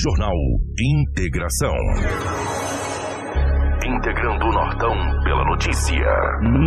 Jornal 0.00 0.36
Integração. 0.78 1.74
Integrando 3.84 4.46
o 4.46 4.52
Nortão 4.52 4.94
pela 5.24 5.44
notícia. 5.44 6.06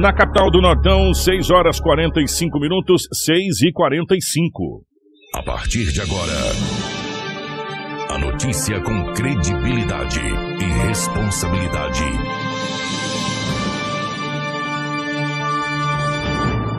Na 0.02 0.12
capital 0.12 0.52
do 0.52 0.60
Nortão, 0.60 1.14
6 1.14 1.50
horas 1.50 1.80
45 1.80 2.60
minutos, 2.60 3.04
6 3.26 3.62
e 3.62 3.72
45. 3.72 4.84
A 5.34 5.44
partir 5.44 5.94
de 5.94 6.02
agora, 6.02 6.34
a 8.10 8.17
notícia 8.17 8.81
com 8.81 9.13
credibilidade 9.13 10.20
e 10.20 10.88
responsabilidade. 10.88 12.04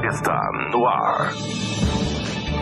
Está 0.07 0.39
no 0.71 0.87
ar. 0.87 2.12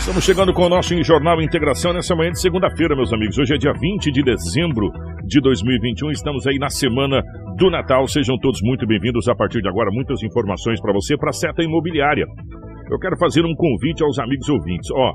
Estamos 0.00 0.24
chegando 0.24 0.52
com 0.54 0.62
o 0.62 0.68
nosso 0.68 0.94
Jornal 1.04 1.42
Integração 1.42 1.92
nessa 1.92 2.16
manhã 2.16 2.30
de 2.32 2.40
segunda-feira, 2.40 2.96
meus 2.96 3.12
amigos. 3.12 3.36
Hoje 3.36 3.54
é 3.54 3.58
dia 3.58 3.72
20 3.72 4.10
de 4.10 4.22
dezembro 4.22 4.90
de 5.26 5.40
2021. 5.42 6.10
Estamos 6.10 6.46
aí 6.46 6.58
na 6.58 6.70
semana 6.70 7.22
do 7.58 7.70
Natal. 7.70 8.08
Sejam 8.08 8.38
todos 8.38 8.60
muito 8.62 8.86
bem-vindos. 8.86 9.28
A 9.28 9.34
partir 9.34 9.60
de 9.60 9.68
agora, 9.68 9.90
muitas 9.92 10.22
informações 10.22 10.80
para 10.80 10.94
você, 10.94 11.18
para 11.18 11.28
a 11.28 11.34
seta 11.34 11.62
imobiliária. 11.62 12.24
Eu 12.90 12.98
quero 12.98 13.16
fazer 13.18 13.44
um 13.44 13.54
convite 13.54 14.02
aos 14.02 14.18
amigos 14.18 14.48
ouvintes. 14.48 14.90
Ó, 14.90 15.12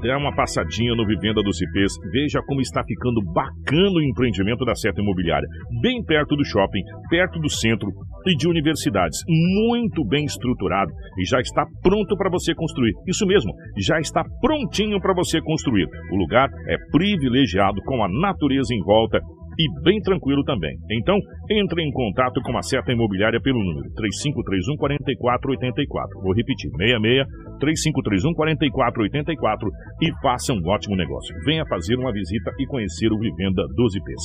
dê 0.00 0.14
uma 0.14 0.34
passadinha 0.34 0.94
no 0.94 1.06
Vivenda 1.06 1.42
dos 1.42 1.60
IPs, 1.60 1.92
veja 2.10 2.40
como 2.46 2.60
está 2.60 2.82
ficando 2.84 3.20
bacana 3.32 3.96
o 3.96 4.02
empreendimento 4.02 4.64
da 4.64 4.74
Seta 4.74 5.00
Imobiliária, 5.00 5.46
bem 5.80 6.02
perto 6.04 6.36
do 6.36 6.44
shopping, 6.44 6.82
perto 7.08 7.38
do 7.38 7.48
centro 7.48 7.88
e 8.26 8.36
de 8.36 8.48
universidades, 8.48 9.18
muito 9.28 10.04
bem 10.04 10.24
estruturado 10.24 10.92
e 11.18 11.24
já 11.24 11.40
está 11.40 11.64
pronto 11.82 12.16
para 12.16 12.30
você 12.30 12.54
construir. 12.54 12.92
Isso 13.06 13.26
mesmo, 13.26 13.52
já 13.78 13.98
está 13.98 14.24
prontinho 14.40 15.00
para 15.00 15.14
você 15.14 15.40
construir. 15.40 15.86
O 16.10 16.16
lugar 16.16 16.48
é 16.68 16.76
privilegiado 16.90 17.80
com 17.84 18.02
a 18.02 18.08
natureza 18.08 18.74
em 18.74 18.82
volta 18.82 19.20
e 19.60 19.82
bem 19.84 20.00
tranquilo 20.00 20.42
também. 20.44 20.72
Então, 20.90 21.18
entre 21.50 21.82
em 21.82 21.92
contato 21.92 22.40
com 22.40 22.56
a 22.56 22.62
Seta 22.62 22.92
Imobiliária 22.92 23.40
pelo 23.42 23.58
número 23.58 23.92
3531 23.92 24.76
4484. 24.76 26.20
Vou 26.22 26.32
repetir, 26.32 26.70
66 26.72 27.28
3531 27.60 28.32
4484 28.32 29.68
e 30.00 30.08
faça 30.22 30.54
um 30.54 30.64
ótimo 30.64 30.96
negócio. 30.96 31.36
Venha 31.44 31.66
fazer 31.68 31.96
uma 31.96 32.10
visita 32.10 32.50
e 32.58 32.64
conhecer 32.64 33.12
o 33.12 33.18
Vivenda 33.18 33.62
12 33.76 33.98
IPs. 33.98 34.24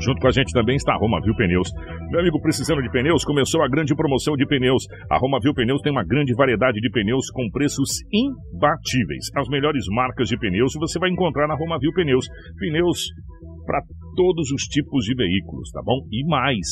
Junto 0.00 0.20
com 0.20 0.26
a 0.26 0.32
gente 0.32 0.52
também 0.52 0.76
está 0.76 0.92
a 0.92 0.98
Roma 0.98 1.20
Viu 1.22 1.34
Pneus. 1.36 1.70
Meu 2.10 2.20
amigo, 2.20 2.40
precisando 2.42 2.82
de 2.82 2.90
pneus, 2.90 3.24
começou 3.24 3.62
a 3.62 3.68
grande 3.68 3.94
promoção 3.94 4.34
de 4.36 4.44
pneus. 4.44 4.82
A 5.08 5.16
Roma 5.16 5.38
Viu 5.40 5.54
Pneus 5.54 5.80
tem 5.82 5.92
uma 5.92 6.04
grande 6.04 6.34
variedade 6.34 6.80
de 6.80 6.90
pneus 6.90 7.30
com 7.30 7.48
preços 7.50 8.02
imbatíveis. 8.12 9.30
As 9.36 9.48
melhores 9.48 9.84
marcas 9.94 10.28
de 10.28 10.36
pneus 10.36 10.74
você 10.74 10.98
vai 10.98 11.10
encontrar 11.10 11.46
na 11.46 11.54
Roma 11.54 11.78
Viu 11.78 11.92
Pneus. 11.92 12.26
Pneus 12.58 13.06
para 13.64 13.80
todos 14.14 14.50
os 14.50 14.62
tipos 14.64 15.04
de 15.04 15.14
veículos, 15.14 15.70
tá 15.70 15.82
bom? 15.82 16.06
E 16.10 16.24
mais, 16.26 16.66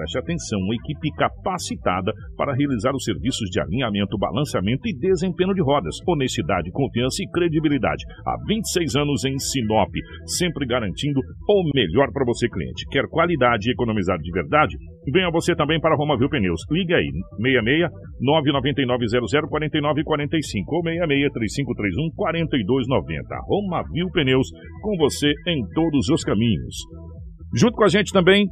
preste 0.00 0.18
atenção, 0.18 0.58
uma 0.60 0.74
equipe 0.74 1.12
capacitada 1.12 2.12
para 2.34 2.54
realizar 2.54 2.94
os 2.96 3.04
serviços 3.04 3.50
de 3.50 3.60
alinhamento, 3.60 4.16
balanceamento 4.16 4.88
e 4.88 4.96
desempenho 4.96 5.52
de 5.52 5.60
rodas. 5.60 5.96
Honestidade, 6.08 6.70
confiança 6.72 7.22
e 7.22 7.28
credibilidade. 7.28 8.02
Há 8.24 8.36
26 8.48 8.96
anos 8.96 9.24
em 9.26 9.38
Sinop, 9.38 9.92
sempre 10.38 10.66
garantindo 10.66 11.20
o 11.20 11.70
melhor 11.74 12.10
para 12.12 12.24
você, 12.24 12.48
cliente. 12.48 12.88
Quer 12.90 13.04
qualidade 13.08 13.68
e 13.68 13.72
economizar 13.72 14.16
de 14.18 14.32
verdade? 14.32 14.74
Venha 15.12 15.30
você 15.30 15.54
também 15.54 15.78
para 15.78 15.96
Roma 15.96 16.16
Viu 16.16 16.30
Pneus. 16.30 16.62
Ligue 16.70 16.94
aí, 16.94 17.10
66 17.36 17.90
999 18.20 19.06
00 19.28 19.48
4945 19.48 20.76
ou 20.76 20.82
66 20.82 21.32
3531 21.32 22.10
4290. 22.16 23.36
Roma 23.44 23.82
Viu 23.92 24.08
Pneus, 24.12 24.48
com 24.80 24.96
você 24.96 25.28
em 25.46 25.60
todos 25.74 26.08
os 26.08 26.24
caminhos. 26.24 26.76
Junto 27.54 27.74
com 27.74 27.84
a 27.84 27.88
gente 27.88 28.12
também 28.12 28.46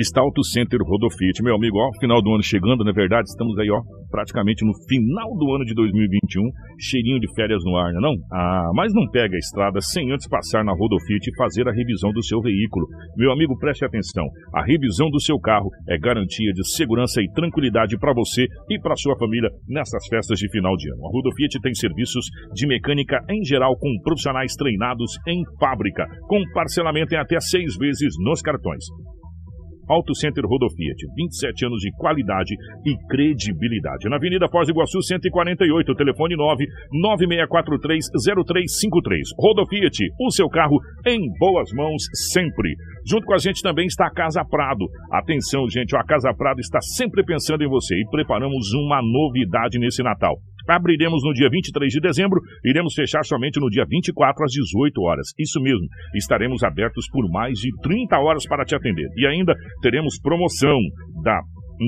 está 0.00 0.22
Auto 0.22 0.42
Center 0.42 0.80
Rodofit. 0.80 1.42
Meu 1.42 1.54
amigo, 1.54 1.76
ó, 1.76 1.90
final 2.00 2.22
do 2.22 2.32
ano 2.32 2.42
chegando, 2.42 2.82
na 2.82 2.92
verdade, 2.92 3.28
estamos 3.28 3.58
aí, 3.58 3.70
ó, 3.70 3.80
praticamente 4.10 4.64
no 4.64 4.72
final 4.88 5.36
do 5.36 5.52
ano 5.54 5.64
de 5.64 5.74
2021, 5.74 6.48
cheirinho 6.80 7.20
de 7.20 7.28
férias 7.34 7.62
no 7.62 7.76
ar, 7.76 7.92
não 7.92 7.98
é 7.98 8.02
não? 8.02 8.14
Ah, 8.32 8.70
mas 8.74 8.94
não 8.94 9.06
pega 9.10 9.36
a 9.36 9.38
estrada 9.38 9.80
sem 9.80 10.10
antes 10.10 10.26
passar 10.28 10.64
na 10.64 10.72
Rodofit 10.72 11.28
e 11.28 11.36
fazer 11.36 11.68
a 11.68 11.72
revisão 11.72 12.10
do 12.10 12.24
seu 12.24 12.40
veículo. 12.40 12.86
Meu 13.16 13.32
amigo, 13.32 13.58
preste 13.58 13.84
atenção, 13.84 14.24
a 14.54 14.64
revisão 14.64 15.10
do 15.10 15.20
seu 15.20 15.38
carro 15.38 15.68
é 15.88 15.98
garantia 15.98 16.52
de 16.52 16.66
segurança 16.74 17.20
e 17.20 17.30
tranquilidade 17.34 17.98
para 17.98 18.14
você 18.14 18.46
e 18.70 18.80
para 18.80 18.96
sua 18.96 19.16
família 19.18 19.50
nessas 19.68 20.06
festas 20.08 20.38
de 20.38 20.50
final 20.50 20.74
de 20.76 20.90
ano. 20.90 21.06
A 21.06 21.10
Rodofit 21.10 21.60
tem 21.60 21.74
serviços 21.74 22.24
de 22.54 22.66
mecânica 22.66 23.20
em 23.28 23.44
geral 23.44 23.76
com 23.76 24.00
profissionais 24.02 24.54
treinados 24.54 25.12
em 25.28 25.42
fábrica, 25.60 26.06
com 26.28 26.42
parcelamento 26.54 27.14
em 27.14 27.18
até 27.18 27.38
seis 27.40 27.76
vezes 27.76 28.14
nos 28.24 28.40
cartões. 28.40 28.84
Auto 29.92 30.14
Center 30.14 30.42
Rodofiat, 30.44 30.96
27 31.14 31.66
anos 31.66 31.80
de 31.80 31.92
qualidade 31.92 32.54
e 32.84 32.96
credibilidade. 33.08 34.08
Na 34.08 34.16
Avenida 34.16 34.48
Foz 34.48 34.66
do 34.66 34.72
Iguaçu, 34.72 35.00
148, 35.02 35.94
telefone 35.94 36.34
9 36.34 36.66
96430353. 36.92 39.20
Rodofiat, 39.38 39.98
o 40.18 40.30
seu 40.30 40.48
carro 40.48 40.80
em 41.06 41.20
boas 41.38 41.70
mãos 41.74 42.02
sempre. 42.32 42.74
Junto 43.06 43.26
com 43.26 43.34
a 43.34 43.38
gente 43.38 43.60
também 43.62 43.86
está 43.86 44.06
a 44.06 44.12
Casa 44.12 44.42
Prado. 44.44 44.86
Atenção, 45.10 45.68
gente, 45.68 45.94
a 45.94 46.02
Casa 46.04 46.32
Prado 46.32 46.60
está 46.60 46.80
sempre 46.80 47.22
pensando 47.24 47.62
em 47.62 47.68
você 47.68 47.94
e 47.94 48.08
preparamos 48.10 48.72
uma 48.72 49.02
novidade 49.02 49.78
nesse 49.78 50.02
Natal. 50.02 50.38
Abriremos 50.68 51.22
no 51.24 51.32
dia 51.32 51.48
23 51.50 51.92
de 51.92 52.00
dezembro, 52.00 52.40
iremos 52.64 52.94
fechar 52.94 53.24
somente 53.24 53.60
no 53.60 53.68
dia 53.68 53.84
24 53.88 54.44
às 54.44 54.52
18 54.52 55.00
horas. 55.02 55.28
Isso 55.38 55.60
mesmo, 55.60 55.86
estaremos 56.14 56.62
abertos 56.62 57.08
por 57.10 57.28
mais 57.30 57.58
de 57.58 57.70
30 57.82 58.18
horas 58.18 58.46
para 58.46 58.64
te 58.64 58.74
atender. 58.74 59.08
E 59.16 59.26
ainda 59.26 59.54
teremos 59.80 60.18
promoção 60.20 60.78
da 61.22 61.40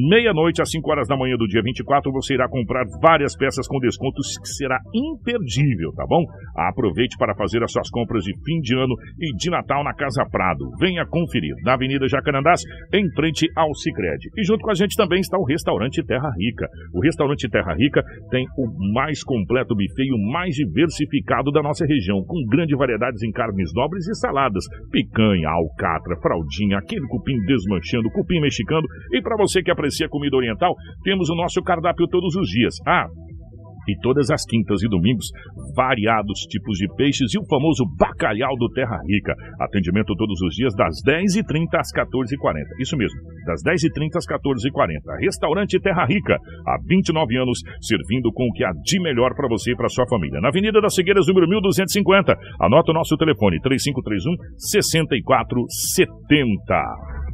meia-noite 0.08 0.62
às 0.62 0.70
5 0.70 0.90
horas 0.90 1.08
da 1.08 1.16
manhã 1.16 1.36
do 1.36 1.46
dia 1.46 1.62
24, 1.62 2.10
você 2.12 2.34
irá 2.34 2.48
comprar 2.48 2.84
várias 3.00 3.36
peças 3.36 3.66
com 3.68 3.78
descontos 3.78 4.38
que 4.38 4.48
será 4.48 4.78
imperdível, 4.94 5.92
tá 5.94 6.04
bom? 6.06 6.24
Aproveite 6.56 7.16
para 7.18 7.34
fazer 7.34 7.62
as 7.62 7.72
suas 7.72 7.88
compras 7.90 8.24
de 8.24 8.32
fim 8.44 8.60
de 8.60 8.74
ano 8.74 8.94
e 9.18 9.34
de 9.36 9.50
Natal 9.50 9.84
na 9.84 9.94
Casa 9.94 10.24
Prado. 10.30 10.70
Venha 10.78 11.06
conferir, 11.06 11.54
na 11.62 11.74
Avenida 11.74 12.08
Jacarandás, 12.08 12.62
em 12.92 13.10
frente 13.14 13.46
ao 13.56 13.74
Cicred. 13.74 14.30
E 14.36 14.44
junto 14.44 14.62
com 14.62 14.70
a 14.70 14.74
gente 14.74 14.96
também 14.96 15.20
está 15.20 15.38
o 15.38 15.44
restaurante 15.44 16.04
Terra 16.04 16.30
Rica. 16.36 16.66
O 16.92 17.00
restaurante 17.00 17.48
Terra 17.48 17.74
Rica 17.74 18.02
tem 18.30 18.46
o 18.58 18.92
mais 18.92 19.22
completo 19.22 19.74
buffet 19.74 20.04
e 20.04 20.12
o 20.12 20.32
mais 20.32 20.54
diversificado 20.54 21.50
da 21.50 21.62
nossa 21.62 21.86
região, 21.86 22.22
com 22.24 22.44
grande 22.48 22.76
variedades 22.76 23.22
em 23.22 23.30
carnes 23.30 23.72
nobres 23.74 24.06
e 24.08 24.14
saladas, 24.14 24.64
picanha, 24.90 25.48
alcatra, 25.48 26.16
fraldinha, 26.20 26.78
aquele 26.78 27.06
cupim 27.06 27.38
desmanchando, 27.46 28.10
cupim 28.10 28.40
mexicano 28.40 28.86
e 29.12 29.22
para 29.22 29.36
você 29.36 29.62
que 29.62 29.70
aprecia 29.84 30.08
comida 30.08 30.36
oriental, 30.36 30.74
temos 31.02 31.28
o 31.28 31.34
nosso 31.34 31.60
cardápio 31.62 32.06
todos 32.08 32.34
os 32.34 32.48
dias. 32.48 32.76
Ah, 32.86 33.06
e 33.86 33.94
todas 34.00 34.30
as 34.30 34.46
quintas 34.46 34.82
e 34.82 34.88
domingos, 34.88 35.26
variados 35.76 36.40
tipos 36.48 36.78
de 36.78 36.88
peixes 36.96 37.34
e 37.34 37.38
o 37.38 37.44
famoso 37.44 37.84
bacalhau 37.98 38.56
do 38.56 38.70
Terra 38.70 38.98
Rica. 39.06 39.34
Atendimento 39.60 40.16
todos 40.16 40.40
os 40.40 40.54
dias 40.54 40.74
das 40.74 41.02
10h30 41.04 41.76
às 41.76 41.92
14h40. 41.92 42.64
Isso 42.80 42.96
mesmo, 42.96 43.20
das 43.44 43.62
10h30 43.62 44.16
às 44.16 44.24
14h40. 44.24 45.20
Restaurante 45.20 45.78
Terra 45.80 46.06
Rica, 46.06 46.38
há 46.66 46.78
29 46.86 47.36
anos, 47.36 47.58
servindo 47.82 48.32
com 48.32 48.44
o 48.44 48.52
que 48.52 48.64
há 48.64 48.72
de 48.72 48.98
melhor 49.02 49.34
para 49.36 49.48
você 49.48 49.72
e 49.72 49.76
para 49.76 49.90
sua 49.90 50.06
família. 50.08 50.40
Na 50.40 50.48
Avenida 50.48 50.80
das 50.80 50.94
Figueiras, 50.94 51.26
número 51.26 51.46
1250. 51.46 52.34
Anota 52.58 52.90
o 52.90 52.94
nosso 52.94 53.18
telefone, 53.18 53.60
3531 53.60 54.34
6470. 54.56 57.33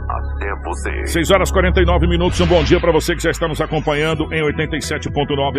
até 0.09 0.49
você. 0.63 1.05
6 1.05 1.31
horas 1.31 1.51
49 1.51 2.07
minutos. 2.07 2.39
Um 2.41 2.47
bom 2.47 2.63
dia 2.63 2.79
para 2.79 2.91
você 2.91 3.15
que 3.15 3.21
já 3.21 3.31
está 3.31 3.47
nos 3.47 3.61
acompanhando 3.61 4.23
em 4.33 4.41
87.9 4.43 5.07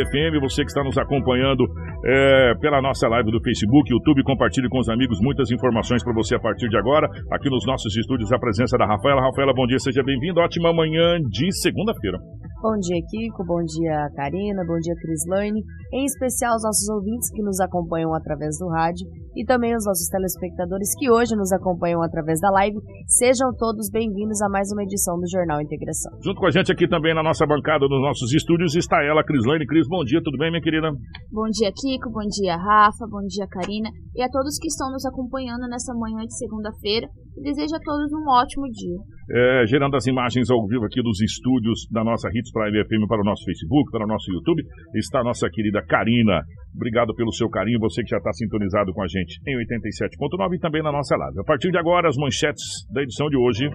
FM, 0.07 0.41
você 0.41 0.63
que 0.63 0.71
está 0.71 0.83
nos 0.83 0.99
acompanhando 0.99 1.65
é, 2.05 2.55
pela 2.61 2.81
nossa 2.81 3.09
live 3.09 3.31
do 3.31 3.41
Facebook, 3.43 3.91
YouTube. 3.91 4.23
Compartilhe 4.25 4.69
com 4.69 4.79
os 4.79 4.89
amigos 4.89 5.19
muitas 5.21 5.51
informações 5.51 6.03
para 6.03 6.13
você 6.13 6.35
a 6.35 6.41
partir 6.41 6.69
de 6.69 6.77
agora. 6.77 7.09
Aqui 7.31 7.49
nos 7.51 7.65
nossos 7.67 7.97
estúdios, 7.97 8.33
a 8.33 8.39
presença 8.39 8.77
da 8.77 8.87
Rafaela. 8.87 9.23
Rafaela, 9.23 9.53
bom 9.55 9.67
dia, 9.67 9.79
seja 9.79 10.03
bem-vindo. 10.03 10.41
Ótima 10.41 10.73
manhã 10.73 11.19
de 11.21 11.53
segunda-feira. 11.61 12.19
Bom 12.63 12.79
dia, 12.79 13.03
Kiko. 13.11 13.45
Bom 13.45 13.59
dia, 13.65 14.07
Karina. 14.15 14.63
Bom 14.65 14.79
dia, 14.79 14.95
Crislane. 15.03 15.61
Em 15.93 16.05
especial 16.05 16.55
os 16.55 16.63
nossos 16.63 16.89
ouvintes 16.91 17.29
que 17.35 17.43
nos 17.43 17.59
acompanham 17.59 18.15
através 18.15 18.57
do 18.57 18.69
rádio 18.69 19.05
e 19.35 19.45
também 19.45 19.75
os 19.75 19.85
nossos 19.85 20.07
telespectadores 20.09 20.95
que 20.97 21.11
hoje 21.11 21.35
nos 21.35 21.51
acompanham 21.51 22.01
através 22.05 22.39
da 22.39 22.51
live. 22.51 22.77
Sejam 23.09 23.53
todos 23.59 23.91
bem-vindos 23.91 24.32
a 24.41 24.49
mais 24.49 24.71
uma 24.73 24.83
edição 24.83 25.19
do 25.19 25.29
Jornal 25.29 25.61
Integração. 25.61 26.13
Junto 26.25 26.41
com 26.41 26.47
a 26.47 26.51
gente 26.51 26.71
aqui 26.71 26.89
também 26.89 27.15
na 27.15 27.23
nossa 27.23 27.45
bancada, 27.45 27.87
nos 27.89 28.01
nossos 28.01 28.33
estúdios, 28.33 28.75
está 28.75 29.03
ela, 29.03 29.25
Crislane. 29.25 29.67
Cris, 29.67 29.87
bom 29.89 30.05
dia, 30.05 30.23
tudo 30.23 30.39
bem, 30.39 30.51
minha 30.51 30.63
querida? 30.63 30.89
Bom 31.31 31.49
dia, 31.51 31.71
Kiko. 31.75 32.09
Bom 32.11 32.25
dia, 32.31 32.57
Rafa. 32.57 33.05
Bom 33.11 33.27
dia, 33.27 33.47
Karina. 33.51 33.91
E 34.15 34.23
a 34.23 34.29
todos 34.31 34.59
que 34.59 34.69
estão 34.69 34.91
nos 34.93 35.05
acompanhando 35.05 35.69
nessa 35.69 35.93
manhã 35.93 36.25
de 36.25 36.37
segunda-feira. 36.39 37.09
Desejo 37.37 37.75
a 37.75 37.81
todos 37.81 38.13
um 38.13 38.29
ótimo 38.29 38.69
dia. 38.71 38.99
É, 39.31 39.67
gerando 39.67 39.97
as 39.97 40.07
imagens 40.07 40.51
ao 40.51 40.67
vivo 40.67 40.85
aqui 40.85 41.03
dos 41.03 41.21
estúdios 41.23 41.89
da 41.91 42.05
nossa 42.05 42.29
Hits 42.29 42.53
Prime 42.53 42.85
FM 42.85 43.09
para 43.09 43.21
o 43.21 43.25
nosso 43.25 43.45
Facebook, 43.45 43.91
para 43.91 44.05
o 44.05 44.09
nosso 44.09 44.31
YouTube, 44.31 44.63
está 44.95 45.21
a 45.21 45.25
nossa 45.25 45.49
querida 45.49 45.83
Karina. 45.83 46.43
Obrigado 46.75 47.15
pelo 47.15 47.33
seu 47.33 47.49
carinho, 47.49 47.81
você 47.81 48.03
que 48.03 48.11
já 48.11 48.19
está 48.19 48.33
sintonizado 48.33 48.93
com 48.93 49.03
a 49.03 49.07
gente 49.07 49.41
em 49.47 49.57
87.9 49.57 50.55
e 50.55 50.59
também 50.59 50.83
na 50.83 50.93
nossa 50.93 51.17
live. 51.17 51.41
A 51.41 51.45
partir 51.45 51.71
de 51.71 51.79
agora, 51.79 52.09
as 52.09 52.17
manchetes 52.17 52.87
da 52.93 53.03
edição 53.03 53.29
de 53.29 53.37
hoje. 53.37 53.71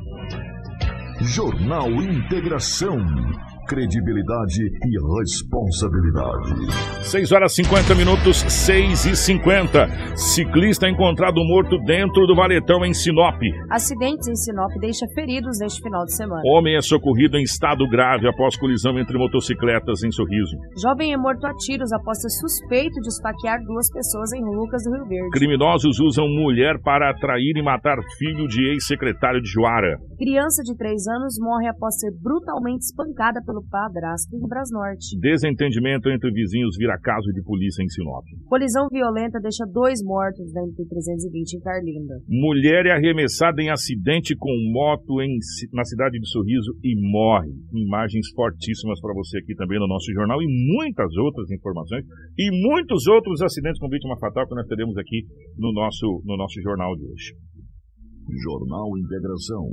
Jornal 1.22 1.90
Integração 1.90 3.00
credibilidade 3.68 4.64
e 4.64 5.20
responsabilidade. 5.20 7.04
6 7.04 7.32
horas 7.32 7.54
50 7.54 7.94
minutos, 7.96 8.38
6 8.48 9.06
e 9.06 9.16
50. 9.16 10.16
Ciclista 10.16 10.88
encontrado 10.88 11.44
morto 11.44 11.78
dentro 11.86 12.26
do 12.26 12.36
valetão 12.36 12.86
em 12.86 12.94
Sinop. 12.94 13.36
Acidentes 13.70 14.28
em 14.28 14.36
Sinop 14.36 14.72
deixa 14.80 15.06
feridos 15.14 15.60
neste 15.60 15.82
final 15.82 16.06
de 16.06 16.16
semana. 16.16 16.42
Homem 16.46 16.78
é 16.78 16.82
socorrido 16.82 17.38
em 17.38 17.44
estado 17.44 17.88
grave 17.90 18.28
após 18.28 18.58
colisão 18.58 18.98
entre 18.98 19.18
motocicletas 19.18 20.04
em 20.04 20.12
Sorriso. 20.12 20.56
Jovem 20.82 21.14
é 21.14 21.18
morto 21.18 21.46
a 21.46 21.54
tiros 21.54 21.92
após 21.92 22.22
ser 22.22 22.30
suspeito 22.30 23.02
de 23.02 23.10
esfaquear 23.10 23.60
duas 23.64 23.92
pessoas 23.92 24.32
em 24.34 24.44
Lucas 24.44 24.84
do 24.84 24.92
Rio 24.94 25.06
Verde. 25.06 25.30
Criminosos 25.32 26.00
usam 26.00 26.28
mulher 26.28 26.80
para 26.82 27.10
atrair 27.10 27.58
e 27.58 27.62
matar 27.62 27.98
filho 28.18 28.48
de 28.48 28.72
ex-secretário 28.72 29.42
de 29.42 29.50
Joara. 29.50 29.98
Criança 30.18 30.64
de 30.64 30.76
3 30.76 31.08
anos 31.08 31.36
morre 31.40 31.68
após 31.68 32.00
ser 32.00 32.12
brutalmente 32.22 32.86
espancada 32.86 33.42
pelo 33.46 33.57
pelo 33.58 33.64
padrasto 33.70 34.36
em 34.36 34.48
Brasnorte. 34.48 35.18
Desentendimento 35.20 36.10
entre 36.10 36.32
vizinhos 36.32 36.78
vira 36.78 36.98
caso 37.02 37.32
de 37.34 37.42
polícia 37.42 37.84
em 37.84 37.90
Sinop. 37.90 38.26
Colisão 38.46 38.88
violenta 38.92 39.40
deixa 39.40 39.66
dois 39.66 40.04
mortos 40.04 40.54
na 40.54 40.62
MP-320 40.62 41.58
em 41.58 41.60
Carlinda. 41.60 42.16
Mulher 42.28 42.86
é 42.86 42.92
arremessada 42.92 43.62
em 43.62 43.70
acidente 43.70 44.36
com 44.38 44.52
moto 44.72 45.22
em, 45.22 45.38
na 45.74 45.84
cidade 45.84 46.20
de 46.20 46.28
Sorriso 46.30 46.74
e 46.84 46.94
morre. 47.12 47.52
Imagens 47.74 48.30
fortíssimas 48.36 49.00
para 49.02 49.14
você 49.14 49.40
aqui 49.40 49.56
também 49.56 49.80
no 49.80 49.88
nosso 49.88 50.12
jornal 50.14 50.42
e 50.42 50.48
muitas 50.48 51.16
outras 51.18 51.50
informações 51.52 52.06
e 52.38 52.50
muitos 52.68 53.08
outros 53.08 53.42
acidentes 53.42 53.80
com 53.80 53.90
vítima 53.90 54.18
fatal 54.20 54.48
que 54.48 54.56
nós 54.56 54.68
teremos 54.68 54.98
aqui 54.98 55.26
no 55.58 55.74
nosso, 55.74 56.22
no 56.26 56.38
nosso 56.38 56.62
jornal 56.62 56.96
de 56.96 57.04
hoje. 57.04 57.57
Jornal 58.44 58.98
Integração. 58.98 59.64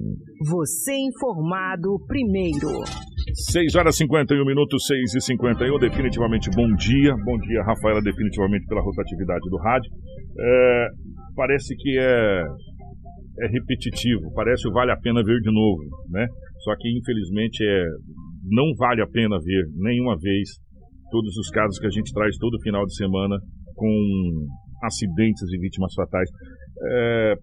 Você 0.46 0.94
informado 0.94 1.98
primeiro. 2.06 2.84
6 3.50 3.74
horas 3.74 3.96
51 3.96 4.44
minutos, 4.44 4.86
6 4.86 5.14
e 5.14 5.20
51. 5.20 5.78
Definitivamente 5.78 6.50
bom 6.54 6.68
dia. 6.76 7.14
Bom 7.24 7.38
dia, 7.38 7.62
Rafaela, 7.62 8.00
definitivamente 8.00 8.66
pela 8.66 8.82
rotatividade 8.82 9.48
do 9.50 9.56
rádio. 9.56 9.90
É, 10.38 10.88
parece 11.34 11.74
que 11.76 11.98
é, 11.98 12.44
é 13.40 13.46
repetitivo, 13.48 14.32
parece 14.34 14.68
o 14.68 14.72
vale 14.72 14.92
a 14.92 14.96
pena 14.96 15.22
ver 15.24 15.40
de 15.40 15.52
novo, 15.52 15.82
né? 16.10 16.26
Só 16.62 16.74
que 16.76 16.88
infelizmente 16.96 17.64
é, 17.64 17.84
não 18.50 18.74
vale 18.78 19.02
a 19.02 19.06
pena 19.06 19.36
ver 19.42 19.64
nenhuma 19.76 20.16
vez 20.18 20.50
todos 21.10 21.36
os 21.36 21.48
casos 21.50 21.78
que 21.78 21.86
a 21.86 21.90
gente 21.90 22.12
traz 22.12 22.36
todo 22.36 22.60
final 22.62 22.84
de 22.84 22.94
semana 22.94 23.36
com 23.74 24.46
acidentes 24.84 25.42
e 25.52 25.58
vítimas 25.58 25.92
fatais. 25.94 26.28
É, 26.86 27.34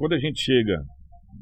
quando 0.00 0.14
a 0.14 0.18
gente 0.18 0.40
chega 0.40 0.80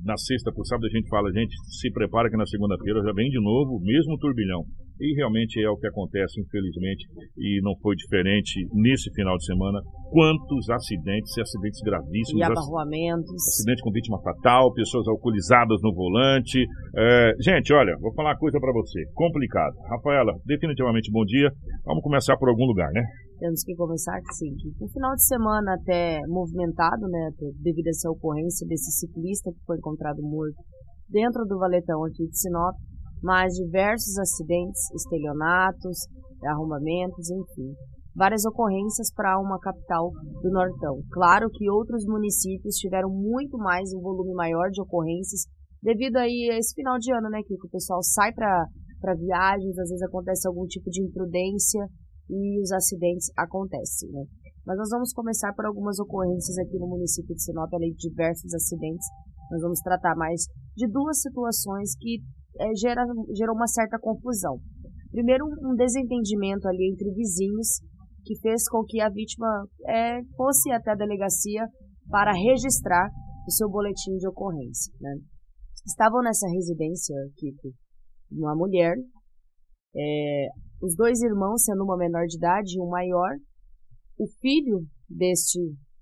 na 0.03 0.17
sexta 0.19 0.51
por 0.51 0.67
sábado, 0.67 0.87
a 0.87 0.91
gente 0.91 1.09
fala, 1.09 1.31
gente, 1.31 1.55
se 1.79 1.93
prepara 1.93 2.29
que 2.29 2.37
na 2.37 2.45
segunda-feira 2.45 3.01
já 3.07 3.13
vem 3.13 3.31
de 3.31 3.41
novo, 3.41 3.79
mesmo 3.81 4.19
turbilhão. 4.19 4.65
E 5.01 5.15
realmente 5.15 5.63
é 5.63 5.71
o 5.71 5.77
que 5.77 5.87
acontece, 5.87 6.41
infelizmente, 6.41 7.07
e 7.37 7.61
não 7.63 7.77
foi 7.81 7.95
diferente 7.95 8.67
nesse 8.73 9.13
final 9.15 9.37
de 9.37 9.45
semana. 9.45 9.81
Quantos 10.11 10.69
acidentes, 10.71 11.37
e 11.37 11.41
acidentes 11.41 11.81
gravíssimos. 11.83 12.41
E 12.41 12.43
abarroamentos. 12.43 13.31
Acidente 13.31 13.83
com 13.83 13.93
vítima 13.93 14.21
fatal, 14.23 14.73
pessoas 14.73 15.07
alcoolizadas 15.07 15.81
no 15.83 15.95
volante. 15.95 16.67
É, 16.97 17.33
gente, 17.41 17.73
olha, 17.73 17.97
vou 18.01 18.13
falar 18.15 18.31
uma 18.31 18.39
coisa 18.39 18.59
para 18.59 18.73
você. 18.73 19.05
Complicado. 19.15 19.75
Rafaela, 19.89 20.33
definitivamente 20.45 21.11
bom 21.13 21.25
dia. 21.25 21.51
Vamos 21.85 22.03
começar 22.03 22.37
por 22.37 22.49
algum 22.49 22.67
lugar, 22.67 22.91
né? 22.93 23.03
Temos 23.39 23.63
que 23.63 23.75
começar 23.77 24.19
sim. 24.33 24.51
Um 24.83 24.89
final 24.89 25.15
de 25.15 25.25
semana 25.25 25.75
até 25.75 26.19
movimentado, 26.27 27.07
né? 27.09 27.31
Devido 27.63 27.87
a 27.87 27.91
essa 27.91 28.11
ocorrência 28.11 28.67
desse 28.67 28.91
ciclista 28.99 29.53
que 29.53 29.65
foi 29.65 29.77
encontrado 29.77 30.21
morto 30.23 30.59
dentro 31.09 31.45
do 31.47 31.59
valetão 31.59 32.05
aqui 32.05 32.27
de 32.27 32.39
Sinop 32.39 32.75
mas 33.23 33.55
diversos 33.55 34.19
acidentes, 34.19 34.81
estelionatos, 34.95 36.07
arrombamentos, 36.45 37.31
enfim. 37.31 37.75
Várias 38.15 38.45
ocorrências 38.47 39.13
para 39.15 39.39
uma 39.39 39.59
capital 39.59 40.11
do 40.43 40.51
Nortão. 40.51 41.01
Claro 41.13 41.49
que 41.53 41.71
outros 41.71 42.05
municípios 42.05 42.75
tiveram 42.77 43.11
muito 43.11 43.57
mais, 43.59 43.93
um 43.95 44.01
volume 44.01 44.35
maior 44.35 44.71
de 44.71 44.83
ocorrências, 44.83 45.47
devido 45.83 46.17
aí 46.17 46.51
a 46.53 46.59
esse 46.59 46.75
final 46.75 46.99
de 46.99 47.13
ano, 47.13 47.29
né, 47.31 47.41
que 47.47 47.55
o 47.55 47.71
pessoal 47.71 48.03
sai 48.03 48.33
para 48.33 49.15
viagens, 49.15 49.79
às 49.79 49.89
vezes 49.89 50.03
acontece 50.03 50.49
algum 50.49 50.67
tipo 50.67 50.91
de 50.91 51.03
imprudência 51.03 51.87
e 52.29 52.61
os 52.61 52.73
acidentes 52.73 53.31
acontecem, 53.37 54.11
né. 54.11 54.25
Mas 54.67 54.77
nós 54.77 54.89
vamos 54.91 55.13
começar 55.13 55.55
por 55.55 55.65
algumas 55.65 55.99
ocorrências 55.99 56.59
aqui 56.59 56.79
no 56.79 56.89
município 56.89 57.35
de 57.35 57.43
Sinop, 57.43 57.73
além 57.73 57.93
de 57.93 58.11
diversos 58.11 58.53
acidentes. 58.53 59.07
Nós 59.51 59.63
vamos 59.63 59.81
tratar 59.81 60.15
mais 60.15 60.43
de 60.77 60.87
duas 60.89 61.23
situações 61.23 61.97
que 61.99 62.19
é, 62.59 62.75
gera, 62.77 63.05
gerou 63.35 63.55
uma 63.55 63.67
certa 63.67 63.99
confusão. 63.99 64.59
Primeiro, 65.11 65.45
um 65.63 65.75
desentendimento 65.75 66.69
ali 66.69 66.91
entre 66.93 67.11
vizinhos 67.13 67.81
que 68.25 68.39
fez 68.41 68.69
com 68.69 68.85
que 68.85 69.01
a 69.01 69.09
vítima 69.09 69.49
é, 69.87 70.21
fosse 70.37 70.71
até 70.71 70.93
a 70.93 70.97
delegacia 70.97 71.67
para 72.11 72.33
registrar 72.33 73.09
o 73.47 73.51
seu 73.51 73.71
boletim 73.71 74.17
de 74.19 74.29
ocorrência. 74.29 74.93
Né? 75.01 75.17
Estavam 75.87 76.21
nessa 76.23 76.47
residência, 76.49 77.15
Kiko, 77.37 77.73
uma 78.31 78.55
mulher, 78.55 78.95
é, 79.97 80.49
os 80.83 80.95
dois 80.95 81.23
irmãos, 81.23 81.65
sendo 81.65 81.83
uma 81.83 81.97
menor 81.97 82.27
de 82.27 82.37
idade 82.37 82.77
e 82.77 82.81
um 82.81 82.89
maior, 82.89 83.31
o 84.19 84.27
filho 84.41 84.81
deste 85.09 85.59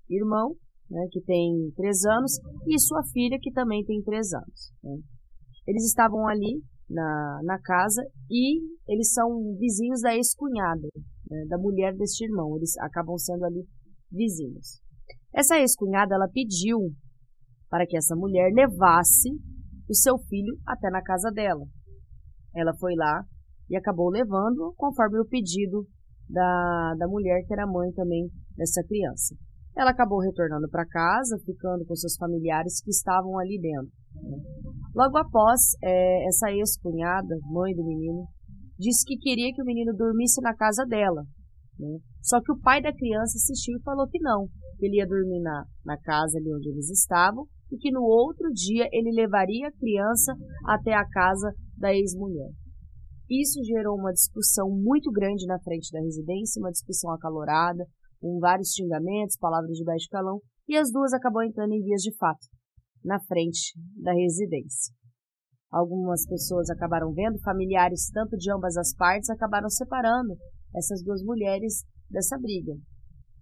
irmão, 0.09 0.55
né, 0.89 1.07
que 1.11 1.21
tem 1.21 1.71
três 1.75 2.03
anos, 2.05 2.39
e 2.67 2.79
sua 2.79 3.01
filha, 3.13 3.37
que 3.41 3.51
também 3.51 3.83
tem 3.85 4.01
três 4.03 4.33
anos. 4.33 4.73
Né? 4.83 4.97
Eles 5.67 5.85
estavam 5.85 6.27
ali 6.27 6.61
na, 6.89 7.41
na 7.43 7.59
casa 7.61 8.01
e 8.29 8.61
eles 8.87 9.11
são 9.13 9.55
vizinhos 9.59 10.01
da 10.01 10.15
ex-cunhada, 10.15 10.87
né, 11.29 11.45
da 11.49 11.57
mulher 11.57 11.93
deste 11.95 12.23
irmão. 12.23 12.55
Eles 12.55 12.77
acabam 12.77 13.17
sendo 13.17 13.45
ali 13.45 13.67
vizinhos. 14.11 14.81
Essa 15.33 15.59
ex-cunhada, 15.59 16.15
ela 16.15 16.29
pediu 16.29 16.79
para 17.69 17.85
que 17.85 17.97
essa 17.97 18.15
mulher 18.15 18.49
levasse 18.53 19.29
o 19.89 19.93
seu 19.93 20.17
filho 20.17 20.57
até 20.65 20.89
na 20.89 21.01
casa 21.01 21.29
dela. 21.31 21.65
Ela 22.55 22.73
foi 22.79 22.95
lá 22.95 23.23
e 23.69 23.75
acabou 23.75 24.09
levando 24.09 24.73
conforme 24.77 25.19
o 25.19 25.27
pedido 25.27 25.85
da, 26.29 26.95
da 26.97 27.07
mulher, 27.07 27.43
que 27.45 27.53
era 27.53 27.67
mãe 27.67 27.91
também 27.91 28.29
dessa 28.55 28.81
criança. 28.83 29.35
Ela 29.75 29.91
acabou 29.91 30.19
retornando 30.19 30.67
para 30.69 30.87
casa, 30.87 31.37
ficando 31.45 31.85
com 31.85 31.95
seus 31.95 32.15
familiares 32.15 32.81
que 32.81 32.89
estavam 32.89 33.37
ali 33.37 33.59
dentro. 33.61 33.91
Né? 34.15 34.37
Logo 34.97 35.15
após, 35.15 35.77
é, 35.83 36.27
essa 36.27 36.51
ex-cunhada, 36.51 37.37
mãe 37.51 37.71
do 37.75 37.85
menino, 37.85 38.25
disse 38.79 39.05
que 39.05 39.15
queria 39.15 39.53
que 39.53 39.61
o 39.61 39.65
menino 39.65 39.93
dormisse 39.95 40.41
na 40.41 40.55
casa 40.55 40.83
dela. 40.87 41.21
Né? 41.77 41.99
Só 42.23 42.41
que 42.41 42.51
o 42.51 42.59
pai 42.59 42.81
da 42.81 42.91
criança 42.91 43.37
insistiu 43.37 43.77
e 43.77 43.83
falou 43.83 44.07
que 44.07 44.17
não, 44.19 44.47
que 44.79 44.87
ele 44.87 44.97
ia 44.97 45.05
dormir 45.05 45.39
na, 45.39 45.65
na 45.85 46.01
casa 46.01 46.39
ali 46.39 46.51
onde 46.51 46.69
eles 46.69 46.89
estavam 46.89 47.45
e 47.71 47.77
que 47.77 47.91
no 47.91 48.01
outro 48.01 48.49
dia 48.51 48.87
ele 48.91 49.11
levaria 49.11 49.67
a 49.67 49.71
criança 49.71 50.33
até 50.65 50.95
a 50.95 51.07
casa 51.07 51.53
da 51.77 51.93
ex-mulher. 51.93 52.49
Isso 53.29 53.63
gerou 53.63 53.99
uma 53.99 54.11
discussão 54.11 54.67
muito 54.67 55.11
grande 55.11 55.45
na 55.45 55.59
frente 55.59 55.91
da 55.91 55.99
residência, 55.99 56.59
uma 56.59 56.71
discussão 56.71 57.11
acalorada, 57.11 57.85
com 58.19 58.39
vários 58.39 58.71
xingamentos, 58.73 59.37
palavras 59.37 59.77
de 59.77 59.83
baixo 59.83 60.07
calão, 60.09 60.39
e 60.67 60.75
as 60.75 60.91
duas 60.91 61.13
acabou 61.13 61.43
entrando 61.43 61.73
em 61.73 61.83
vias 61.83 62.01
de 62.01 62.15
fato, 62.17 62.47
na 63.07 63.19
frente 63.21 63.73
da 63.95 64.11
residência. 64.11 64.93
Algumas 65.71 66.27
pessoas 66.27 66.69
acabaram 66.69 67.13
vendo, 67.13 67.39
familiares 67.39 68.09
tanto 68.13 68.35
de 68.37 68.51
ambas 68.51 68.75
as 68.75 68.93
partes 68.93 69.29
acabaram 69.29 69.69
separando 69.69 70.35
essas 70.75 71.01
duas 71.03 71.23
mulheres 71.23 71.83
dessa 72.09 72.37
briga. 72.37 72.73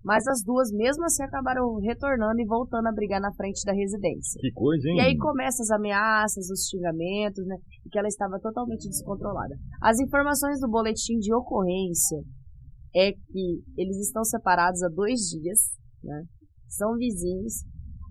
Mas 0.03 0.27
as 0.27 0.43
duas, 0.43 0.71
mesmo 0.71 1.03
assim, 1.03 1.23
acabaram 1.23 1.77
retornando 1.77 2.39
e 2.39 2.45
voltando 2.45 2.85
a 2.87 2.93
brigar 2.93 3.19
na 3.19 3.33
frente 3.33 3.65
da 3.65 3.73
residência. 3.73 4.39
Que 4.39 4.51
coisa, 4.51 4.87
hein? 4.87 4.97
E 4.97 5.01
aí 5.01 5.17
começam 5.17 5.63
as 5.63 5.71
ameaças, 5.71 6.47
os 6.51 6.67
xingamentos, 6.69 7.43
né? 7.47 7.55
E 7.83 7.89
que 7.89 7.97
ela 7.97 8.07
estava 8.07 8.39
totalmente 8.39 8.87
descontrolada. 8.87 9.55
As 9.81 9.99
informações 9.99 10.59
do 10.59 10.69
boletim 10.69 11.17
de 11.17 11.33
ocorrência 11.33 12.19
é 12.95 13.13
que 13.13 13.63
eles 13.75 13.97
estão 13.97 14.23
separados 14.23 14.83
há 14.83 14.89
dois 14.89 15.21
dias, 15.21 15.59
né? 16.03 16.23
São 16.67 16.95
vizinhos 16.97 17.63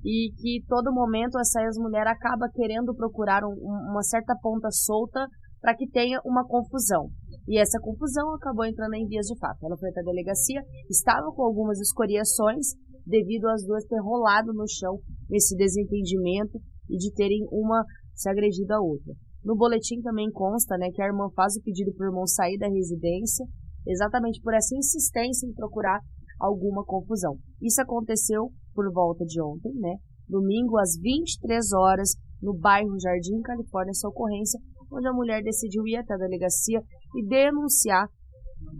e 0.04 0.32
que 0.37 0.62
todo 0.68 0.92
momento 0.92 1.38
essa 1.38 1.62
ex-mulher 1.62 2.06
acaba 2.06 2.50
querendo 2.52 2.94
procurar 2.94 3.42
um, 3.42 3.54
uma 3.90 4.02
certa 4.02 4.37
ponta 4.40 4.70
solta 4.70 5.26
para 5.61 5.75
que 5.75 5.88
tenha 5.88 6.20
uma 6.26 6.46
confusão. 6.46 7.08
E 7.49 7.58
essa 7.58 7.80
confusão 7.80 8.34
acabou 8.34 8.66
entrando 8.66 8.94
em 8.94 9.06
vias 9.06 9.26
de 9.26 9.38
fato. 9.38 9.64
Ela 9.64 9.78
foi 9.78 9.88
até 9.88 10.00
a 10.00 10.04
delegacia, 10.04 10.61
estava 10.90 11.32
com 11.32 11.42
algumas 11.42 11.80
escoriações 11.80 12.75
devido 13.06 13.49
às 13.49 13.64
duas 13.64 13.84
ter 13.87 13.99
rolado 14.00 14.52
no 14.52 14.68
chão 14.68 14.99
nesse 15.28 15.56
desentendimento 15.56 16.58
e 16.88 16.99
de 16.99 17.12
terem 17.14 17.46
uma 17.50 17.82
se 18.14 18.28
agredido 18.28 18.75
à 18.75 18.80
outra. 18.80 19.14
No 19.42 19.56
boletim 19.56 20.00
também 20.00 20.30
consta 20.30 20.76
né, 20.76 20.90
que 20.92 21.02
a 21.02 21.06
irmã 21.06 21.28
faz 21.34 21.56
o 21.56 21.62
pedido 21.62 21.92
para 21.94 22.06
o 22.06 22.11
irmão 22.11 22.26
sair 22.26 22.58
da 22.58 22.68
residência, 22.68 23.44
exatamente 23.87 24.40
por 24.40 24.54
essa 24.54 24.75
insistência 24.76 25.46
em 25.46 25.52
procurar 25.52 26.00
alguma 26.40 26.84
confusão. 26.84 27.37
Isso 27.61 27.80
aconteceu 27.80 28.50
por 28.75 28.90
volta 28.93 29.25
de 29.25 29.40
ontem, 29.40 29.73
né? 29.75 29.95
Domingo 30.28 30.78
às 30.78 30.99
23 31.00 31.73
horas, 31.73 32.14
no 32.43 32.57
bairro 32.57 32.99
Jardim 33.00 33.40
Califórnia, 33.43 33.90
essa 33.90 34.09
ocorrência 34.09 34.59
onde 34.90 35.09
a 35.09 35.12
mulher 35.12 35.43
decidiu 35.43 35.87
ir 35.87 35.97
até 35.97 36.14
a 36.14 36.19
delegacia 36.19 36.81
e 37.16 37.26
denunciar 37.26 38.09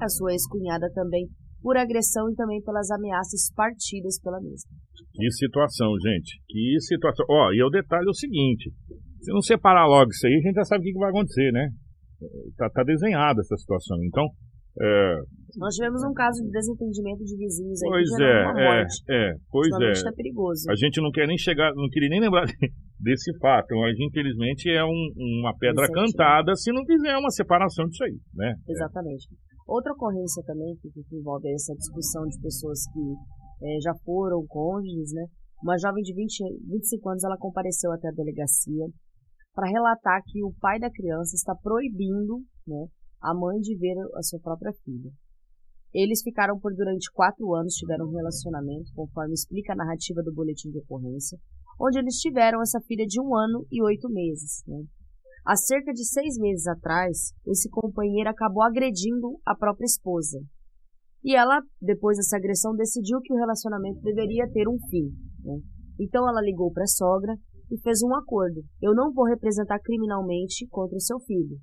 a 0.01 0.09
sua 0.09 0.33
ex-cunhada 0.33 0.91
também 0.93 1.29
por 1.61 1.77
agressão 1.77 2.31
e 2.31 2.35
também 2.35 2.61
pelas 2.63 2.91
ameaças 2.91 3.51
partidas 3.55 4.21
pela 4.21 4.41
mesma. 4.41 4.71
Que 5.13 5.31
situação, 5.31 5.89
gente. 6.01 6.41
Que 6.47 6.77
situação. 6.81 7.25
Ó, 7.29 7.53
e 7.53 7.63
o 7.63 7.71
detalhe 7.71 8.07
é 8.07 8.11
o 8.11 8.15
seguinte: 8.15 8.71
se 9.21 9.33
não 9.33 9.41
separar 9.41 9.87
logo 9.87 10.11
isso 10.11 10.27
aí, 10.27 10.35
a 10.35 10.47
gente 10.47 10.55
já 10.55 10.65
sabe 10.65 10.83
o 10.83 10.93
que 10.93 10.99
vai 10.99 11.09
acontecer, 11.09 11.51
né? 11.53 11.71
Tá, 12.57 12.69
tá 12.71 12.85
desenhada 12.85 13.41
essa 13.41 13.57
situação. 13.57 13.97
Então, 14.05 14.25
é... 14.81 15.21
Nós 15.59 15.75
tivemos 15.75 16.03
um 16.05 16.13
caso 16.13 16.43
de 16.43 16.51
desentendimento 16.51 17.25
de 17.25 17.37
vizinhos 17.37 17.83
aí 17.83 17.89
pois 17.91 18.11
é, 18.21 18.25
é, 18.59 18.87
é, 19.11 19.35
pois 19.51 19.71
é. 19.81 20.09
é 20.09 20.13
perigoso. 20.13 20.71
A 20.71 20.77
gente 20.77 21.01
não 21.01 21.11
quer 21.11 21.27
nem 21.27 21.39
chegar, 21.39 21.73
não 21.75 21.89
queria 21.89 22.09
nem 22.09 22.21
lembrar 22.21 22.45
desse 23.01 23.37
fato, 23.39 23.75
mas 23.77 23.97
infelizmente 23.99 24.71
é 24.71 24.85
um, 24.85 25.03
uma 25.41 25.57
pedra 25.59 25.87
cantada 25.89 26.55
se 26.55 26.73
não 26.73 26.85
fizer 26.85 27.17
uma 27.17 27.31
separação 27.31 27.87
disso 27.87 28.05
aí, 28.05 28.19
né? 28.35 28.55
Exatamente. 28.69 29.29
Outra 29.67 29.93
ocorrência 29.93 30.43
também 30.47 30.77
que, 30.81 30.91
que 30.91 31.17
envolve 31.17 31.49
essa 31.53 31.75
discussão 31.75 32.27
de 32.27 32.41
pessoas 32.41 32.81
que 32.93 33.67
é, 33.67 33.81
já 33.81 33.95
foram 34.05 34.45
cônjuges, 34.47 35.13
né? 35.13 35.25
Uma 35.63 35.79
jovem 35.79 36.03
de 36.03 36.15
20, 36.15 36.45
25 36.69 37.09
anos, 37.09 37.25
ela 37.25 37.39
compareceu 37.39 37.91
até 37.93 38.09
a 38.09 38.13
delegacia 38.13 38.85
para 39.55 39.71
relatar 39.71 40.21
que 40.27 40.45
o 40.45 40.53
pai 40.61 40.79
da 40.79 40.91
criança 40.91 41.37
está 41.37 41.55
proibindo, 41.55 42.43
né, 42.67 42.87
a 43.23 43.33
mãe 43.33 43.59
de 43.61 43.77
ver 43.79 43.95
a 44.17 44.23
sua 44.23 44.41
própria 44.41 44.73
filha. 44.85 45.11
Eles 45.95 46.23
ficaram 46.23 46.59
por 46.59 46.75
durante 46.75 47.11
quatro 47.13 47.55
anos, 47.55 47.75
tiveram 47.75 48.07
um 48.07 48.17
relacionamento, 48.17 48.91
conforme 48.95 49.33
explica 49.33 49.73
a 49.73 49.77
narrativa 49.77 50.23
do 50.23 50.35
boletim 50.35 50.71
de 50.71 50.79
ocorrência, 50.79 51.39
onde 51.81 51.99
eles 51.99 52.17
tiveram 52.17 52.61
essa 52.61 52.81
filha 52.81 53.07
de 53.07 53.21
um 53.21 53.37
ano 53.37 53.65
e 53.71 53.81
oito 53.83 54.09
meses. 54.11 54.65
Né? 54.67 54.83
Há 55.47 55.55
cerca 55.55 55.93
de 55.93 56.05
seis 56.05 56.37
meses 56.37 56.67
atrás, 56.67 57.33
esse 57.47 57.71
companheiro 57.71 58.29
acabou 58.29 58.65
agredindo 58.65 59.39
a 59.47 59.55
própria 59.55 59.87
esposa. 59.87 60.41
E 61.23 61.37
ela, 61.37 61.63
depois 61.81 62.17
dessa 62.17 62.37
agressão, 62.37 62.75
decidiu 62.75 63.21
que 63.23 63.33
o 63.33 63.37
relacionamento 63.37 64.01
deveria 64.03 64.51
ter 64.51 64.69
um 64.69 64.79
fim. 64.91 65.09
Né? 65.45 65.61
Então 66.01 66.29
ela 66.29 66.43
ligou 66.43 66.73
para 66.73 66.83
a 66.83 66.89
sogra 66.89 67.35
e 67.71 67.79
fez 67.81 68.03
um 68.03 68.15
acordo. 68.15 68.63
Eu 68.83 68.95
não 68.95 69.13
vou 69.13 69.27
representar 69.27 69.79
criminalmente 69.79 70.67
contra 70.69 70.97
o 70.97 71.01
seu 71.01 71.21
filho 71.21 71.57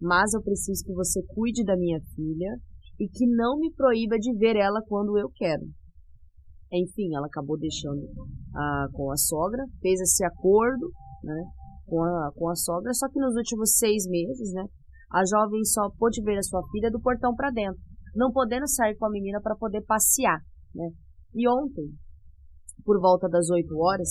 mas 0.00 0.32
eu 0.32 0.42
preciso 0.42 0.82
que 0.84 0.94
você 0.94 1.22
cuide 1.28 1.62
da 1.62 1.76
minha 1.76 2.00
filha 2.14 2.56
e 3.00 3.08
que 3.08 3.26
não 3.26 3.58
me 3.58 3.72
proíba 3.72 4.18
de 4.18 4.36
ver 4.36 4.56
ela 4.56 4.82
quando 4.86 5.18
eu 5.18 5.30
quero. 5.34 5.64
Enfim, 6.70 7.16
ela 7.16 7.26
acabou 7.26 7.58
deixando 7.58 8.06
ah, 8.54 8.86
com 8.92 9.10
a 9.10 9.16
sogra, 9.16 9.64
fez 9.80 9.98
esse 10.00 10.22
acordo 10.22 10.86
né, 11.24 11.42
com, 11.86 12.02
a, 12.02 12.30
com 12.36 12.48
a 12.50 12.54
sogra, 12.54 12.92
só 12.92 13.08
que 13.08 13.18
nos 13.18 13.34
últimos 13.34 13.78
seis 13.78 14.06
meses, 14.06 14.52
né, 14.52 14.64
a 15.10 15.24
jovem 15.24 15.64
só 15.64 15.88
pôde 15.98 16.22
ver 16.22 16.38
a 16.38 16.42
sua 16.42 16.62
filha 16.70 16.90
do 16.90 17.00
portão 17.00 17.34
para 17.34 17.50
dentro, 17.50 17.80
não 18.14 18.30
podendo 18.30 18.68
sair 18.68 18.94
com 18.96 19.06
a 19.06 19.10
menina 19.10 19.40
para 19.40 19.56
poder 19.56 19.80
passear. 19.82 20.38
Né. 20.74 20.90
E 21.34 21.48
ontem, 21.48 21.90
por 22.84 23.00
volta 23.00 23.28
das 23.28 23.48
8 23.50 23.66
horas 23.78 24.10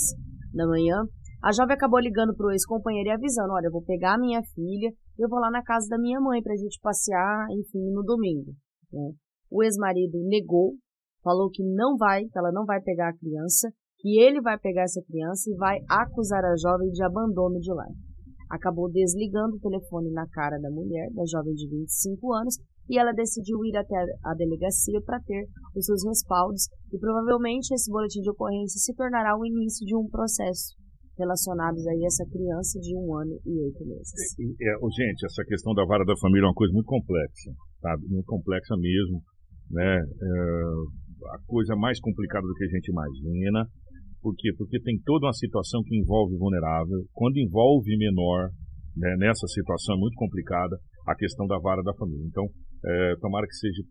da 0.53 0.65
manhã, 0.65 1.05
a 1.41 1.53
jovem 1.53 1.75
acabou 1.75 2.00
ligando 2.00 2.36
para 2.36 2.48
o 2.48 2.51
ex-companheiro 2.51 3.10
e 3.10 3.13
avisando: 3.13 3.53
Olha, 3.53 3.67
eu 3.67 3.72
vou 3.72 3.84
pegar 3.84 4.15
a 4.15 4.19
minha 4.19 4.41
filha, 4.53 4.91
eu 5.17 5.29
vou 5.29 5.39
lá 5.39 5.50
na 5.50 5.63
casa 5.63 5.88
da 5.88 5.98
minha 5.98 6.19
mãe 6.19 6.41
para 6.41 6.53
a 6.53 6.58
gente 6.58 6.77
passear, 6.81 7.48
enfim, 7.51 7.91
no 7.93 8.03
domingo. 8.03 8.51
Né? 8.91 9.12
O 9.51 9.63
ex-marido 9.63 10.17
negou, 10.27 10.74
falou 11.24 11.50
que 11.50 11.63
não 11.63 11.98
vai, 11.98 12.25
que 12.25 12.38
ela 12.38 12.51
não 12.51 12.65
vai 12.65 12.81
pegar 12.81 13.10
a 13.10 13.17
criança, 13.17 13.69
que 13.98 14.19
ele 14.19 14.41
vai 14.41 14.58
pegar 14.58 14.84
essa 14.84 15.01
criança 15.01 15.50
e 15.50 15.55
vai 15.55 15.79
acusar 15.89 16.43
a 16.46 16.55
jovem 16.55 16.89
de 16.89 17.03
abandono 17.03 17.60
de 17.60 17.72
lar. 17.74 17.91
Acabou 18.50 18.89
desligando 18.89 19.58
o 19.58 19.60
telefone 19.60 20.12
na 20.12 20.27
cara 20.29 20.58
da 20.60 20.69
mulher, 20.72 21.10
da 21.13 21.24
jovem 21.25 21.53
de 21.53 21.67
25 21.69 22.34
anos, 22.34 22.58
e 22.89 22.98
ela 22.98 23.13
decidiu 23.13 23.63
ir 23.65 23.77
até 23.77 23.96
a 24.25 24.34
delegacia 24.34 25.00
para 25.05 25.22
ter 25.22 25.46
os 25.75 25.86
seus 25.86 26.03
respaldos 26.05 26.67
e 26.91 26.98
provavelmente 26.98 27.72
esse 27.72 27.91
boletim 27.91 28.22
de 28.22 28.31
ocorrência 28.31 28.79
se 28.79 28.96
tornará 28.96 29.38
o 29.38 29.46
início 29.46 29.86
de 29.86 29.96
um 29.96 30.10
processo 30.10 30.74
relacionados 31.15 31.86
aí 31.86 32.01
a 32.01 32.08
essa 32.08 32.25
criança 32.25 32.79
de 32.79 32.96
um 32.96 33.13
ano 33.13 33.38
e 33.46 33.62
oito 33.62 33.86
meses. 33.86 34.12
É, 34.39 34.72
gente, 34.89 35.25
essa 35.25 35.43
questão 35.46 35.74
da 35.75 35.86
vara 35.86 36.05
da 36.05 36.17
família 36.17 36.46
é 36.46 36.50
uma 36.50 36.55
coisa 36.55 36.74
muito 36.74 36.88
complexa, 36.88 37.51
sabe? 37.81 38.07
Muito 38.07 38.25
complexa 38.25 38.75
mesmo, 38.77 39.21
né? 39.69 40.00
É, 40.00 41.33
a 41.33 41.38
coisa 41.45 41.75
mais 41.75 42.00
complicada 42.00 42.45
do 42.45 42.53
que 42.53 42.63
a 42.63 42.67
gente 42.67 42.89
imagina. 42.91 43.65
Por 44.21 44.36
quê? 44.36 44.51
Porque 44.57 44.79
tem 44.81 45.00
toda 45.05 45.27
uma 45.27 45.33
situação 45.33 45.81
que 45.83 45.95
envolve 45.95 46.36
vulnerável. 46.38 47.05
Quando 47.13 47.38
envolve 47.38 47.98
menor, 47.98 48.50
né, 48.95 49.15
nessa 49.17 49.48
situação 49.48 49.95
é 49.95 50.00
muito 50.00 50.15
complicada, 50.15 50.75
a 51.07 51.15
questão 51.15 51.48
da 51.48 51.57
vara 51.59 51.81
da 51.83 51.93
família. 51.93 52.25
Então, 52.27 52.45
é, 52.86 53.15
tomara 53.21 53.48
que 53.48 53.55
seja. 53.55 53.83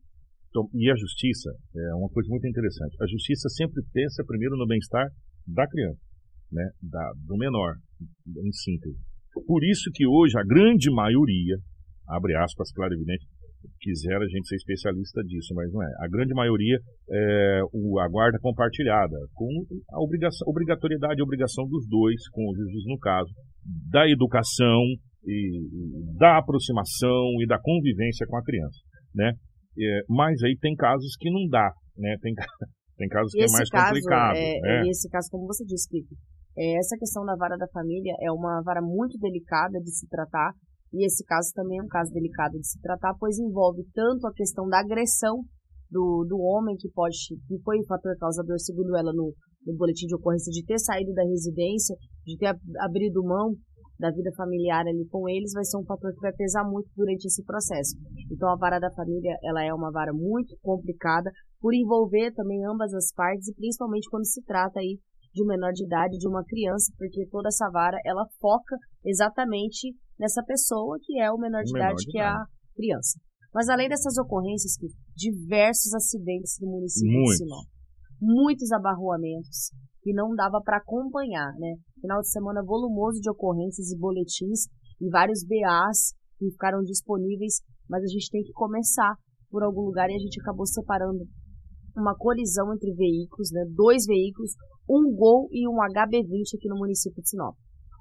E 0.75 0.91
a 0.91 0.97
justiça 0.97 1.51
é 1.77 1.95
uma 1.95 2.09
coisa 2.09 2.29
muito 2.31 2.47
interessante. 2.47 2.97
A 3.01 3.07
justiça 3.07 3.49
sempre 3.51 3.83
pensa 3.93 4.25
primeiro 4.27 4.57
no 4.57 4.67
bem-estar 4.67 5.07
da 5.47 5.67
criança 5.69 6.09
né, 6.53 6.65
da, 6.83 7.13
do 7.27 7.37
menor, 7.37 7.75
em 8.27 8.53
síntese. 8.53 8.99
Por 9.47 9.63
isso 9.65 9.91
que 9.93 10.07
hoje 10.07 10.37
a 10.39 10.43
grande 10.43 10.91
maioria, 10.91 11.57
abre 12.09 12.35
aspas, 12.37 12.73
claro 12.73 12.95
evidente, 12.95 13.27
quiser 13.79 14.17
a 14.17 14.27
gente 14.27 14.49
ser 14.49 14.57
especialista 14.57 15.23
disso, 15.23 15.55
mas 15.55 15.73
não 15.73 15.83
é. 15.83 15.91
A 16.01 16.09
grande 16.09 16.35
maioria 16.35 16.79
é 17.11 17.61
o, 17.73 17.99
a 17.99 18.09
guarda 18.09 18.39
compartilhada, 18.41 19.17
com 19.35 19.49
a 19.93 20.03
obrigação, 20.03 20.47
obrigatoriedade 20.49 21.21
e 21.21 21.23
obrigação 21.23 21.67
dos 21.69 21.87
dois 21.89 22.29
cônjuges, 22.31 22.85
no 22.87 22.99
caso, 22.99 23.31
da 23.91 24.09
educação, 24.09 24.83
e, 25.25 26.17
da 26.17 26.39
aproximação 26.39 27.41
e 27.43 27.47
da 27.47 27.59
convivência 27.61 28.27
com 28.27 28.37
a 28.37 28.43
criança, 28.43 28.79
né? 29.15 29.33
É, 29.79 30.01
mas 30.09 30.43
aí 30.43 30.57
tem 30.61 30.75
casos 30.75 31.17
que 31.19 31.31
não 31.31 31.49
dá, 31.49 31.71
né? 31.97 32.17
Tem, 32.21 32.35
tem 32.97 33.09
casos 33.09 33.33
que 33.33 33.43
é 33.43 33.51
mais 33.53 33.69
caso, 33.69 33.95
complicado. 33.95 34.37
É, 34.37 34.61
né? 34.61 34.89
Esse 34.89 35.09
caso, 35.09 35.29
como 35.31 35.47
você 35.47 35.65
disse, 35.65 35.89
Kiko, 35.89 36.15
é, 36.57 36.79
essa 36.79 36.97
questão 36.99 37.25
da 37.25 37.37
vara 37.37 37.57
da 37.57 37.69
família 37.69 38.15
é 38.21 38.33
uma 38.33 38.63
vara 38.63 38.81
muito 38.83 39.19
delicada 39.19 39.79
de 39.81 39.91
se 39.91 40.09
tratar, 40.09 40.53
e 40.93 41.05
esse 41.07 41.25
caso 41.25 41.53
também 41.55 41.79
é 41.79 41.83
um 41.83 41.89
caso 41.89 42.13
delicado 42.13 42.59
de 42.59 42.67
se 42.67 42.81
tratar, 42.81 43.15
pois 43.19 43.39
envolve 43.39 43.85
tanto 43.95 44.27
a 44.27 44.33
questão 44.33 44.67
da 44.69 44.81
agressão 44.81 45.43
do, 45.91 46.25
do 46.29 46.39
homem, 46.39 46.77
que 46.77 46.89
pode 46.91 47.17
que 47.47 47.59
foi 47.63 47.79
o 47.79 47.87
fator 47.87 48.17
causador, 48.19 48.59
segundo 48.59 48.97
ela, 48.97 49.13
no, 49.13 49.35
no 49.67 49.77
boletim 49.77 50.07
de 50.07 50.15
ocorrência, 50.15 50.51
de 50.51 50.65
ter 50.65 50.79
saído 50.79 51.13
da 51.13 51.23
residência, 51.23 51.97
de 52.27 52.37
ter 52.37 52.55
abrido 52.81 53.23
mão 53.23 53.55
da 53.99 54.11
vida 54.11 54.31
familiar 54.37 54.87
ali 54.87 55.05
com 55.11 55.29
eles, 55.29 55.53
vai 55.53 55.65
ser 55.65 55.77
um 55.77 55.85
fator 55.85 56.13
que 56.15 56.21
vai 56.21 56.33
pesar 56.33 56.63
muito 56.65 56.89
durante 56.97 57.27
esse 57.27 57.45
processo. 57.45 57.97
Então 58.31 58.49
a 58.49 58.57
vara 58.57 58.79
da 58.79 58.93
família, 58.93 59.37
ela 59.43 59.65
é 59.65 59.75
uma 59.75 59.91
vara 59.91 60.13
muito 60.13 60.57
complicada 60.63 61.31
por 61.61 61.75
envolver 61.75 62.33
também 62.33 62.65
ambas 62.65 62.95
as 62.95 63.13
partes 63.13 63.49
e 63.49 63.55
principalmente 63.55 64.09
quando 64.09 64.25
se 64.25 64.41
trata 64.45 64.79
aí 64.79 65.01
de 65.35 65.43
um 65.43 65.47
menor 65.47 65.73
de 65.73 65.85
idade, 65.85 66.17
de 66.17 66.29
uma 66.29 66.45
criança, 66.45 66.93
porque 66.97 67.27
toda 67.29 67.49
essa 67.49 67.69
vara 67.71 67.99
ela 68.07 68.25
foca 68.41 68.77
exatamente 69.05 69.95
nessa 70.19 70.43
pessoa 70.43 70.99
que 71.03 71.21
é 71.21 71.31
o 71.31 71.39
menor 71.39 71.63
de, 71.63 71.73
menor 71.73 71.87
idade, 71.87 72.05
de 72.05 72.11
que 72.11 72.19
idade. 72.19 72.37
é 72.37 72.43
a 72.43 72.47
criança. 72.75 73.21
Mas 73.55 73.69
além 73.69 73.89
dessas 73.89 74.17
ocorrências, 74.19 74.77
diversos 75.17 75.95
acidentes 75.95 76.57
no 76.61 76.71
município 76.71 77.13
Muitos. 77.13 77.33
de 77.33 77.45
Sinop. 77.45 77.67
Muitos 78.21 78.73
abarroamentos 78.73 79.71
que 80.03 80.13
não 80.13 80.35
dava 80.35 80.61
para 80.61 80.79
acompanhar, 80.79 81.53
né? 81.59 81.77
Final 82.01 82.21
de 82.21 82.31
semana 82.31 82.63
volumoso 82.63 83.21
de 83.21 83.31
ocorrências 83.31 83.91
e 83.91 83.99
boletins 83.99 84.67
e 85.01 85.09
vários 85.09 85.45
BAs 85.45 86.15
que 86.39 86.51
ficaram 86.51 86.83
disponíveis, 86.83 87.61
mas 87.89 88.03
a 88.03 88.07
gente 88.07 88.31
tem 88.31 88.43
que 88.43 88.53
começar 88.53 89.17
por 89.51 89.63
algum 89.63 89.83
lugar 89.83 90.09
e 90.11 90.15
a 90.15 90.19
gente 90.19 90.41
acabou 90.41 90.67
separando 90.67 91.25
uma 91.97 92.15
colisão 92.17 92.73
entre 92.73 92.95
veículos, 92.95 93.51
né, 93.51 93.65
dois 93.75 94.07
veículos, 94.07 94.53
um 94.89 95.13
Gol 95.15 95.49
e 95.51 95.69
um 95.69 95.75
HB20 95.75 96.57
aqui 96.57 96.69
no 96.69 96.79
município 96.79 97.23
de 97.23 97.29
Sinop. 97.29 97.57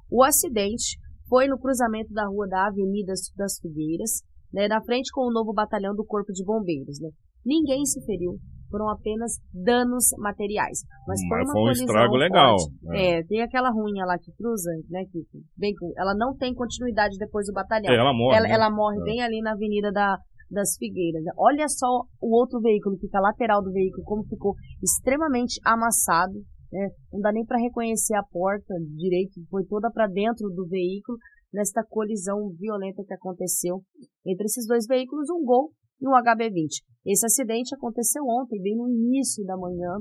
O 0.09 0.23
acidente 0.23 0.97
foi 1.29 1.47
no 1.47 1.57
cruzamento 1.57 2.13
da 2.13 2.25
rua 2.27 2.47
da 2.47 2.67
Avenida 2.67 3.13
das 3.35 3.59
Figueiras, 3.59 4.21
né, 4.53 4.67
na 4.67 4.81
frente 4.81 5.11
com 5.11 5.21
o 5.21 5.31
novo 5.31 5.53
batalhão 5.53 5.95
do 5.95 6.05
Corpo 6.05 6.31
de 6.31 6.43
Bombeiros. 6.43 6.99
Né. 7.01 7.09
Ninguém 7.45 7.85
se 7.85 8.03
feriu, 8.05 8.37
foram 8.69 8.89
apenas 8.89 9.33
danos 9.53 10.05
materiais. 10.17 10.79
Mas 11.07 11.19
foi, 11.27 11.43
uma 11.43 11.51
foi 11.53 11.61
um 11.63 11.71
estrago 11.71 12.15
legal. 12.15 12.55
forte. 12.57 12.97
É. 12.97 13.23
tem 13.23 13.41
aquela 13.41 13.69
ruinha 13.69 14.05
lá 14.05 14.17
que 14.17 14.31
cruza, 14.33 14.71
né, 14.89 15.03
que 15.11 15.23
bem, 15.57 15.73
ela 15.97 16.15
não 16.15 16.35
tem 16.35 16.53
continuidade 16.53 17.17
depois 17.17 17.47
do 17.47 17.53
batalhão. 17.53 17.91
É, 17.91 17.97
ela 17.97 18.13
morre. 18.13 18.37
Ela, 18.37 18.47
né? 18.47 18.53
ela 18.53 18.69
morre 18.69 18.99
É. 18.99 19.03
bem 19.03 19.21
ali 19.21 19.41
na 19.41 19.53
Avenida 19.53 19.91
da, 19.91 20.17
das 20.49 20.75
Figueiras. 20.77 21.23
Olha 21.37 21.67
só 21.67 22.03
o 22.21 22.35
outro 22.35 22.59
veículo, 22.59 22.95
que 22.95 23.07
fica 23.07 23.19
lateral 23.19 23.61
do 23.61 23.71
veículo, 23.71 24.03
como 24.03 24.23
ficou 24.23 24.53
extremamente 24.81 25.59
amassado. 25.65 26.39
Né? 26.71 26.89
Não 27.11 27.21
dá 27.21 27.31
nem 27.31 27.45
para 27.45 27.61
reconhecer 27.61 28.15
a 28.15 28.23
porta 28.23 28.73
direito, 28.95 29.41
foi 29.49 29.65
toda 29.65 29.91
para 29.91 30.07
dentro 30.07 30.49
do 30.49 30.67
veículo, 30.67 31.17
nesta 31.53 31.83
colisão 31.83 32.51
violenta 32.57 33.03
que 33.05 33.13
aconteceu 33.13 33.81
entre 34.25 34.45
esses 34.45 34.67
dois 34.67 34.85
veículos, 34.85 35.29
um 35.29 35.43
Gol 35.45 35.71
e 36.01 36.07
um 36.07 36.11
HB20. 36.11 36.83
Esse 37.05 37.25
acidente 37.25 37.73
aconteceu 37.73 38.23
ontem, 38.23 38.61
bem 38.61 38.75
no 38.75 38.89
início 38.89 39.45
da 39.45 39.55
manhã, 39.55 39.95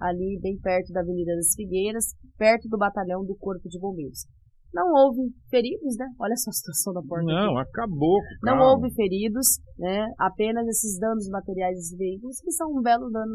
ali 0.00 0.38
bem 0.40 0.58
perto 0.58 0.92
da 0.92 1.00
Avenida 1.00 1.34
das 1.34 1.54
Figueiras, 1.54 2.04
perto 2.36 2.68
do 2.68 2.76
batalhão 2.76 3.24
do 3.24 3.34
Corpo 3.36 3.68
de 3.68 3.78
Bombeiros. 3.78 4.26
Não 4.72 4.86
houve 4.94 5.26
feridos, 5.50 5.96
né? 5.98 6.06
Olha 6.20 6.36
só 6.36 6.50
a 6.50 6.52
situação 6.54 6.92
da 6.94 7.02
porta. 7.02 7.26
aqui. 7.26 7.34
Não, 7.34 7.58
acabou. 7.58 8.18
com 8.22 8.46
o 8.46 8.54
Não 8.54 8.58
houve 8.62 8.88
feridos, 8.94 9.58
né? 9.78 10.06
Apenas 10.18 10.66
esses 10.68 10.98
danos 11.00 11.28
materiais 11.28 11.74
desses 11.74 11.98
veículos, 11.98 12.38
que 12.40 12.52
são 12.52 12.70
um 12.70 12.80
belo 12.80 13.10
dano. 13.10 13.34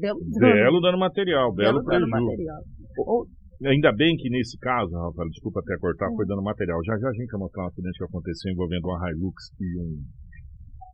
Belo, 0.00 0.20
Belo 0.38 0.80
dano 0.80 0.98
material, 0.98 1.52
belo, 1.52 1.82
dano 1.82 2.06
prejuízo. 2.06 2.10
material. 2.10 2.62
Ou- 3.06 3.26
Ainda 3.64 3.90
bem 3.90 4.14
que 4.16 4.28
nesse 4.28 4.58
caso, 4.58 4.92
Rafael, 4.94 5.30
desculpa 5.30 5.60
até 5.60 5.74
cortar, 5.80 6.06
foi 6.14 6.26
dando 6.26 6.42
material. 6.42 6.78
Já 6.84 6.92
já 6.98 7.08
a 7.08 7.12
gente 7.12 7.30
vai 7.32 7.40
mostrar 7.40 7.64
um 7.64 7.66
acidente 7.68 7.96
que 7.98 8.04
aconteceu 8.04 8.52
envolvendo 8.52 8.84
uma 8.84 9.10
Hilux 9.10 9.48
e 9.58 9.80
um, 9.80 9.96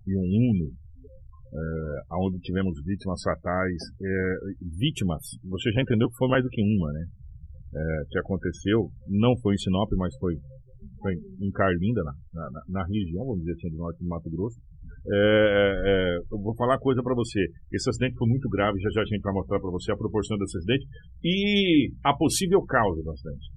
e 0.06 0.12
um 0.16 0.22
Uno, 0.22 0.70
é, 1.52 2.14
onde 2.22 2.38
tivemos 2.38 2.72
vítimas 2.86 3.20
fatais. 3.20 3.76
É, 4.00 4.34
vítimas, 4.78 5.20
você 5.44 5.72
já 5.72 5.82
entendeu 5.82 6.08
que 6.08 6.16
foi 6.16 6.28
mais 6.28 6.44
do 6.44 6.48
que 6.50 6.62
uma, 6.62 6.92
né? 6.92 7.04
É, 7.74 8.04
que 8.10 8.18
aconteceu, 8.18 8.90
não 9.08 9.32
foi 9.40 9.54
em 9.54 9.58
Sinop, 9.58 9.88
mas 9.96 10.14
foi, 10.20 10.34
foi 11.00 11.14
em 11.40 11.50
Carlinda, 11.52 12.02
na, 12.04 12.12
na, 12.34 12.60
na- 12.68 12.84
região, 12.86 13.24
vamos 13.24 13.40
dizer 13.40 13.52
assim, 13.52 13.70
do 13.70 13.78
norte 13.78 13.98
do 13.98 14.08
Mato 14.08 14.28
Grosso. 14.28 14.60
É, 15.08 16.16
eu 16.30 16.38
vou 16.38 16.54
falar 16.54 16.74
uma 16.74 16.80
coisa 16.80 17.02
pra 17.02 17.14
você. 17.14 17.40
Esse 17.72 17.88
acidente 17.90 18.14
foi 18.16 18.28
muito 18.28 18.48
grave, 18.48 18.78
já 18.78 18.90
já 18.94 19.00
a 19.02 19.04
gente 19.04 19.22
vai 19.22 19.32
mostrar 19.32 19.58
pra 19.58 19.70
você 19.70 19.90
a 19.90 19.96
proporção 19.96 20.36
desse 20.38 20.58
acidente 20.58 20.84
e 21.24 21.90
a 22.04 22.14
possível 22.14 22.62
causa 22.66 23.02
do 23.02 23.10
acidente. 23.10 23.48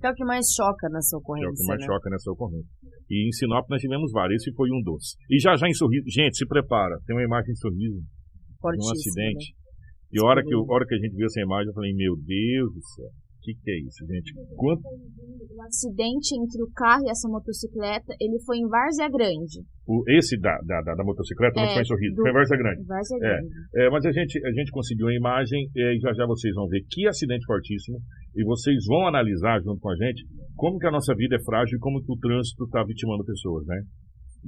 Que 0.00 0.06
é 0.06 0.10
o 0.10 0.14
que 0.14 0.24
mais 0.24 0.46
choca 0.54 0.88
nessa 0.92 1.16
Que 1.16 1.16
é 1.16 1.18
o 1.18 1.20
ocorrência. 1.20 1.54
que 1.56 1.66
mais 1.68 1.80
né? 1.80 1.86
choca 1.86 2.10
nessa 2.10 2.30
ocorrência. 2.30 2.70
E 3.10 3.28
em 3.28 3.32
Sinop 3.32 3.66
nós 3.68 3.80
tivemos 3.80 4.12
vários, 4.12 4.42
esse 4.42 4.54
foi 4.54 4.68
um 4.70 4.80
dos. 4.84 5.16
E 5.30 5.40
já 5.40 5.56
já 5.56 5.66
em 5.66 5.74
Sorriso, 5.74 6.04
gente, 6.06 6.36
se 6.36 6.46
prepara, 6.46 7.00
tem 7.06 7.16
uma 7.16 7.24
imagem 7.24 7.50
em 7.50 7.56
Sorriso 7.56 7.98
de 7.98 8.86
um 8.86 8.92
acidente. 8.92 9.50
né? 9.50 9.58
E 10.12 10.20
a 10.20 10.24
hora 10.24 10.44
que, 10.44 10.54
eu- 10.54 10.64
hora 10.68 10.86
que 10.86 10.94
a 10.94 10.98
gente 10.98 11.16
viu 11.16 11.26
essa 11.26 11.40
imagem, 11.40 11.68
eu 11.68 11.74
falei, 11.74 11.92
meu 11.94 12.14
Deus 12.14 12.72
do 12.72 12.80
céu, 12.94 13.10
que, 13.54 13.64
que 13.64 13.70
é 13.70 13.78
isso, 13.80 14.04
gente? 14.06 14.32
Quanto, 14.56 14.82
O 14.84 15.62
acidente 15.64 16.36
entre 16.36 16.62
o 16.62 16.68
carro 16.76 17.02
e 17.06 17.10
essa 17.10 17.28
motocicleta, 17.28 18.12
ele 18.20 18.38
foi 18.44 18.58
em 18.58 18.68
Várzea 18.68 19.08
Grande. 19.08 19.64
o, 19.88 20.04
esse 20.18 20.38
da, 20.38 20.52
da, 20.68 20.82
da, 20.82 20.94
da 20.94 21.04
motocicleta 21.04 21.56
não 21.60 21.66
É, 21.68 21.72
foi 21.72 21.82
em 21.82 21.84
Sorriso, 21.86 22.14
do- 22.14 22.22
foi 22.22 22.30
em 22.30 22.34
Varza 22.34 22.56
Grande. 22.56 22.84
Várzea 22.84 23.16
É. 23.16 23.20
Grande. 23.20 23.48
É, 23.74 23.90
mas 23.90 24.04
a 24.06 24.12
gente, 24.12 24.34
a 24.46 24.52
gente 24.52 24.70
conseguiu 24.70 25.08
a 25.08 25.14
imagem 25.14 25.66
é, 25.76 25.96
e 25.96 25.98
já 26.00 26.12
já 26.12 26.26
vocês 26.26 26.54
vão 26.54 26.68
ver 26.68 26.82
que 26.90 27.08
acidente 27.08 27.44
fortíssimo 27.46 27.98
e 28.36 28.44
vocês 28.44 28.84
vão 28.86 29.08
analisar 29.08 29.60
junto 29.62 29.80
com 29.80 29.90
a 29.90 29.96
gente 29.96 30.22
como 30.54 30.78
que 30.78 30.86
a 30.86 30.90
nossa 30.92 31.14
vida 31.14 31.36
é 31.36 31.42
frágil 31.42 31.76
e 31.76 31.80
como 31.80 32.02
que 32.04 32.12
o 32.12 32.16
trânsito 32.18 32.64
está 32.64 32.84
vitimando 32.84 33.24
pessoas, 33.24 33.64
né? 33.66 33.80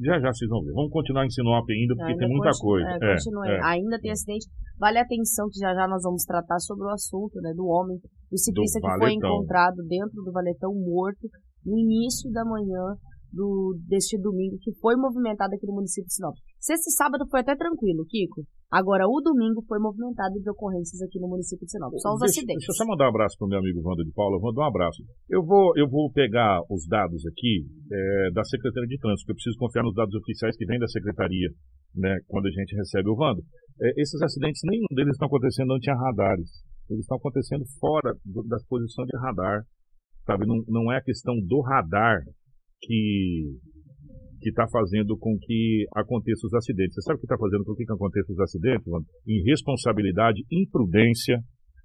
Já 0.05 0.21
já 0.21 0.31
vocês 0.33 0.49
vão 0.49 0.63
ver. 0.63 0.73
Vamos 0.73 0.93
continuar 0.93 1.27
em 1.27 1.31
Sinop 1.31 1.67
ainda 1.69 1.95
porque 1.97 2.13
Ainda 2.13 2.19
tem 2.25 2.29
muita 2.29 2.51
coisa. 2.61 2.87
é, 3.03 3.15
É, 3.51 3.57
é. 3.57 3.61
Ainda 3.75 3.99
tem 3.99 4.11
acidente. 4.13 4.47
Vale 4.79 4.99
a 4.99 5.03
atenção 5.03 5.49
que 5.51 5.59
já 5.59 5.75
já 5.75 5.89
nós 5.89 6.03
vamos 6.05 6.23
tratar 6.25 6.59
sobre 6.61 6.85
o 6.85 6.91
assunto, 6.91 7.41
né? 7.43 7.53
Do 7.57 7.67
homem, 7.67 7.99
do 8.31 8.39
ciclista 8.39 8.81
que 8.81 8.99
foi 8.99 9.13
encontrado 9.13 9.83
dentro 9.89 10.23
do 10.23 10.33
valetão 10.33 10.73
morto 10.73 11.29
no 11.67 11.77
início 11.77 12.31
da 12.31 12.45
manhã 12.45 12.97
do, 13.33 13.79
deste 13.87 14.19
domingo, 14.19 14.59
que 14.61 14.73
foi 14.81 14.97
movimentado 14.97 15.55
aqui 15.55 15.67
no 15.67 15.75
município 15.75 16.07
de 16.07 16.15
Sinop. 16.15 16.35
Sexta 16.59 16.91
e 16.91 16.95
sábado 16.95 17.25
foi 17.31 17.41
até 17.41 17.55
tranquilo, 17.55 18.05
Kiko. 18.07 18.43
Agora, 18.71 19.07
o 19.07 19.19
domingo 19.23 19.63
foi 19.67 19.79
movimentado 19.79 20.39
de 20.39 20.51
ocorrências 20.51 21.03
aqui 21.03 21.19
no 21.19 21.27
município 21.27 21.67
de 21.67 21.73
Sinop. 21.73 21.91
Só 21.99 22.15
os 22.15 22.21
deixa, 22.21 22.39
acidentes. 22.39 22.67
Deixa 22.67 22.71
eu 22.71 22.79
só 22.79 22.87
mandar 22.87 23.07
um 23.07 23.15
abraço 23.15 23.35
para 23.39 23.47
o 23.47 23.51
meu 23.51 23.59
amigo 23.59 23.83
Wanda 23.83 24.05
de 24.05 24.13
Paula. 24.15 24.39
Wanda, 24.39 24.61
um 24.61 24.71
abraço. 24.71 25.03
Eu 25.29 25.43
vou, 25.43 25.75
eu 25.77 25.89
vou 25.89 26.11
pegar 26.13 26.63
os 26.71 26.87
dados 26.87 27.23
aqui 27.27 27.67
é, 27.67 28.31
da 28.31 28.45
Secretaria 28.45 28.87
de 28.87 28.99
Trânsito, 28.99 29.27
porque 29.27 29.33
eu 29.33 29.41
preciso 29.43 29.59
confiar 29.59 29.83
nos 29.83 29.95
dados 29.95 30.15
oficiais 30.15 30.57
que 30.57 30.67
vêm 30.67 30.79
da 30.79 30.87
Secretaria, 30.87 31.51
né, 31.97 32.15
quando 32.27 32.47
a 32.47 32.51
gente 32.51 32.77
recebe 32.77 33.11
o 33.11 33.19
Wanda. 33.19 33.43
É, 33.83 34.03
esses 34.03 34.23
acidentes, 34.23 34.61
nenhum 34.63 34.91
deles 34.95 35.15
estão 35.15 35.27
acontecendo 35.27 35.75
onde 35.75 35.83
tinha 35.83 35.97
radares. 35.97 36.51
Eles 36.91 37.05
estão 37.05 37.17
acontecendo 37.17 37.65
fora 37.79 38.15
das 38.49 38.65
posições 38.67 39.07
de 39.07 39.17
radar. 39.19 39.63
Sabe? 40.27 40.47
Não, 40.47 40.63
não 40.69 40.93
é 40.93 40.99
a 40.99 41.03
questão 41.03 41.35
do 41.47 41.61
radar 41.61 42.21
que 42.83 43.59
que 44.41 44.49
está 44.49 44.67
fazendo 44.69 45.19
com 45.19 45.37
que 45.39 45.85
aconteçam 45.95 46.49
os 46.49 46.55
acidentes. 46.55 46.95
Você 46.95 47.03
sabe 47.03 47.19
o 47.19 47.21
que 47.21 47.27
está 47.27 47.37
fazendo 47.37 47.63
com 47.63 47.75
que, 47.75 47.85
que 47.85 47.93
aconteçam 47.93 48.33
os 48.33 48.41
acidentes? 48.41 48.87
Wanda? 48.87 49.05
Irresponsabilidade, 49.27 50.41
imprudência, 50.51 51.39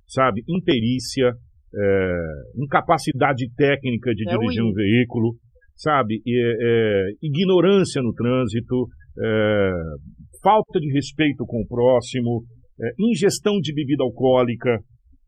sabe? 0.08 0.42
Imperícia, 0.48 1.34
é, 1.76 2.18
incapacidade 2.56 3.52
técnica 3.58 4.14
de 4.14 4.24
É 4.24 4.32
dirigir 4.32 4.64
o 4.64 4.70
um 4.70 4.74
veículo, 4.74 5.36
sabe? 5.76 6.22
É, 6.26 7.10
ignorância 7.22 8.02
no 8.02 8.14
trânsito, 8.14 8.88
falta 10.42 10.80
de 10.80 10.92
respeito 10.94 11.46
com 11.46 11.62
o 11.62 11.68
próximo, 11.68 12.44
ingestão 12.98 13.60
de 13.60 13.74
bebida 13.74 14.04
alcoólica, 14.04 14.80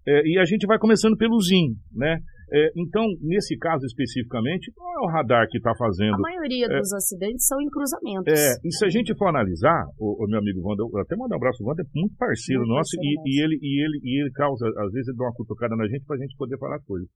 é, 0.07 0.21
e 0.25 0.39
a 0.39 0.45
gente 0.45 0.65
vai 0.65 0.79
começando 0.79 1.17
pelo 1.17 1.39
ZIN, 1.41 1.75
né? 1.93 2.17
É, 2.49 2.71
então, 2.77 3.03
nesse 3.21 3.57
caso 3.57 3.85
especificamente, 3.85 4.71
não 4.77 4.87
é 4.87 4.99
o 5.05 5.11
radar 5.11 5.45
que 5.49 5.57
está 5.57 5.75
fazendo 5.77 6.15
A 6.15 6.17
maioria 6.17 6.65
É. 6.71 6.79
dos 6.79 6.93
acidentes 6.93 7.45
são 7.45 7.59
em 7.59 7.67
cruzamentos. 7.67 8.31
é, 8.31 8.55
e 8.63 8.71
se 8.71 8.85
a 8.85 8.89
gente 8.89 9.13
for 9.17 9.27
analisar, 9.27 9.83
o, 9.99 10.23
o 10.23 10.27
meu 10.29 10.39
amigo 10.39 10.61
Wanda, 10.63 10.83
eu 10.83 10.97
até 11.01 11.17
mandar 11.17 11.35
um 11.35 11.39
abraço, 11.43 11.61
o 11.61 11.67
Wanda 11.67 11.83
é 11.83 11.89
muito 11.93 12.15
parceiro 12.15 12.61
Muito 12.61 12.71
nosso 12.71 12.95
parceiro 12.95 13.21
e, 13.25 13.35
e 13.35 13.43
ele, 13.43 13.55
e, 13.61 13.83
ele, 13.83 13.99
e 14.01 14.21
ele 14.21 14.31
causa, 14.31 14.65
às 14.65 14.91
vezes 14.93 15.09
ele 15.09 15.17
dá 15.17 15.25
uma 15.25 15.33
cutucada 15.35 15.75
na 15.75 15.87
gente 15.87 16.05
pra 16.05 16.15
gente 16.15 16.37
poder 16.37 16.57
falar 16.57 16.79
coisas. 16.87 17.09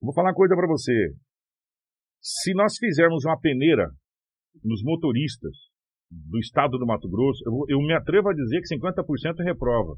Vou 0.00 0.14
falar 0.14 0.30
uma 0.30 0.34
coisa 0.34 0.56
pra 0.56 0.66
você. 0.66 1.12
Se 2.20 2.54
nós 2.54 2.72
fizermos 2.78 3.24
uma 3.26 3.38
peneira 3.38 3.84
nos 4.64 4.82
motoristas 4.82 5.52
do 6.10 6.38
estado 6.38 6.78
do 6.78 6.86
Mato 6.86 7.08
Grosso, 7.08 7.42
eu, 7.44 7.76
eu 7.76 7.86
me 7.86 7.92
atrevo 7.92 8.30
a 8.30 8.34
dizer 8.34 8.60
que 8.62 8.74
50% 8.74 9.44
reprova. 9.44 9.92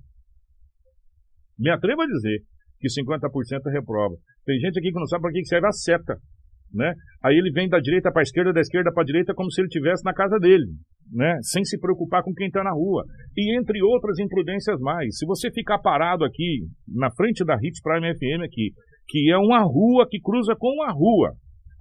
Me 1.60 1.70
atrevo 1.70 2.00
a 2.00 2.06
dizer 2.06 2.40
que 2.80 2.88
50% 2.88 3.70
reprova. 3.70 4.14
Tem 4.46 4.58
gente 4.58 4.78
aqui 4.78 4.90
que 4.90 4.98
não 4.98 5.06
sabe 5.06 5.22
para 5.22 5.32
que 5.32 5.40
que 5.40 5.46
serve 5.48 5.66
a 5.66 5.72
seta, 5.72 6.16
né? 6.72 6.94
Aí 7.22 7.36
ele 7.36 7.52
vem 7.52 7.68
da 7.68 7.78
direita 7.78 8.10
para 8.10 8.22
a 8.22 8.24
esquerda, 8.24 8.52
da 8.52 8.60
esquerda 8.60 8.90
para 8.92 9.02
a 9.02 9.06
direita, 9.06 9.34
como 9.34 9.50
se 9.52 9.60
ele 9.60 9.68
estivesse 9.68 10.02
na 10.02 10.14
casa 10.14 10.38
dele, 10.38 10.64
né? 11.12 11.36
Sem 11.42 11.62
se 11.64 11.78
preocupar 11.78 12.22
com 12.22 12.32
quem 12.32 12.46
está 12.46 12.64
na 12.64 12.72
rua. 12.72 13.04
E 13.36 13.58
entre 13.58 13.82
outras 13.82 14.18
imprudências 14.18 14.80
mais. 14.80 15.18
Se 15.18 15.26
você 15.26 15.50
ficar 15.52 15.78
parado 15.78 16.24
aqui, 16.24 16.64
na 16.88 17.10
frente 17.12 17.44
da 17.44 17.56
Hits 17.60 17.82
Prime 17.82 18.14
FM 18.14 18.42
aqui, 18.42 18.72
que 19.08 19.30
é 19.30 19.36
uma 19.36 19.60
rua 19.60 20.06
que 20.08 20.18
cruza 20.20 20.54
com 20.58 20.68
uma 20.68 20.90
rua. 20.92 21.32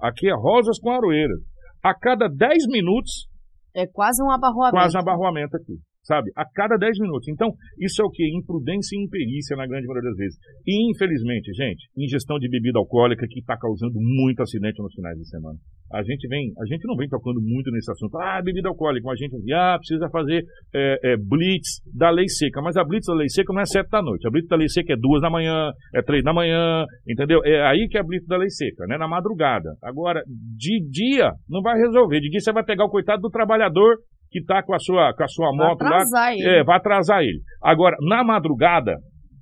Aqui 0.01 0.27
é 0.27 0.33
Rosas 0.35 0.77
com 0.79 0.91
Aroeiras. 0.91 1.39
A 1.81 1.93
cada 1.93 2.27
10 2.27 2.67
minutos, 2.67 3.27
É 3.73 3.85
quase 3.87 4.21
um 4.21 4.29
abarroamento. 4.29 4.75
quase 4.75 4.97
um 4.97 4.99
abarroamento 4.99 5.55
aqui. 5.55 5.77
Sabe? 6.03 6.31
A 6.35 6.45
cada 6.45 6.77
10 6.77 6.99
minutos. 6.99 7.27
Então, 7.27 7.49
isso 7.79 8.01
é 8.01 8.05
o 8.05 8.09
que? 8.09 8.23
Imprudência 8.35 8.95
e 8.95 9.03
imperícia 9.03 9.55
na 9.55 9.67
grande 9.67 9.85
maioria 9.85 10.09
das 10.09 10.17
vezes. 10.17 10.39
E, 10.65 10.91
infelizmente, 10.91 11.51
gente, 11.53 11.89
ingestão 11.97 12.37
de 12.39 12.49
bebida 12.49 12.79
alcoólica 12.79 13.27
que 13.29 13.39
está 13.39 13.57
causando 13.57 13.95
muito 13.95 14.41
acidente 14.41 14.81
nos 14.81 14.93
finais 14.93 15.17
de 15.17 15.27
semana. 15.27 15.57
A 15.91 16.03
gente 16.03 16.27
vem, 16.27 16.53
a 16.61 16.65
gente 16.65 16.85
não 16.85 16.95
vem 16.95 17.09
tocando 17.09 17.41
muito 17.41 17.71
nesse 17.71 17.91
assunto. 17.91 18.15
Ah, 18.19 18.41
bebida 18.43 18.69
alcoólica. 18.69 19.09
A 19.09 19.15
gente 19.15 19.35
ah, 19.53 19.75
precisa 19.77 20.07
fazer 20.09 20.43
é, 20.73 21.13
é, 21.13 21.17
blitz 21.17 21.81
da 21.93 22.11
lei 22.11 22.27
seca. 22.27 22.61
Mas 22.61 22.77
a 22.77 22.83
blitz 22.83 23.07
da 23.07 23.15
lei 23.15 23.27
seca 23.27 23.51
não 23.51 23.61
é 23.61 23.65
sete 23.65 23.89
da 23.89 24.01
noite. 24.01 24.27
A 24.27 24.31
blitz 24.31 24.47
da 24.47 24.55
lei 24.55 24.69
seca 24.69 24.93
é 24.93 24.95
duas 24.95 25.21
da 25.21 25.31
manhã, 25.31 25.71
é 25.95 26.01
três 26.03 26.23
da 26.23 26.31
manhã, 26.31 26.85
entendeu? 27.07 27.41
É 27.43 27.67
aí 27.67 27.87
que 27.89 27.97
é 27.97 28.01
a 28.01 28.03
blitz 28.03 28.27
da 28.27 28.37
lei 28.37 28.49
seca, 28.49 28.85
né? 28.87 28.97
Na 28.97 29.07
madrugada. 29.07 29.69
Agora, 29.83 30.21
de 30.27 30.79
dia, 30.89 31.31
não 31.49 31.61
vai 31.61 31.75
resolver. 31.79 32.19
De 32.19 32.29
dia 32.29 32.39
você 32.39 32.53
vai 32.53 32.63
pegar 32.63 32.85
o 32.85 32.89
coitado 32.89 33.21
do 33.21 33.29
trabalhador 33.29 33.97
que 34.29 34.43
tá 34.43 34.63
com 34.63 34.73
a 34.73 34.79
sua, 34.79 35.13
com 35.13 35.23
a 35.23 35.27
sua 35.27 35.49
Vai 35.49 35.67
moto 35.67 35.81
lá. 35.81 35.89
atrasar 35.89 36.33
ele. 36.33 36.47
É, 36.47 36.63
vai 36.63 36.77
atrasar 36.77 37.21
ele. 37.21 37.41
Agora, 37.61 37.95
na 38.01 38.23
madrugada, 38.23 38.95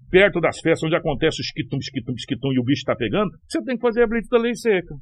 perto 0.09 0.39
das 0.39 0.59
festas 0.59 0.83
onde 0.83 0.95
acontece 0.95 1.41
o 1.41 1.43
esquitum, 1.43 1.77
esquitum, 1.77 2.13
esquitum 2.13 2.51
e 2.53 2.59
o 2.59 2.63
bicho 2.63 2.83
tá 2.85 2.95
pegando, 2.95 3.29
você 3.47 3.61
tem 3.63 3.75
que 3.75 3.81
fazer 3.81 4.03
a 4.03 4.07
blitz 4.07 4.29
da 4.29 4.37
lei 4.37 4.55
seca. 4.55 4.95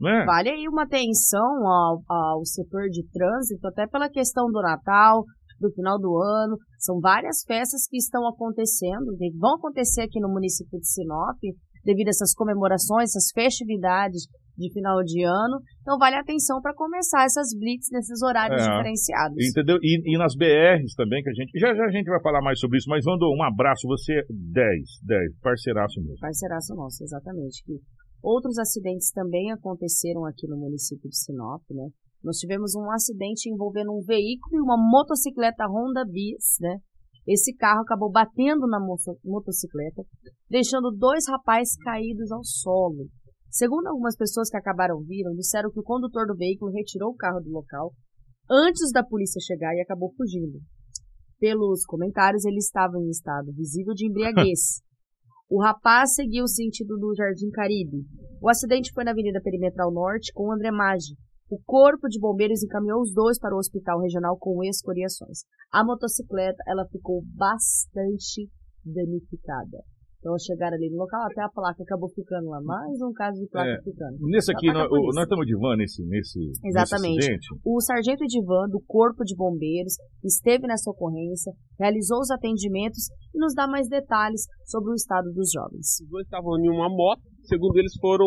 Né? 0.00 0.24
Vale 0.26 0.50
aí 0.50 0.68
uma 0.68 0.82
atenção 0.82 1.66
ao, 1.66 2.02
ao 2.08 2.44
setor 2.44 2.88
de 2.90 3.06
trânsito, 3.10 3.66
até 3.68 3.86
pela 3.86 4.10
questão 4.10 4.46
do 4.46 4.60
Natal, 4.60 5.24
do 5.60 5.70
final 5.72 5.98
do 5.98 6.18
ano. 6.18 6.56
São 6.78 7.00
várias 7.00 7.42
festas 7.46 7.86
que 7.88 7.96
estão 7.96 8.26
acontecendo, 8.28 9.16
que 9.16 9.30
vão 9.38 9.54
acontecer 9.54 10.02
aqui 10.02 10.20
no 10.20 10.28
município 10.28 10.78
de 10.78 10.86
Sinop, 10.86 11.38
devido 11.84 12.08
a 12.08 12.10
essas 12.10 12.34
comemorações, 12.34 13.10
essas 13.10 13.30
festividades 13.32 14.26
de 14.56 14.72
final 14.72 15.02
de 15.02 15.22
ano. 15.22 15.60
Então 15.82 15.98
vale 15.98 16.16
a 16.16 16.20
atenção 16.20 16.60
para 16.60 16.74
começar 16.74 17.24
essas 17.24 17.50
blitz 17.58 17.90
nesses 17.90 18.22
horários 18.22 18.62
é, 18.62 18.70
diferenciados. 18.70 19.36
Entendeu? 19.38 19.78
E, 19.82 20.14
e, 20.14 20.18
nas 20.18 20.34
BRs 20.34 20.94
também, 20.96 21.22
que 21.22 21.30
a 21.30 21.34
gente. 21.34 21.58
Já 21.58 21.74
já 21.74 21.84
a 21.84 21.90
gente 21.90 22.06
vai 22.06 22.20
falar 22.22 22.40
mais 22.42 22.58
sobre 22.58 22.78
isso, 22.78 22.88
mas 22.88 23.04
mando 23.04 23.26
um 23.30 23.42
abraço, 23.42 23.86
você 23.86 24.24
10, 24.30 25.00
10, 25.02 25.38
parceiraço 25.42 26.00
mesmo. 26.00 26.18
Parceiraço 26.20 26.74
nosso, 26.74 27.02
exatamente. 27.02 27.62
Que 27.64 27.74
outros 28.22 28.58
acidentes 28.58 29.10
também 29.10 29.52
aconteceram 29.52 30.24
aqui 30.24 30.46
no 30.48 30.56
município 30.56 31.08
de 31.08 31.16
Sinop, 31.16 31.62
né? 31.70 31.88
Nós 32.22 32.38
tivemos 32.38 32.74
um 32.74 32.90
acidente 32.90 33.50
envolvendo 33.50 33.92
um 33.92 34.00
veículo 34.00 34.56
e 34.56 34.62
uma 34.62 34.78
motocicleta 34.78 35.66
Honda 35.68 36.04
Bis, 36.06 36.56
né? 36.60 36.78
Esse 37.26 37.54
carro 37.54 37.80
acabou 37.82 38.10
batendo 38.10 38.66
na 38.66 38.78
motocicleta, 39.24 40.02
deixando 40.48 40.90
dois 40.90 41.24
rapazes 41.28 41.76
caídos 41.82 42.30
ao 42.30 42.42
solo. 42.44 43.08
Segundo 43.54 43.86
algumas 43.86 44.16
pessoas 44.16 44.50
que 44.50 44.56
acabaram 44.56 45.00
viram, 45.04 45.32
disseram 45.32 45.70
que 45.70 45.78
o 45.78 45.84
condutor 45.84 46.26
do 46.26 46.34
veículo 46.34 46.72
retirou 46.72 47.10
o 47.12 47.16
carro 47.16 47.38
do 47.38 47.50
local 47.50 47.92
antes 48.50 48.90
da 48.90 49.04
polícia 49.04 49.40
chegar 49.40 49.72
e 49.76 49.80
acabou 49.80 50.12
fugindo. 50.16 50.58
Pelos 51.38 51.86
comentários, 51.86 52.44
ele 52.44 52.58
estava 52.58 52.98
em 52.98 53.08
estado 53.08 53.52
visível 53.52 53.94
de 53.94 54.08
embriaguez. 54.08 54.82
O 55.46 55.62
rapaz 55.62 56.14
seguiu 56.14 56.44
o 56.44 56.48
sentido 56.48 56.96
do 56.96 57.14
Jardim 57.14 57.50
Caribe. 57.50 57.98
O 58.40 58.48
acidente 58.48 58.90
foi 58.94 59.04
na 59.04 59.10
Avenida 59.10 59.42
Perimetral 59.42 59.92
Norte 59.92 60.32
com 60.32 60.50
André 60.50 60.70
Maggi. 60.70 61.14
O 61.50 61.60
corpo 61.64 62.08
de 62.08 62.18
bombeiros 62.18 62.62
encaminhou 62.62 63.02
os 63.02 63.12
dois 63.12 63.38
para 63.38 63.54
o 63.54 63.58
hospital 63.58 64.00
regional 64.00 64.38
com 64.38 64.64
escoriações. 64.64 65.40
A 65.70 65.84
motocicleta 65.84 66.56
ela 66.66 66.88
ficou 66.90 67.22
bastante 67.36 68.48
danificada. 68.82 69.84
Então 70.24 70.38
chegaram 70.40 70.72
ali 70.72 70.88
no 70.88 70.96
local, 70.96 71.20
até 71.28 71.44
a 71.44 71.52
placa 71.52 71.82
acabou 71.82 72.08
ficando 72.08 72.48
lá. 72.48 72.58
Mais 72.64 72.96
um 73.04 73.12
caso 73.12 73.38
de 73.38 73.46
placa 73.46 73.76
é, 73.76 73.82
ficando. 73.84 74.16
Nesse 74.24 74.50
aqui, 74.50 74.72
nós, 74.72 74.88
nós, 74.88 75.24
estamos 75.28 75.44
de 75.44 75.54
van 75.54 75.76
nesse, 75.76 76.02
nesse, 76.06 76.40
Exatamente. 76.64 77.28
Nesse 77.28 77.48
o 77.62 77.78
sargento 77.82 78.24
de 78.24 78.40
van 78.42 78.64
do 78.72 78.80
Corpo 78.88 79.22
de 79.22 79.36
Bombeiros 79.36 80.00
esteve 80.24 80.66
nessa 80.66 80.90
ocorrência, 80.90 81.52
realizou 81.78 82.20
os 82.20 82.30
atendimentos 82.30 83.12
e 83.34 83.38
nos 83.38 83.52
dá 83.52 83.68
mais 83.68 83.86
detalhes 83.86 84.48
sobre 84.64 84.92
o 84.92 84.94
estado 84.94 85.30
dos 85.30 85.52
jovens. 85.52 86.00
Os 86.00 86.08
dois 86.08 86.24
estavam 86.24 86.56
em 86.56 86.70
uma 86.70 86.88
moto, 86.88 87.20
segundo 87.44 87.76
eles 87.76 87.92
foram 88.00 88.24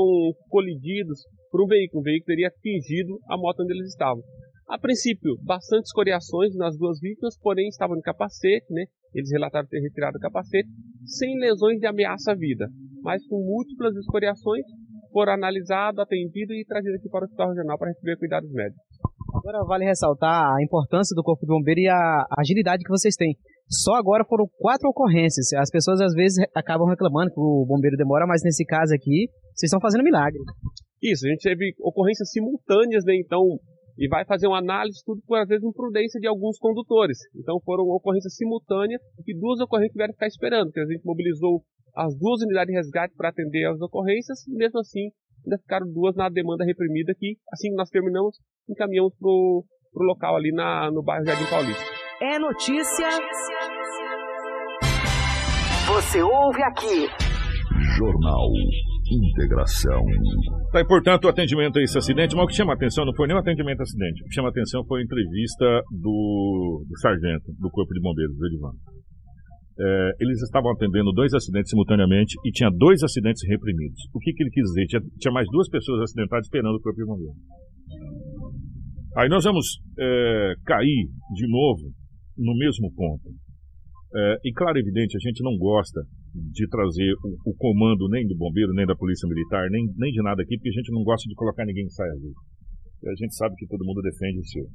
colididos 0.50 1.26
por 1.50 1.64
um 1.64 1.66
veículo. 1.66 2.02
O 2.02 2.04
veículo 2.04 2.28
teria 2.28 2.50
atingido 2.50 3.18
a 3.28 3.36
moto 3.36 3.64
onde 3.64 3.74
eles 3.74 3.90
estavam. 3.90 4.22
A 4.70 4.78
princípio, 4.78 5.36
bastantes 5.42 5.90
escoriações 5.90 6.54
nas 6.56 6.78
duas 6.78 7.00
vítimas, 7.00 7.36
porém 7.42 7.70
estavam 7.70 7.96
de 7.96 8.04
capacete, 8.04 8.68
né? 8.70 8.84
Eles 9.16 9.32
relataram 9.32 9.68
ter 9.68 9.80
retirado 9.80 10.18
o 10.18 10.20
capacete 10.20 10.68
sem 11.08 11.40
lesões 11.40 11.80
de 11.80 11.88
ameaça 11.88 12.34
à 12.34 12.36
vida, 12.36 12.68
mas 13.02 13.26
com 13.28 13.38
múltiplas 13.38 13.96
escoriações, 13.96 14.66
foram 15.12 15.34
analisados, 15.34 16.00
atendidos 16.00 16.56
e 16.56 16.66
trazidos 16.66 17.00
aqui 17.00 17.10
para 17.10 17.22
o 17.22 17.24
Hospital 17.24 17.50
Regional 17.50 17.78
para 17.78 17.88
receber 17.90 18.18
cuidados 18.18 18.52
médicos. 18.52 18.84
Agora 19.34 19.64
vale 19.66 19.86
ressaltar 19.86 20.56
a 20.56 20.64
importância 20.64 21.16
do 21.16 21.24
Corpo 21.24 21.46
de 21.46 21.52
Bombeiro 21.52 21.80
e 21.80 21.88
a 21.88 22.26
agilidade 22.38 22.84
que 22.84 22.90
vocês 22.90 23.16
têm. 23.16 23.36
Só 23.70 23.96
agora 23.96 24.24
foram 24.24 24.46
quatro 24.58 24.88
ocorrências. 24.90 25.52
As 25.54 25.70
pessoas 25.70 26.00
às 26.02 26.14
vezes 26.14 26.38
acabam 26.56 26.88
reclamando 26.88 27.32
que 27.32 27.40
o 27.40 27.66
bombeiro 27.68 27.98
demora, 27.98 28.26
mas 28.26 28.42
nesse 28.44 28.66
caso 28.66 28.94
aqui, 28.94 29.28
vocês 29.54 29.68
estão 29.68 29.82
fazendo 29.82 30.04
milagre. 30.04 30.40
Isso, 31.02 31.28
a 31.28 31.30
gente 31.30 31.44
teve 31.44 31.74
ocorrências 31.82 32.32
simultâneas, 32.32 33.04
né? 33.06 33.16
Então, 33.16 33.42
e 33.98 34.08
vai 34.08 34.26
fazer 34.26 34.48
uma 34.48 34.60
análise 34.60 35.02
tudo 35.04 35.22
por 35.26 35.40
às 35.40 35.48
vezes 35.48 35.64
imprudência 35.64 36.20
de 36.20 36.28
alguns 36.28 36.58
condutores. 36.60 37.18
Então 37.36 37.60
foram 37.66 37.84
ocorrências 37.86 38.36
simultâneas 38.36 39.02
e 39.26 39.38
duas 39.38 39.60
ocorrências 39.60 39.94
tiveram 39.94 40.14
que 40.14 40.18
ficar 40.18 40.28
esperando, 40.28 40.66
porque 40.68 40.82
a 40.82 40.86
gente 40.86 41.04
mobilizou 41.04 41.64
as 41.96 42.16
duas 42.18 42.42
unidades 42.42 42.72
de 42.72 42.78
resgate 42.78 43.16
para 43.16 43.30
atender 43.30 43.66
as 43.66 43.82
ocorrências 43.82 44.48
e 44.48 44.56
mesmo 44.56 44.80
assim 44.80 45.10
ainda 45.44 45.58
ficaram 45.58 45.88
duas 45.92 46.16
na 46.16 46.30
demanda 46.30 46.64
reprimida 46.64 47.14
que 47.18 47.38
assim 47.52 47.70
que 47.70 47.76
nós 47.76 47.90
terminamos 47.90 48.38
encaminhamos 48.70 49.14
pro, 49.18 49.66
pro 49.92 50.06
local 50.06 50.36
ali 50.36 50.52
na, 50.52 50.92
no 50.92 51.02
bairro 51.02 51.26
Jardim 51.26 51.50
Paulista. 51.50 51.84
É 52.22 52.38
notícia. 52.38 53.08
Você 55.88 56.22
ouve 56.22 56.62
aqui. 56.64 57.08
Jornal 57.98 58.50
integração. 59.16 60.04
Tá, 60.72 60.82
e 60.82 60.86
portanto, 60.86 61.26
o 61.26 61.30
atendimento 61.30 61.80
a 61.80 61.82
esse 61.82 61.98
acidente, 61.98 62.36
mas 62.36 62.46
o 62.46 62.48
que 62.48 62.56
chama 62.56 62.74
atenção 62.74 63.06
não 63.06 63.14
foi 63.16 63.28
nem 63.28 63.36
o 63.36 63.40
atendimento 63.40 63.80
a 63.80 63.84
acidente. 63.84 64.24
O 64.24 64.26
que 64.26 64.34
chama 64.34 64.50
atenção 64.50 64.84
foi 64.86 65.02
a 65.02 65.04
entrevista 65.04 65.82
do, 65.92 66.86
do 66.88 67.00
sargento 67.00 67.52
do 67.60 67.70
Corpo 67.70 67.94
de 67.94 68.02
Bombeiros, 68.02 68.36
do 68.36 68.46
Edivan. 68.48 68.72
É, 69.80 70.12
eles 70.20 70.42
estavam 70.42 70.72
atendendo 70.72 71.12
dois 71.14 71.34
acidentes 71.34 71.70
simultaneamente 71.70 72.36
e 72.44 72.52
tinha 72.52 72.70
dois 72.72 73.04
acidentes 73.04 73.42
reprimidos. 73.48 74.00
O 74.14 74.20
que, 74.20 74.34
que 74.34 74.44
ele 74.44 74.50
quis 74.50 74.64
dizer? 74.64 74.86
Tinha, 74.88 75.02
tinha 75.20 75.32
mais 75.32 75.48
duas 75.52 75.70
pessoas 75.70 76.02
acidentadas 76.02 76.48
esperando 76.48 76.76
o 76.76 76.82
Corpo 76.82 76.98
de 76.98 77.06
Bombeiros. 77.06 77.38
Aí 79.18 79.30
nós 79.30 79.44
vamos 79.44 79.66
é, 80.00 80.54
cair 80.66 81.10
de 81.34 81.48
novo 81.48 81.94
no 82.38 82.56
mesmo 82.58 82.94
ponto. 82.94 83.30
É, 84.16 84.38
e 84.46 84.54
claro, 84.54 84.78
evidente, 84.78 85.18
a 85.18 85.20
gente 85.20 85.44
não 85.44 85.58
gosta 85.58 86.02
de 86.52 86.68
trazer 86.70 87.12
o, 87.24 87.52
o, 87.52 87.56
comando 87.56 88.08
nem 88.10 88.28
do 88.28 88.36
bombeiro, 88.38 88.74
nem 88.74 88.86
da 88.86 88.96
polícia 88.96 89.28
militar, 89.28 89.68
nem, 89.70 89.86
nem 89.98 90.12
de 90.12 90.22
nada 90.22 90.42
aqui, 90.42 90.56
porque 90.58 90.70
a 90.70 90.78
gente 90.78 90.92
não 90.92 91.04
gosta 91.04 91.28
de 91.28 91.36
colocar 91.36 91.66
ninguém 91.66 91.86
em 91.86 91.90
saia 91.90 92.14
justa. 92.14 92.42
A 93.10 93.16
gente 93.16 93.36
sabe 93.36 93.56
que 93.56 93.68
todo 93.68 93.86
mundo 93.86 94.02
defende 94.02 94.40
o 94.40 94.46
seu. 94.46 94.66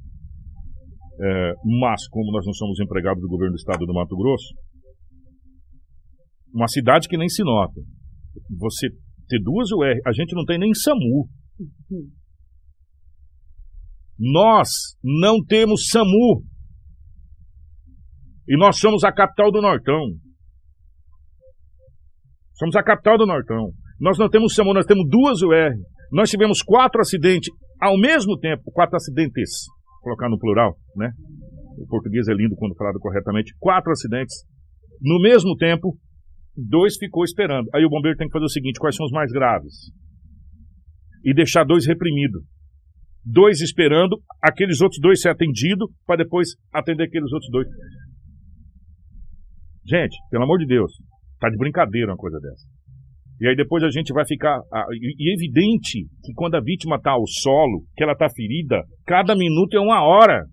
É, 1.21 1.53
mas, 1.79 2.07
como 2.07 2.31
nós 2.31 2.45
não 2.45 2.53
somos 2.53 2.79
empregados 2.79 3.21
do 3.21 3.29
governo 3.29 3.53
do 3.53 3.59
estado 3.59 3.85
do 3.85 3.93
Mato 3.93 4.15
Grosso, 4.15 4.53
uma 6.53 6.67
cidade 6.67 7.07
que 7.07 7.17
nem 7.17 7.29
se 7.29 7.43
nota, 7.43 7.81
você 8.57 8.89
ter 9.27 9.39
duas 9.41 9.71
UR, 9.71 9.99
a 10.05 10.13
gente 10.13 10.35
não 10.35 10.45
tem 10.45 10.59
nem 10.59 10.73
SAMU. 10.73 11.27
Nós 14.19 14.69
não 15.03 15.43
temos 15.43 15.87
SAMU. 15.89 16.43
E 18.47 18.57
nós 18.57 18.77
somos 18.77 19.03
a 19.03 19.11
capital 19.11 19.51
do 19.51 19.61
Nortão. 19.61 19.99
Somos 22.63 22.77
a 22.77 22.83
capital 22.83 23.17
do 23.17 23.25
Nortão. 23.25 23.73
Nós 23.99 24.17
não 24.17 24.29
temos 24.29 24.55
SAMU, 24.55 24.73
nós 24.73 24.85
temos 24.85 25.05
duas 25.09 25.41
UR. 25.41 25.75
Nós 26.13 26.29
tivemos 26.29 26.61
quatro 26.61 27.01
acidentes 27.01 27.49
ao 27.81 27.99
mesmo 27.99 28.39
tempo, 28.39 28.71
quatro 28.71 28.95
acidentes, 28.95 29.65
colocar 30.01 30.29
no 30.29 30.39
plural, 30.39 30.77
né? 30.95 31.11
O 31.77 31.85
português 31.87 32.25
é 32.29 32.33
lindo 32.33 32.55
quando 32.55 32.73
falado 32.77 32.99
corretamente. 32.99 33.53
Quatro 33.59 33.91
acidentes. 33.91 34.45
No 35.01 35.19
mesmo 35.21 35.57
tempo, 35.57 35.97
dois 36.55 36.95
ficou 36.95 37.25
esperando. 37.25 37.67
Aí 37.75 37.83
o 37.83 37.89
bombeiro 37.89 38.17
tem 38.17 38.27
que 38.27 38.31
fazer 38.31 38.45
o 38.45 38.49
seguinte: 38.49 38.79
quais 38.79 38.95
são 38.95 39.05
os 39.05 39.11
mais 39.11 39.29
graves? 39.29 39.91
E 41.25 41.33
deixar 41.33 41.65
dois 41.65 41.85
reprimidos. 41.85 42.43
Dois 43.25 43.59
esperando, 43.59 44.21
aqueles 44.41 44.79
outros 44.79 45.01
dois 45.01 45.19
ser 45.19 45.29
atendidos, 45.29 45.89
para 46.07 46.23
depois 46.23 46.47
atender 46.73 47.03
aqueles 47.03 47.29
outros 47.33 47.51
dois. 47.51 47.67
Gente, 49.85 50.15
pelo 50.31 50.45
amor 50.45 50.59
de 50.59 50.65
Deus, 50.65 50.93
tá 51.47 51.49
de 51.49 51.57
brincadeira 51.57 52.11
uma 52.11 52.17
coisa 52.17 52.39
dessa. 52.39 52.65
E 53.41 53.47
aí 53.47 53.55
depois 53.55 53.83
a 53.83 53.89
gente 53.89 54.13
vai 54.13 54.25
ficar. 54.25 54.59
e 54.91 55.31
é 55.31 55.33
evidente 55.33 56.05
que 56.23 56.33
quando 56.33 56.55
a 56.55 56.61
vítima 56.61 56.95
está 56.95 57.11
ao 57.11 57.25
solo, 57.27 57.83
que 57.95 58.03
ela 58.03 58.13
está 58.13 58.27
ferida, 58.29 58.81
cada 59.05 59.35
minuto 59.35 59.75
é 59.75 59.79
uma 59.79 60.01
hora. 60.03 60.45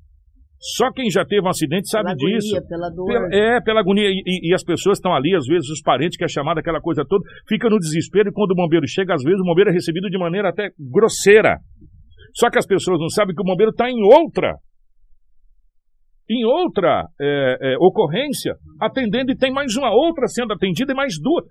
Só 0.76 0.92
quem 0.92 1.08
já 1.10 1.24
teve 1.24 1.46
um 1.46 1.48
acidente 1.48 1.88
sabe 1.88 2.14
pela 2.14 2.16
disso. 2.16 2.56
Agonia, 2.56 2.68
pela 2.68 2.90
dor. 2.90 3.06
Pela, 3.06 3.28
é, 3.32 3.60
pela 3.62 3.80
agonia. 3.80 4.08
E, 4.10 4.22
e, 4.26 4.50
e 4.50 4.54
as 4.54 4.62
pessoas 4.62 4.98
estão 4.98 5.14
ali, 5.14 5.34
às 5.34 5.46
vezes 5.46 5.70
os 5.70 5.80
parentes, 5.80 6.18
que 6.18 6.24
é 6.24 6.28
chamada 6.28 6.60
aquela 6.60 6.80
coisa 6.80 7.02
toda, 7.08 7.22
fica 7.48 7.70
no 7.70 7.78
desespero 7.78 8.28
e 8.28 8.32
quando 8.32 8.50
o 8.50 8.56
bombeiro 8.56 8.86
chega, 8.86 9.14
às 9.14 9.22
vezes 9.22 9.40
o 9.40 9.44
bombeiro 9.44 9.70
é 9.70 9.72
recebido 9.72 10.10
de 10.10 10.18
maneira 10.18 10.50
até 10.50 10.68
grosseira. 10.78 11.58
Só 12.34 12.50
que 12.50 12.58
as 12.58 12.66
pessoas 12.66 13.00
não 13.00 13.08
sabem 13.08 13.34
que 13.34 13.40
o 13.40 13.44
bombeiro 13.44 13.70
está 13.70 13.90
em 13.90 14.02
outra 14.02 14.56
em 16.30 16.44
outra 16.44 17.06
é, 17.20 17.56
é, 17.60 17.76
ocorrência, 17.78 18.54
atendendo 18.80 19.32
e 19.32 19.36
tem 19.36 19.52
mais 19.52 19.74
uma 19.76 19.90
outra 19.90 20.28
sendo 20.28 20.52
atendida 20.52 20.92
e 20.92 20.94
mais 20.94 21.14
duas. 21.20 21.44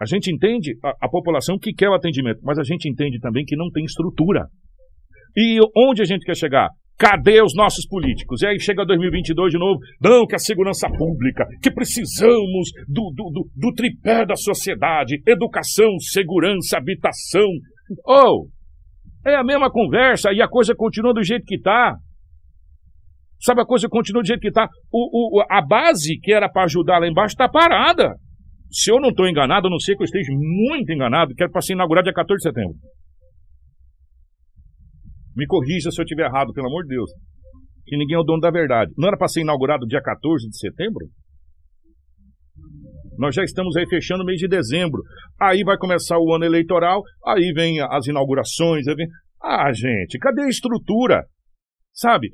A 0.00 0.04
gente 0.04 0.30
entende 0.30 0.76
a, 0.84 1.06
a, 1.06 1.08
população 1.08 1.56
que 1.56 1.72
quer 1.72 1.88
o 1.88 1.94
atendimento, 1.94 2.40
mas 2.42 2.58
a 2.58 2.64
gente 2.64 2.88
entende 2.88 3.20
também 3.20 3.44
que 3.44 3.56
não 3.56 3.70
tem 3.70 3.84
estrutura. 3.84 4.46
E 5.36 5.58
onde 5.76 6.02
a 6.02 6.04
gente 6.04 6.24
quer 6.24 6.36
chegar? 6.36 6.68
Cadê 6.98 7.42
os 7.42 7.54
nossos 7.54 7.86
políticos? 7.86 8.42
E 8.42 8.46
aí 8.46 8.58
chega 8.58 8.84
2022 8.84 9.52
de 9.52 9.58
novo, 9.58 9.78
não, 10.02 10.26
que 10.26 10.34
a 10.34 10.38
segurança 10.38 10.88
pública, 10.88 11.46
que 11.62 11.70
precisamos 11.70 12.70
do, 12.88 13.12
do, 13.14 13.30
do, 13.30 13.50
do 13.54 13.74
tripé 13.74 14.26
da 14.26 14.34
sociedade, 14.34 15.22
educação, 15.26 15.98
segurança, 16.00 16.78
habitação. 16.78 17.46
Ou, 18.04 18.48
oh, 19.24 19.28
é 19.28 19.36
a 19.36 19.44
mesma 19.44 19.70
conversa 19.70 20.32
e 20.32 20.42
a 20.42 20.48
coisa 20.48 20.74
continua 20.74 21.14
do 21.14 21.22
jeito 21.22 21.44
que 21.44 21.56
está. 21.56 21.96
Sabe, 23.40 23.60
a 23.60 23.66
coisa 23.66 23.88
continua 23.88 24.22
do 24.22 24.26
jeito 24.26 24.40
que 24.40 24.48
está. 24.48 24.68
O, 24.90 25.40
o, 25.40 25.44
a 25.50 25.60
base 25.60 26.18
que 26.20 26.32
era 26.32 26.48
para 26.48 26.64
ajudar 26.64 26.98
lá 26.98 27.06
embaixo 27.06 27.34
está 27.34 27.48
parada. 27.48 28.14
Se 28.70 28.90
eu 28.90 29.00
não 29.00 29.10
estou 29.10 29.28
enganado, 29.28 29.68
a 29.68 29.70
não 29.70 29.78
ser 29.78 29.94
que 29.94 30.02
eu 30.02 30.06
esteja 30.06 30.32
muito 30.32 30.92
enganado, 30.92 31.34
que 31.34 31.42
era 31.42 31.52
para 31.52 31.60
ser 31.60 31.74
inaugurado 31.74 32.04
dia 32.04 32.14
14 32.14 32.38
de 32.38 32.42
setembro. 32.42 32.76
Me 35.36 35.46
corrija 35.46 35.90
se 35.90 36.00
eu 36.00 36.04
estiver 36.04 36.26
errado, 36.26 36.52
pelo 36.52 36.66
amor 36.66 36.82
de 36.84 36.88
Deus. 36.88 37.10
que 37.84 37.96
ninguém 37.96 38.16
é 38.16 38.18
o 38.18 38.24
dono 38.24 38.40
da 38.40 38.50
verdade. 38.50 38.92
Não 38.96 39.06
era 39.08 39.16
para 39.16 39.28
ser 39.28 39.42
inaugurado 39.42 39.86
dia 39.86 40.02
14 40.02 40.48
de 40.48 40.58
setembro? 40.58 41.06
Nós 43.18 43.34
já 43.34 43.44
estamos 43.44 43.76
aí 43.76 43.86
fechando 43.88 44.22
o 44.22 44.26
mês 44.26 44.38
de 44.38 44.48
dezembro. 44.48 45.02
Aí 45.40 45.62
vai 45.62 45.76
começar 45.76 46.18
o 46.18 46.34
ano 46.34 46.44
eleitoral, 46.44 47.02
aí 47.24 47.52
vem 47.54 47.80
as 47.80 48.06
inaugurações. 48.06 48.88
Aí 48.88 48.94
vem... 48.94 49.06
Ah, 49.42 49.72
gente, 49.72 50.18
cadê 50.18 50.42
a 50.42 50.48
estrutura? 50.48 51.24
Sabe? 51.94 52.28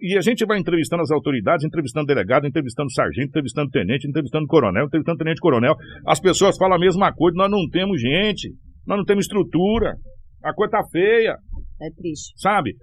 E 0.00 0.18
a 0.18 0.20
gente 0.20 0.44
vai 0.44 0.58
entrevistando 0.58 1.02
as 1.02 1.10
autoridades, 1.10 1.64
entrevistando 1.64 2.06
delegado, 2.06 2.46
entrevistando 2.46 2.92
sargento, 2.92 3.28
entrevistando 3.28 3.70
tenente, 3.70 4.06
entrevistando 4.06 4.46
coronel, 4.46 4.84
entrevistando 4.84 5.18
tenente 5.18 5.40
coronel. 5.40 5.74
As 6.06 6.20
pessoas 6.20 6.56
falam 6.58 6.76
a 6.76 6.80
mesma 6.80 7.12
coisa, 7.12 7.36
nós 7.36 7.50
não 7.50 7.66
temos 7.70 8.00
gente, 8.00 8.52
nós 8.86 8.98
não 8.98 9.04
temos 9.04 9.24
estrutura, 9.24 9.94
a 10.44 10.52
coisa 10.52 10.72
tá 10.72 10.82
feia. 10.90 11.36
É 11.80 11.90
triste. 11.96 12.32
Sabe? 12.36 12.74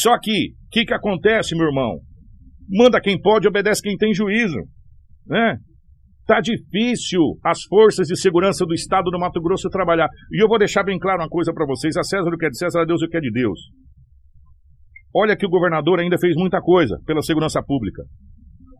Só 0.00 0.18
que, 0.18 0.50
o 0.50 0.70
que, 0.70 0.84
que 0.84 0.94
acontece, 0.94 1.56
meu 1.56 1.66
irmão? 1.66 1.98
Manda 2.68 3.00
quem 3.00 3.20
pode, 3.20 3.48
obedece 3.48 3.82
quem 3.82 3.96
tem 3.96 4.14
juízo. 4.14 4.58
Né? 5.26 5.56
Tá 6.26 6.40
difícil 6.40 7.20
as 7.44 7.62
forças 7.64 8.06
de 8.06 8.18
segurança 8.18 8.64
do 8.64 8.74
estado 8.74 9.10
do 9.10 9.18
Mato 9.18 9.40
Grosso 9.40 9.68
trabalhar. 9.68 10.08
E 10.32 10.42
eu 10.42 10.48
vou 10.48 10.58
deixar 10.58 10.84
bem 10.84 10.98
claro 10.98 11.22
uma 11.22 11.28
coisa 11.28 11.52
para 11.52 11.66
vocês: 11.66 11.96
a 11.96 12.02
César 12.02 12.28
o 12.28 12.36
que 12.36 12.46
é 12.46 12.50
de 12.50 12.58
César, 12.58 12.82
a 12.82 12.84
Deus 12.84 13.02
o 13.02 13.08
que 13.08 13.16
é 13.16 13.20
de 13.20 13.30
Deus. 13.30 13.58
Olha 15.20 15.36
que 15.36 15.44
o 15.44 15.50
governador 15.50 15.98
ainda 15.98 16.16
fez 16.16 16.36
muita 16.36 16.60
coisa 16.60 16.96
pela 17.04 17.22
segurança 17.22 17.60
pública. 17.60 18.04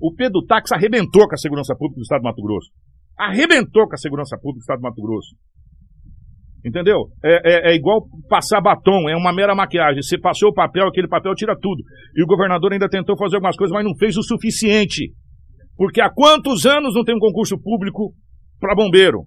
O 0.00 0.14
Pedro 0.14 0.44
Táxi 0.46 0.72
arrebentou 0.72 1.26
com 1.26 1.34
a 1.34 1.36
segurança 1.36 1.74
pública 1.74 1.98
do 1.98 2.02
estado 2.02 2.20
do 2.20 2.24
Mato 2.24 2.42
Grosso. 2.42 2.70
Arrebentou 3.18 3.88
com 3.88 3.94
a 3.94 3.98
segurança 3.98 4.36
pública 4.36 4.58
do 4.58 4.62
estado 4.62 4.78
do 4.78 4.82
Mato 4.82 5.02
Grosso. 5.02 5.34
Entendeu? 6.64 7.08
É, 7.24 7.70
é, 7.70 7.72
é, 7.72 7.74
igual 7.74 8.06
passar 8.28 8.60
batom, 8.60 9.08
é 9.08 9.16
uma 9.16 9.32
mera 9.32 9.52
maquiagem. 9.52 10.00
Você 10.00 10.16
passou 10.16 10.50
o 10.50 10.54
papel, 10.54 10.86
aquele 10.86 11.08
papel 11.08 11.34
tira 11.34 11.56
tudo. 11.60 11.82
E 12.14 12.22
o 12.22 12.26
governador 12.26 12.72
ainda 12.72 12.88
tentou 12.88 13.18
fazer 13.18 13.36
algumas 13.36 13.56
coisas, 13.56 13.74
mas 13.74 13.84
não 13.84 13.96
fez 13.96 14.16
o 14.16 14.22
suficiente. 14.22 15.10
Porque 15.76 16.00
há 16.00 16.08
quantos 16.08 16.66
anos 16.66 16.94
não 16.94 17.02
tem 17.02 17.16
um 17.16 17.20
concurso 17.20 17.60
público 17.60 18.12
para 18.60 18.76
bombeiro? 18.76 19.24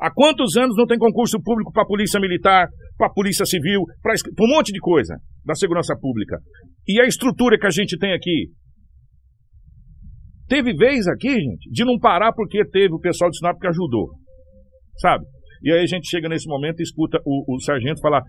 Há 0.00 0.10
quantos 0.12 0.56
anos 0.56 0.76
não 0.76 0.86
tem 0.86 0.98
concurso 0.98 1.40
público 1.40 1.72
para 1.72 1.86
polícia 1.86 2.18
militar, 2.18 2.66
para 2.96 3.10
polícia 3.10 3.44
civil, 3.44 3.82
para 4.02 4.14
um 4.40 4.48
monte 4.48 4.72
de 4.72 4.80
coisa 4.80 5.16
da 5.44 5.54
segurança 5.54 5.96
pública? 6.00 6.38
E 6.86 7.00
a 7.00 7.06
estrutura 7.06 7.58
que 7.58 7.66
a 7.66 7.70
gente 7.70 7.98
tem 7.98 8.12
aqui? 8.12 8.50
Teve 10.46 10.74
vez 10.74 11.06
aqui, 11.08 11.30
gente, 11.30 11.70
de 11.70 11.84
não 11.84 11.98
parar 11.98 12.32
porque 12.32 12.64
teve 12.66 12.94
o 12.94 13.00
pessoal 13.00 13.30
de 13.30 13.38
Sinop 13.38 13.58
que 13.58 13.66
ajudou. 13.66 14.10
Sabe? 14.98 15.24
E 15.62 15.72
aí 15.72 15.82
a 15.82 15.86
gente 15.86 16.08
chega 16.08 16.28
nesse 16.28 16.46
momento 16.46 16.80
e 16.80 16.82
escuta 16.82 17.18
o, 17.24 17.54
o 17.54 17.60
sargento 17.60 18.00
falar: 18.00 18.22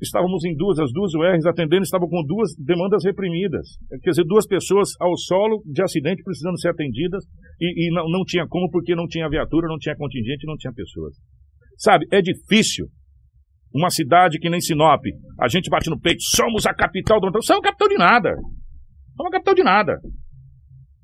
estávamos 0.00 0.44
em 0.44 0.54
duas, 0.54 0.78
as 0.78 0.92
duas 0.92 1.12
URs 1.14 1.44
atendendo, 1.44 1.82
estavam 1.82 2.08
com 2.08 2.24
duas 2.24 2.54
demandas 2.56 3.04
reprimidas. 3.04 3.66
Quer 4.02 4.10
dizer, 4.10 4.24
duas 4.24 4.46
pessoas 4.46 4.90
ao 5.00 5.16
solo 5.16 5.62
de 5.66 5.82
acidente 5.82 6.22
precisando 6.22 6.58
ser 6.60 6.68
atendidas 6.68 7.24
e, 7.60 7.88
e 7.88 7.94
não, 7.94 8.08
não 8.08 8.24
tinha 8.24 8.46
como 8.48 8.70
porque 8.70 8.94
não 8.94 9.06
tinha 9.08 9.28
viatura, 9.28 9.68
não 9.68 9.78
tinha 9.78 9.96
contingente, 9.96 10.46
não 10.46 10.56
tinha 10.56 10.72
pessoas. 10.72 11.16
Sabe, 11.76 12.06
é 12.12 12.22
difícil. 12.22 12.86
Uma 13.74 13.90
cidade 13.90 14.38
que 14.38 14.50
nem 14.50 14.60
Sinop, 14.60 15.02
a 15.40 15.48
gente 15.48 15.70
bate 15.70 15.88
no 15.88 15.98
peito, 15.98 16.22
somos 16.22 16.66
a 16.66 16.74
capital 16.74 17.20
do. 17.20 17.30
Somos 17.42 17.60
a 17.60 17.68
capital 17.68 17.88
de 17.88 17.98
nada. 17.98 18.30
Somos 19.16 19.28
a 19.28 19.30
capital 19.30 19.54
de 19.54 19.62
nada. 19.62 19.98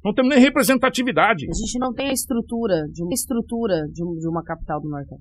Não 0.05 0.12
temos 0.12 0.31
nem 0.31 0.40
representatividade. 0.40 1.46
A 1.48 1.66
gente 1.66 1.79
não 1.79 1.92
tem 1.92 2.11
a 2.11 2.12
estrutura 2.12 2.83
de 2.92 3.02
uma 3.02 3.12
estrutura 3.12 3.83
de, 3.88 4.02
de 4.20 4.29
uma 4.29 4.42
capital 4.42 4.81
do 4.81 4.88
Norte. 4.88 5.14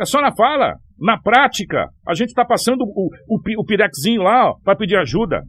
É 0.00 0.04
só 0.04 0.20
na 0.20 0.34
fala. 0.34 0.74
Na 0.98 1.20
prática, 1.20 1.88
a 2.06 2.14
gente 2.14 2.28
está 2.28 2.44
passando 2.44 2.82
o, 2.82 3.08
o, 3.28 3.40
o 3.58 3.64
pirexinho 3.64 4.22
lá 4.22 4.52
para 4.64 4.76
pedir 4.76 4.96
ajuda. 4.96 5.42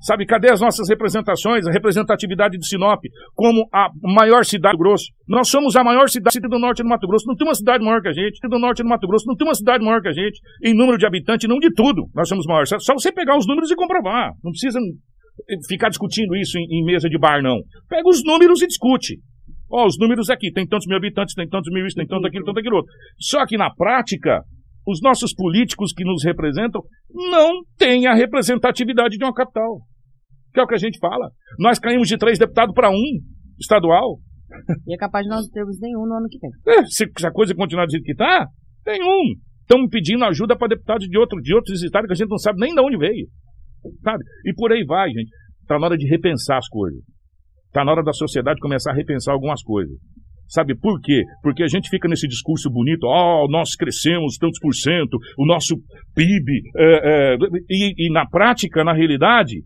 Sabe, 0.00 0.24
cadê 0.24 0.50
as 0.50 0.60
nossas 0.60 0.88
representações, 0.88 1.66
a 1.66 1.70
representatividade 1.70 2.56
de 2.56 2.66
Sinop 2.66 3.02
como 3.34 3.68
a 3.72 3.88
maior 4.02 4.44
cidade 4.44 4.76
do 4.76 4.78
Grosso? 4.78 5.04
Nós 5.28 5.48
somos 5.48 5.76
a 5.76 5.84
maior 5.84 6.08
cidade 6.08 6.40
do 6.40 6.58
norte 6.58 6.82
do 6.82 6.88
Mato 6.88 7.06
Grosso. 7.06 7.26
Não 7.26 7.36
tem 7.36 7.46
uma 7.46 7.54
cidade 7.54 7.84
maior 7.84 8.00
que 8.00 8.08
a 8.08 8.12
gente. 8.12 8.40
Do 8.48 8.58
norte 8.58 8.82
do 8.82 8.88
Mato 8.88 9.06
Grosso 9.06 9.26
não 9.26 9.36
tem 9.36 9.46
uma 9.46 9.54
cidade 9.54 9.84
maior 9.84 10.00
que 10.00 10.08
a 10.08 10.12
gente. 10.12 10.40
Em 10.64 10.74
número 10.74 10.96
de 10.96 11.06
habitantes, 11.06 11.48
não 11.48 11.58
de 11.58 11.72
tudo. 11.74 12.08
Nós 12.14 12.28
somos 12.28 12.46
maiores. 12.46 12.70
Só 12.78 12.94
você 12.94 13.12
pegar 13.12 13.36
os 13.36 13.46
números 13.46 13.70
e 13.70 13.76
comprovar. 13.76 14.32
Não 14.42 14.50
precisa 14.50 14.78
ficar 15.68 15.90
discutindo 15.90 16.34
isso 16.36 16.58
em, 16.58 16.64
em 16.70 16.84
mesa 16.84 17.08
de 17.08 17.18
bar, 17.18 17.42
não. 17.42 17.58
Pega 17.88 18.08
os 18.08 18.24
números 18.24 18.62
e 18.62 18.66
discute. 18.66 19.18
Ó, 19.70 19.86
os 19.86 19.96
números 19.98 20.28
aqui, 20.30 20.50
tem 20.50 20.66
tantos 20.66 20.86
mil 20.88 20.96
habitantes, 20.96 21.34
tem 21.34 21.48
tantos 21.48 21.72
mil 21.72 21.86
isso, 21.86 21.94
tem 21.94 22.06
tanto 22.06 22.26
aquilo, 22.26 22.44
tanto 22.44 22.58
aquilo 22.58 22.76
outro. 22.76 22.92
Só 23.20 23.46
que 23.46 23.56
na 23.56 23.70
prática, 23.70 24.42
os 24.86 25.00
nossos 25.02 25.34
políticos 25.34 25.92
que 25.92 26.04
nos 26.04 26.24
representam 26.24 26.82
não 27.12 27.62
têm 27.76 28.06
a 28.06 28.14
representatividade 28.14 29.16
de 29.16 29.24
uma 29.24 29.34
capital. 29.34 29.80
Que 30.52 30.60
é 30.60 30.62
o 30.62 30.66
que 30.66 30.74
a 30.74 30.78
gente 30.78 30.98
fala. 30.98 31.30
Nós 31.58 31.78
caímos 31.78 32.08
de 32.08 32.18
três 32.18 32.38
deputados 32.38 32.74
para 32.74 32.90
um 32.90 33.20
estadual. 33.58 34.18
E 34.86 34.94
é 34.94 34.96
capaz 34.96 35.24
de 35.24 35.30
nós 35.30 35.42
não 35.42 35.50
termos 35.50 35.78
nenhum 35.80 36.06
no 36.06 36.14
ano 36.14 36.26
que 36.28 36.38
vem. 36.38 36.50
É, 36.74 36.84
se, 36.86 37.06
se 37.16 37.26
a 37.26 37.30
coisa 37.30 37.54
continuar 37.54 37.86
do 37.86 37.92
jeito 37.92 38.04
que 38.04 38.12
está, 38.12 38.46
tem 38.84 39.00
um. 39.00 39.34
Estamos 39.60 39.88
pedindo 39.88 40.24
ajuda 40.24 40.56
para 40.56 40.66
deputados 40.66 41.06
de, 41.06 41.16
outro, 41.16 41.40
de 41.40 41.54
outros 41.54 41.80
estados 41.82 42.08
que 42.08 42.12
a 42.12 42.16
gente 42.16 42.28
não 42.28 42.38
sabe 42.38 42.58
nem 42.58 42.74
de 42.74 42.80
onde 42.80 42.98
veio. 42.98 43.28
Sabe? 44.02 44.24
E 44.44 44.52
por 44.54 44.72
aí 44.72 44.84
vai, 44.84 45.08
gente. 45.10 45.30
Está 45.62 45.78
na 45.78 45.86
hora 45.86 45.96
de 45.96 46.08
repensar 46.08 46.58
as 46.58 46.68
coisas. 46.68 47.00
Está 47.66 47.84
na 47.84 47.92
hora 47.92 48.02
da 48.02 48.12
sociedade 48.12 48.58
começar 48.58 48.90
a 48.90 48.94
repensar 48.94 49.32
algumas 49.32 49.62
coisas. 49.62 49.96
Sabe 50.50 50.74
por 50.76 51.00
quê? 51.00 51.22
Porque 51.42 51.62
a 51.62 51.68
gente 51.68 51.88
fica 51.88 52.08
nesse 52.08 52.26
discurso 52.26 52.68
bonito, 52.68 53.04
ó, 53.04 53.44
oh, 53.44 53.48
nós 53.48 53.76
crescemos 53.76 54.36
tantos 54.36 54.58
por 54.58 54.74
cento, 54.74 55.16
o 55.38 55.46
nosso 55.46 55.76
PIB. 56.12 56.60
É, 56.76 57.34
é, 57.34 57.36
e, 57.70 58.08
e 58.08 58.12
na 58.12 58.26
prática, 58.26 58.82
na 58.82 58.92
realidade, 58.92 59.62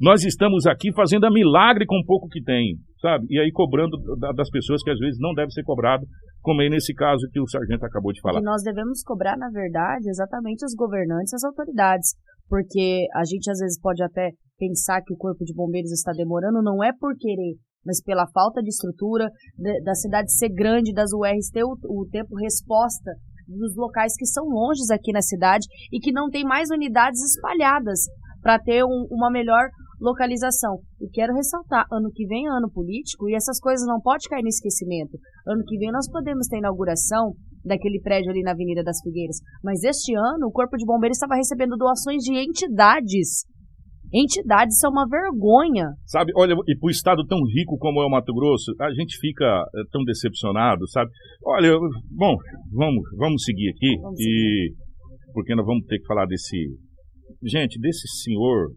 nós 0.00 0.24
estamos 0.24 0.64
aqui 0.66 0.92
fazendo 0.94 1.26
a 1.26 1.30
milagre 1.30 1.86
com 1.86 1.98
o 1.98 2.06
pouco 2.06 2.28
que 2.28 2.40
tem, 2.42 2.76
sabe? 3.00 3.26
E 3.30 3.38
aí 3.38 3.50
cobrando 3.52 3.96
das 4.34 4.48
pessoas 4.50 4.80
que 4.82 4.90
às 4.90 4.98
vezes 4.98 5.18
não 5.20 5.34
deve 5.34 5.50
ser 5.50 5.64
cobrado, 5.64 6.06
como 6.40 6.60
aí 6.60 6.70
nesse 6.70 6.94
caso 6.94 7.26
que 7.32 7.40
o 7.40 7.46
sargento 7.46 7.84
acabou 7.84 8.12
de 8.12 8.20
falar. 8.20 8.40
E 8.40 8.44
nós 8.44 8.62
devemos 8.62 9.02
cobrar, 9.02 9.36
na 9.36 9.50
verdade, 9.50 10.08
exatamente 10.08 10.64
os 10.64 10.74
governantes, 10.74 11.34
as 11.34 11.44
autoridades, 11.44 12.14
porque 12.48 13.06
a 13.14 13.24
gente 13.24 13.50
às 13.50 13.58
vezes 13.58 13.80
pode 13.80 14.02
até 14.02 14.30
pensar 14.58 15.02
que 15.02 15.14
o 15.14 15.16
corpo 15.16 15.44
de 15.44 15.54
bombeiros 15.54 15.90
está 15.90 16.12
demorando, 16.12 16.62
não 16.62 16.82
é 16.82 16.92
por 16.92 17.14
querer, 17.18 17.54
mas 17.84 18.02
pela 18.02 18.26
falta 18.32 18.62
de 18.62 18.68
estrutura, 18.68 19.28
de, 19.56 19.80
da 19.82 19.94
cidade 19.94 20.32
ser 20.32 20.48
grande, 20.50 20.92
das 20.92 21.12
URs 21.12 21.50
ter 21.50 21.64
o, 21.64 21.76
o 21.88 22.06
tempo 22.10 22.36
resposta 22.36 23.12
dos 23.48 23.76
locais 23.76 24.14
que 24.16 24.26
são 24.26 24.44
longes 24.44 24.90
aqui 24.90 25.12
na 25.12 25.20
cidade 25.20 25.66
e 25.92 25.98
que 25.98 26.12
não 26.12 26.28
tem 26.30 26.44
mais 26.44 26.70
unidades 26.70 27.20
espalhadas 27.22 28.00
para 28.40 28.58
ter 28.58 28.84
um, 28.84 29.06
uma 29.10 29.30
melhor 29.30 29.68
localização. 30.00 30.80
E 31.00 31.08
quero 31.08 31.32
ressaltar, 31.32 31.86
ano 31.92 32.10
que 32.12 32.26
vem 32.26 32.46
é 32.46 32.50
ano 32.50 32.68
político 32.68 33.28
e 33.28 33.36
essas 33.36 33.60
coisas 33.60 33.86
não 33.86 34.00
podem 34.00 34.28
cair 34.28 34.42
no 34.42 34.48
esquecimento. 34.48 35.16
Ano 35.46 35.62
que 35.64 35.78
vem 35.78 35.92
nós 35.92 36.10
podemos 36.10 36.48
ter 36.48 36.58
inauguração 36.58 37.34
daquele 37.64 38.00
prédio 38.00 38.30
ali 38.30 38.42
na 38.42 38.50
Avenida 38.50 38.82
das 38.82 39.00
Figueiras, 39.00 39.36
mas 39.62 39.84
este 39.84 40.12
ano 40.16 40.48
o 40.48 40.50
Corpo 40.52 40.76
de 40.76 40.84
Bombeiros 40.84 41.16
estava 41.16 41.36
recebendo 41.36 41.76
doações 41.76 42.24
de 42.24 42.34
entidades 42.34 43.46
entidades 44.12 44.78
são 44.78 44.90
uma 44.90 45.06
vergonha. 45.08 45.88
Sabe, 46.06 46.32
olha, 46.36 46.54
e 46.68 46.78
para 46.78 46.86
o 46.86 46.90
estado 46.90 47.24
tão 47.26 47.38
rico 47.44 47.78
como 47.78 48.02
é 48.02 48.06
o 48.06 48.10
Mato 48.10 48.32
Grosso, 48.34 48.72
a 48.80 48.92
gente 48.92 49.16
fica 49.18 49.44
é, 49.44 49.82
tão 49.90 50.04
decepcionado, 50.04 50.88
sabe? 50.90 51.10
Olha, 51.44 51.72
bom, 52.10 52.36
vamos, 52.70 53.02
vamos 53.16 53.42
seguir 53.42 53.70
aqui 53.70 53.96
vamos 54.00 54.20
e 54.20 54.22
seguir. 54.22 54.76
porque 55.32 55.54
nós 55.54 55.66
vamos 55.66 55.86
ter 55.86 55.98
que 55.98 56.06
falar 56.06 56.26
desse, 56.26 56.56
gente, 57.42 57.80
desse 57.80 58.06
senhor, 58.22 58.70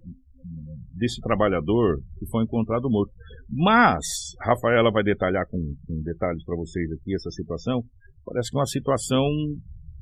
desse 0.96 1.20
trabalhador 1.22 2.00
que 2.18 2.28
foi 2.30 2.44
encontrado 2.44 2.90
morto. 2.90 3.12
Mas 3.50 4.06
Rafaela 4.42 4.92
vai 4.92 5.04
detalhar 5.04 5.46
com, 5.50 5.60
com 5.86 6.02
detalhes 6.02 6.44
para 6.44 6.56
vocês 6.56 6.92
aqui 6.92 7.14
essa 7.14 7.30
situação. 7.30 7.84
Parece 8.26 8.50
que 8.50 8.58
é 8.58 8.60
uma 8.60 8.66
situação 8.66 9.24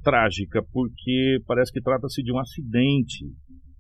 trágica, 0.03 0.61
porque 0.71 1.39
parece 1.47 1.71
que 1.71 1.81
trata-se 1.81 2.21
de 2.21 2.31
um 2.31 2.39
acidente 2.39 3.25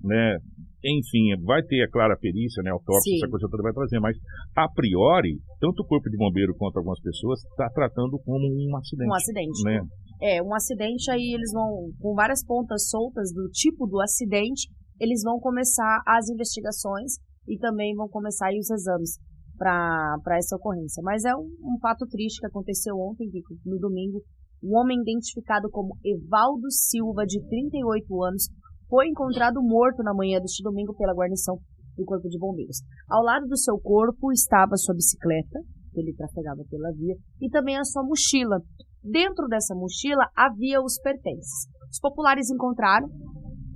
né? 0.03 0.37
Enfim, 0.83 1.31
vai 1.45 1.63
ter 1.63 1.81
a 1.81 1.89
clara 1.89 2.17
perícia, 2.19 2.61
né? 2.61 2.71
Autópsia, 2.71 3.15
essa 3.15 3.29
coisa 3.29 3.47
toda 3.49 3.63
vai 3.63 3.71
trazer, 3.71 3.99
mas 3.99 4.17
a 4.55 4.67
priori, 4.67 5.39
tanto 5.59 5.81
o 5.81 5.87
corpo 5.87 6.09
de 6.09 6.17
bombeiro 6.17 6.53
quanto 6.57 6.77
algumas 6.77 6.99
pessoas 6.99 7.39
está 7.39 7.69
tratando 7.69 8.19
como 8.25 8.45
um 8.45 8.75
acidente. 8.75 9.09
Um 9.09 9.15
acidente. 9.15 9.63
Né? 9.63 9.79
É, 10.21 10.43
um 10.43 10.53
acidente 10.53 11.09
aí 11.09 11.33
eles 11.33 11.51
vão, 11.53 11.89
com 12.01 12.13
várias 12.13 12.45
pontas 12.45 12.89
soltas 12.89 13.31
do 13.33 13.49
tipo 13.49 13.87
do 13.87 14.01
acidente, 14.01 14.67
eles 14.99 15.21
vão 15.23 15.39
começar 15.39 16.01
as 16.05 16.29
investigações 16.29 17.13
e 17.47 17.57
também 17.57 17.95
vão 17.95 18.09
começar 18.09 18.49
os 18.51 18.69
exames 18.69 19.17
para 19.57 20.37
essa 20.37 20.55
ocorrência. 20.55 21.01
Mas 21.03 21.23
é 21.23 21.33
um, 21.35 21.47
um 21.63 21.79
fato 21.81 22.05
triste 22.07 22.39
que 22.39 22.47
aconteceu 22.47 22.95
ontem, 22.97 23.29
no 23.65 23.79
domingo. 23.79 24.21
Um 24.61 24.77
homem 24.77 24.99
identificado 25.01 25.69
como 25.69 25.97
Evaldo 26.03 26.69
Silva, 26.71 27.25
de 27.25 27.41
38 27.47 28.23
anos, 28.23 28.49
foi 28.93 29.07
encontrado 29.07 29.59
morto 29.59 30.03
na 30.03 30.13
manhã 30.13 30.39
deste 30.39 30.61
domingo 30.61 30.93
pela 30.93 31.15
guarnição 31.15 31.57
do 31.97 32.05
Corpo 32.05 32.29
de 32.29 32.37
Bombeiros. 32.37 32.77
Ao 33.09 33.23
lado 33.23 33.47
do 33.47 33.57
seu 33.57 33.79
corpo 33.79 34.31
estava 34.31 34.77
sua 34.77 34.93
bicicleta, 34.93 35.61
que 35.91 35.99
ele 35.99 36.13
trafegava 36.13 36.61
pela 36.69 36.91
via, 36.91 37.15
e 37.41 37.49
também 37.49 37.75
a 37.75 37.83
sua 37.83 38.03
mochila. 38.03 38.61
Dentro 39.03 39.47
dessa 39.47 39.73
mochila 39.73 40.29
havia 40.35 40.79
os 40.79 40.99
pertences. 41.01 41.65
Os 41.91 41.99
populares 41.99 42.51
encontraram 42.51 43.07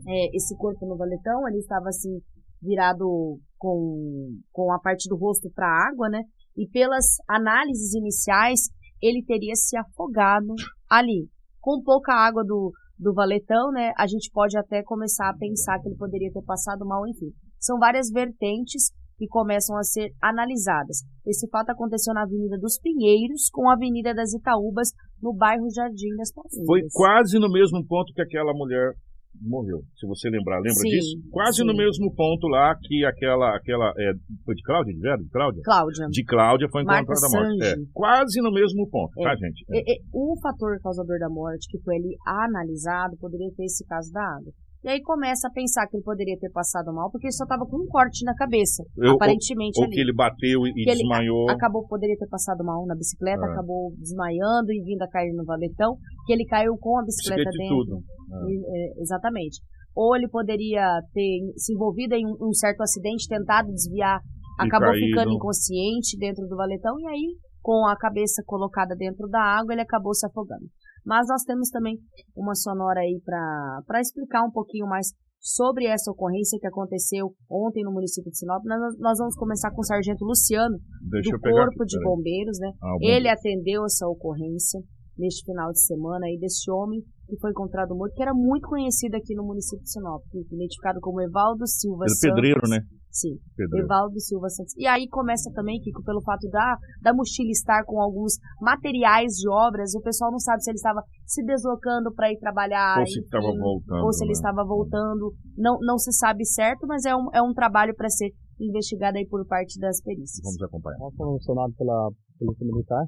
é, 0.07 0.37
esse 0.37 0.55
corpo 0.55 0.85
no 0.85 0.95
valetão, 0.95 1.47
ele 1.47 1.57
estava 1.57 1.89
assim, 1.89 2.19
virado 2.61 3.39
com, 3.57 4.37
com 4.51 4.71
a 4.71 4.79
parte 4.79 5.09
do 5.09 5.17
rosto 5.17 5.49
para 5.49 5.65
a 5.65 5.89
água, 5.89 6.09
né? 6.09 6.21
E 6.55 6.67
pelas 6.69 7.05
análises 7.27 7.95
iniciais, 7.95 8.69
ele 9.01 9.23
teria 9.25 9.55
se 9.55 9.75
afogado 9.75 10.53
ali. 10.87 11.27
Com 11.59 11.81
pouca 11.83 12.13
água 12.13 12.43
do, 12.45 12.71
do 12.99 13.13
valetão, 13.13 13.71
né? 13.71 13.91
A 13.97 14.07
gente 14.07 14.29
pode 14.31 14.57
até 14.57 14.83
começar 14.83 15.29
a 15.29 15.37
pensar 15.37 15.79
que 15.79 15.87
ele 15.87 15.97
poderia 15.97 16.31
ter 16.31 16.43
passado 16.43 16.85
mal, 16.85 17.07
enfim. 17.07 17.31
São 17.59 17.77
várias 17.77 18.09
vertentes 18.09 18.91
que 19.17 19.27
começam 19.27 19.75
a 19.77 19.83
ser 19.83 20.09
analisadas. 20.21 21.01
Esse 21.25 21.49
fato 21.49 21.71
aconteceu 21.71 22.13
na 22.13 22.23
Avenida 22.23 22.57
dos 22.59 22.79
Pinheiros 22.79 23.49
com 23.51 23.69
a 23.69 23.73
Avenida 23.73 24.13
das 24.13 24.33
Itaúbas, 24.33 24.89
no 25.21 25.33
bairro 25.33 25.65
Jardim 25.73 26.15
das 26.17 26.31
Palmeiras. 26.31 26.65
Foi 26.65 26.81
quase 26.93 27.39
no 27.39 27.49
mesmo 27.51 27.85
ponto 27.85 28.13
que 28.13 28.21
aquela 28.21 28.53
mulher 28.53 28.93
morreu, 29.41 29.81
se 29.95 30.07
você 30.07 30.29
lembrar. 30.29 30.57
Lembra 30.57 30.73
Sim, 30.73 30.89
disso? 30.89 31.17
Quase 31.31 31.57
sim. 31.57 31.65
no 31.65 31.75
mesmo 31.75 32.13
ponto 32.13 32.47
lá 32.47 32.75
que 32.81 33.05
aquela. 33.05 33.55
aquela 33.55 33.93
é, 33.97 34.11
foi 34.45 34.55
de 34.55 34.63
Cláudia, 34.63 34.93
de 34.93 34.99
Vera? 34.99 35.17
De 35.17 35.29
Cláudia? 35.29 35.61
Cláudia. 35.63 36.07
De 36.09 36.23
Cláudia 36.23 36.67
foi 36.71 36.81
encontrada 36.81 37.27
morte. 37.31 37.63
É, 37.63 37.75
quase 37.93 38.41
no 38.41 38.51
mesmo 38.51 38.87
ponto, 38.89 39.11
É. 39.19 39.23
tá, 39.23 39.35
gente? 39.35 39.65
É. 39.73 39.97
O 40.13 40.35
fator 40.41 40.79
causador 40.81 41.19
da 41.19 41.29
morte 41.29 41.67
que 41.69 41.79
foi 41.83 41.95
ali 41.95 42.15
analisado 42.25 43.17
poderia 43.19 43.49
ter 43.55 43.65
esse 43.65 43.85
caso 43.85 44.11
da 44.11 44.21
água. 44.21 44.51
E 44.87 44.89
aí 44.89 45.01
começa 45.03 45.49
a 45.49 45.51
pensar 45.51 45.85
que 45.87 45.97
ele 45.97 46.03
poderia 46.03 46.37
ter 46.39 46.49
passado 46.49 46.93
mal 46.95 47.11
porque 47.11 47.27
ele 47.27 47.33
só 47.33 47.43
estava 47.43 47.65
com 47.65 47.75
um 47.83 47.87
corte 47.87 48.23
na 48.23 48.33
cabeça, 48.33 48.83
Eu- 48.97 49.15
aparentemente 49.15 49.77
Ou 49.79 49.83
ali. 49.85 49.93
que 49.93 49.99
ele 49.99 50.13
bateu 50.13 50.65
e, 50.65 50.71
Que 50.71 50.85
desmaiou. 50.95 51.49
acabou 51.51 51.85
poderia 51.85 52.15
ter 52.17 52.27
passado 52.29 52.63
mal 52.63 52.85
na 52.85 52.95
bicicleta, 52.95 53.45
É. 53.45 53.51
acabou 53.51 53.91
desmaiando 53.99 54.71
e 54.71 54.81
vindo 54.81 55.01
a 55.03 55.09
cair 55.09 55.33
no 55.33 55.43
valetão, 55.43 55.97
que 56.25 56.31
ele 56.31 56.45
caiu 56.45 56.77
com 56.79 56.97
a 56.97 57.03
bicicleta 57.03 57.43
Bicicleta 57.49 57.65
e 57.65 57.67
dentro. 57.67 57.99
tudo. 57.99 58.49
E, 58.49 58.63
é, 58.97 59.01
exatamente. 59.01 59.59
Ou 59.93 60.15
ele 60.15 60.29
poderia 60.29 61.01
ter 61.13 61.39
se 61.57 61.73
envolvido 61.73 62.15
em 62.15 62.25
um, 62.25 62.37
um 62.47 62.53
certo 62.53 62.79
acidente, 62.81 63.27
tentado 63.27 63.67
desviar, 63.73 64.21
E 64.61 64.65
acabou 64.67 64.89
caído. 64.91 65.05
ficando 65.05 65.31
inconsciente 65.33 66.17
dentro 66.17 66.47
do 66.47 66.55
valetão 66.55 66.97
e 66.99 67.07
aí, 67.07 67.35
com 67.61 67.85
a 67.85 67.97
cabeça 67.97 68.41
colocada 68.45 68.95
dentro 68.95 69.27
da 69.27 69.41
água, 69.41 69.73
ele 69.73 69.81
acabou 69.81 70.13
se 70.13 70.25
afogando. 70.25 70.65
Mas 71.07 71.25
nós 71.29 71.43
temos 71.43 71.69
também 71.69 71.97
uma 72.35 72.53
sonora 72.53 72.99
aí 72.99 73.21
para 73.23 74.01
explicar 74.01 74.43
um 74.43 74.51
pouquinho 74.51 74.85
mais 74.85 75.07
sobre 75.39 75.85
essa 75.85 76.11
ocorrência 76.11 76.59
que 76.59 76.67
aconteceu 76.67 77.31
ontem 77.49 77.81
no 77.81 77.93
município 77.93 78.29
de 78.29 78.37
Sinop. 78.37 78.61
Nós, 78.65 78.97
nós 78.99 79.17
vamos 79.17 79.35
começar 79.35 79.71
com 79.71 79.79
o 79.79 79.85
sargento 79.85 80.25
Luciano, 80.25 80.77
Deixa 81.09 81.31
do 81.31 81.39
Corpo 81.39 81.83
aqui, 81.83 81.97
de. 81.97 82.03
Bombeiros, 82.03 82.59
né? 82.59 82.73
Ah, 82.83 82.97
Ele 82.99 83.29
atendeu 83.29 83.85
essa 83.85 84.05
ocorrência 84.05 84.81
neste 85.17 85.45
final 85.45 85.71
de 85.71 85.79
semana 85.79 86.25
aí 86.25 86.37
desse 86.37 86.69
homem 86.69 86.99
que 87.27 87.39
foi 87.39 87.51
encontrado 87.51 87.95
morto, 87.95 88.13
que 88.13 88.21
era 88.21 88.33
muito 88.33 88.67
conhecido 88.67 89.15
aqui 89.15 89.33
no 89.33 89.45
município 89.45 89.83
de 89.83 89.91
Sinop, 89.91 90.23
identificado 90.51 90.99
como 91.01 91.21
Evaldo 91.21 91.65
Silva 91.67 92.03
Ele 92.05 92.11
é 92.11 92.15
Santos. 92.15 92.35
pedreiro, 92.35 92.61
né? 92.69 92.79
Sim, 93.17 93.33
Pedreiro. 93.57 93.85
Evaldo 93.87 94.19
Silva 94.19 94.47
Santos. 94.49 94.77
E 94.77 94.85
aí 94.85 95.09
começa 95.09 95.49
também, 95.51 95.81
Kiko, 95.81 96.03
pelo 96.03 96.21
fato 96.21 96.47
da, 96.51 96.77
da 97.01 97.13
mochila 97.15 97.49
estar 97.49 97.83
com 97.83 97.99
alguns 97.99 98.37
materiais 98.61 99.33
de 99.33 99.49
obras, 99.49 99.95
o 99.95 100.01
pessoal 100.01 100.29
não 100.31 100.37
sabe 100.37 100.61
se 100.61 100.69
ele 100.69 100.77
estava 100.77 101.01
se 101.25 101.43
deslocando 101.43 102.13
para 102.13 102.31
ir 102.31 102.37
trabalhar, 102.37 102.99
Ou 102.99 103.07
se 103.07 103.17
enfim, 103.17 103.25
estava 103.25 103.51
voltando. 103.57 104.05
ou 104.05 104.13
se 104.13 104.23
ele 104.23 104.29
né? 104.29 104.33
estava 104.33 104.63
voltando, 104.63 105.33
não, 105.57 105.79
não 105.81 105.97
se 105.97 106.11
sabe 106.13 106.45
certo, 106.45 106.85
mas 106.85 107.05
é 107.05 107.15
um, 107.15 107.27
é 107.33 107.41
um 107.41 107.53
trabalho 107.53 107.95
para 107.95 108.07
ser 108.07 108.29
investigado 108.61 109.17
aí 109.17 109.25
por 109.25 109.43
parte 109.47 109.79
das 109.79 109.99
perícias. 110.03 110.43
Vamos 110.43 110.61
acompanhar. 110.61 110.99
Nós 110.99 111.15
fomos 111.15 111.41
acionados 111.41 111.75
pela 111.75 112.11
Polícia 112.37 112.65
Militar 112.67 113.05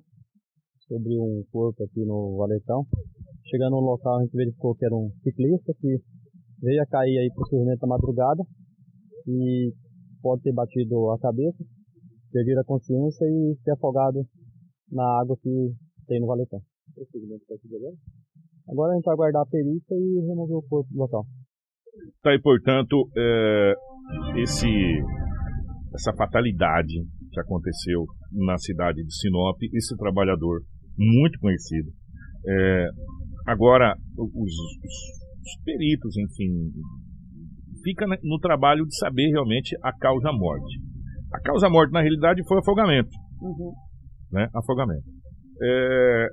sobre 0.88 1.19
um 1.19 1.43
corpo 1.52 1.84
aqui 1.84 2.04
no 2.04 2.36
Valetão. 2.38 2.84
Chegando 3.45 3.78
no 3.78 3.82
local, 3.82 4.17
a 4.17 4.24
gente 4.24 4.34
verificou 4.36 4.74
que 4.74 4.86
era 4.86 4.95
um 4.95 5.12
ciclista 5.22 5.72
que 5.80 6.02
veio 6.62 6.82
a 6.82 6.86
cair 6.88 7.17
aí 7.19 7.30
possivelmente 7.36 7.82
na 7.82 7.88
madrugada 7.88 8.43
e 9.28 9.72
pode 10.21 10.41
ter 10.43 10.53
batido 10.53 11.12
a 11.12 11.19
cabeça, 11.19 11.63
perdido 12.32 12.60
a 12.60 12.63
consciência 12.63 13.25
e 13.25 13.55
se 13.63 13.71
afogado 13.71 14.25
na 14.91 15.03
água 15.21 15.38
que 15.41 15.73
tem 16.08 16.19
no 16.19 16.27
Valetão. 16.27 16.60
Agora 18.67 18.91
a 18.91 18.95
gente 18.95 19.05
vai 19.05 19.13
aguardar 19.13 19.41
a 19.41 19.45
perícia 19.49 19.95
e 19.95 20.25
remover 20.27 20.58
o 20.58 20.63
corpo 20.63 20.89
do 20.91 20.97
local. 20.99 21.25
Tá 22.21 22.32
aí, 22.32 22.41
portanto, 22.41 23.10
é, 23.17 23.73
esse, 24.41 24.67
essa 25.93 26.13
fatalidade 26.15 26.93
que 27.32 27.39
aconteceu 27.39 28.05
na 28.34 28.58
cidade 28.58 29.03
de 29.03 29.13
Sinop, 29.15 29.58
esse 29.73 29.95
trabalhador 29.97 30.62
muito 30.97 31.39
conhecido. 31.39 31.89
É, 32.47 32.89
agora, 33.47 33.95
os, 34.17 34.29
os- 34.34 34.53
os 34.53 35.63
peritos, 35.63 36.15
enfim, 36.17 36.71
fica 37.84 38.06
no 38.24 38.39
trabalho 38.39 38.86
de 38.86 38.96
saber 38.98 39.30
realmente 39.32 39.76
a 39.84 39.92
causa-morte. 39.98 40.80
A 41.34 41.39
causa-morte, 41.42 41.92
na 41.94 42.02
realidade, 42.02 42.42
foi 42.48 42.58
afogamento. 42.60 43.10
Uhum. 43.42 43.72
né? 44.32 44.48
Afogamento. 44.56 45.04
É, 45.62 46.28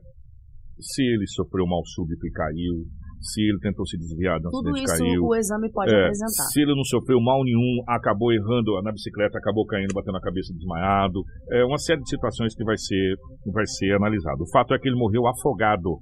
se 0.81 1.03
ele 1.03 1.27
sofreu 1.29 1.67
mal 1.67 1.81
súbito 1.87 2.27
e 2.27 2.31
caiu, 2.31 2.85
se 3.21 3.41
ele 3.43 3.59
tentou 3.61 3.87
se 3.87 3.97
desviar 3.99 4.39
de 4.39 4.47
um 4.47 4.51
Tudo 4.51 4.71
acidente 4.71 4.85
isso 4.93 5.03
caiu. 5.03 5.23
o 5.25 5.35
exame 5.35 5.73
pode 5.73 5.91
É, 5.95 5.99
apresentar. 6.05 6.45
se 6.53 6.61
ele 6.61 6.75
não 6.77 6.85
sofreu 6.85 7.21
mal 7.21 7.43
nenhum, 7.43 7.83
acabou 7.89 8.33
errando 8.33 8.81
na 8.83 8.93
bicicleta, 8.93 9.39
acabou 9.39 9.65
caindo, 9.67 9.93
batendo 9.95 10.17
a 10.19 10.21
cabeça 10.21 10.53
desmaiado. 10.55 11.23
É 11.51 11.65
uma 11.65 11.79
série 11.79 12.01
de 12.03 12.09
situações 12.11 12.55
que 12.55 12.63
vai 12.65 12.77
ser, 12.77 13.15
vai 13.53 13.67
ser 13.67 13.93
analisado. 13.97 14.43
O 14.43 14.51
fato 14.53 14.75
é 14.75 14.79
que 14.79 14.89
ele 14.89 14.97
morreu 14.99 15.27
afogado. 15.27 15.99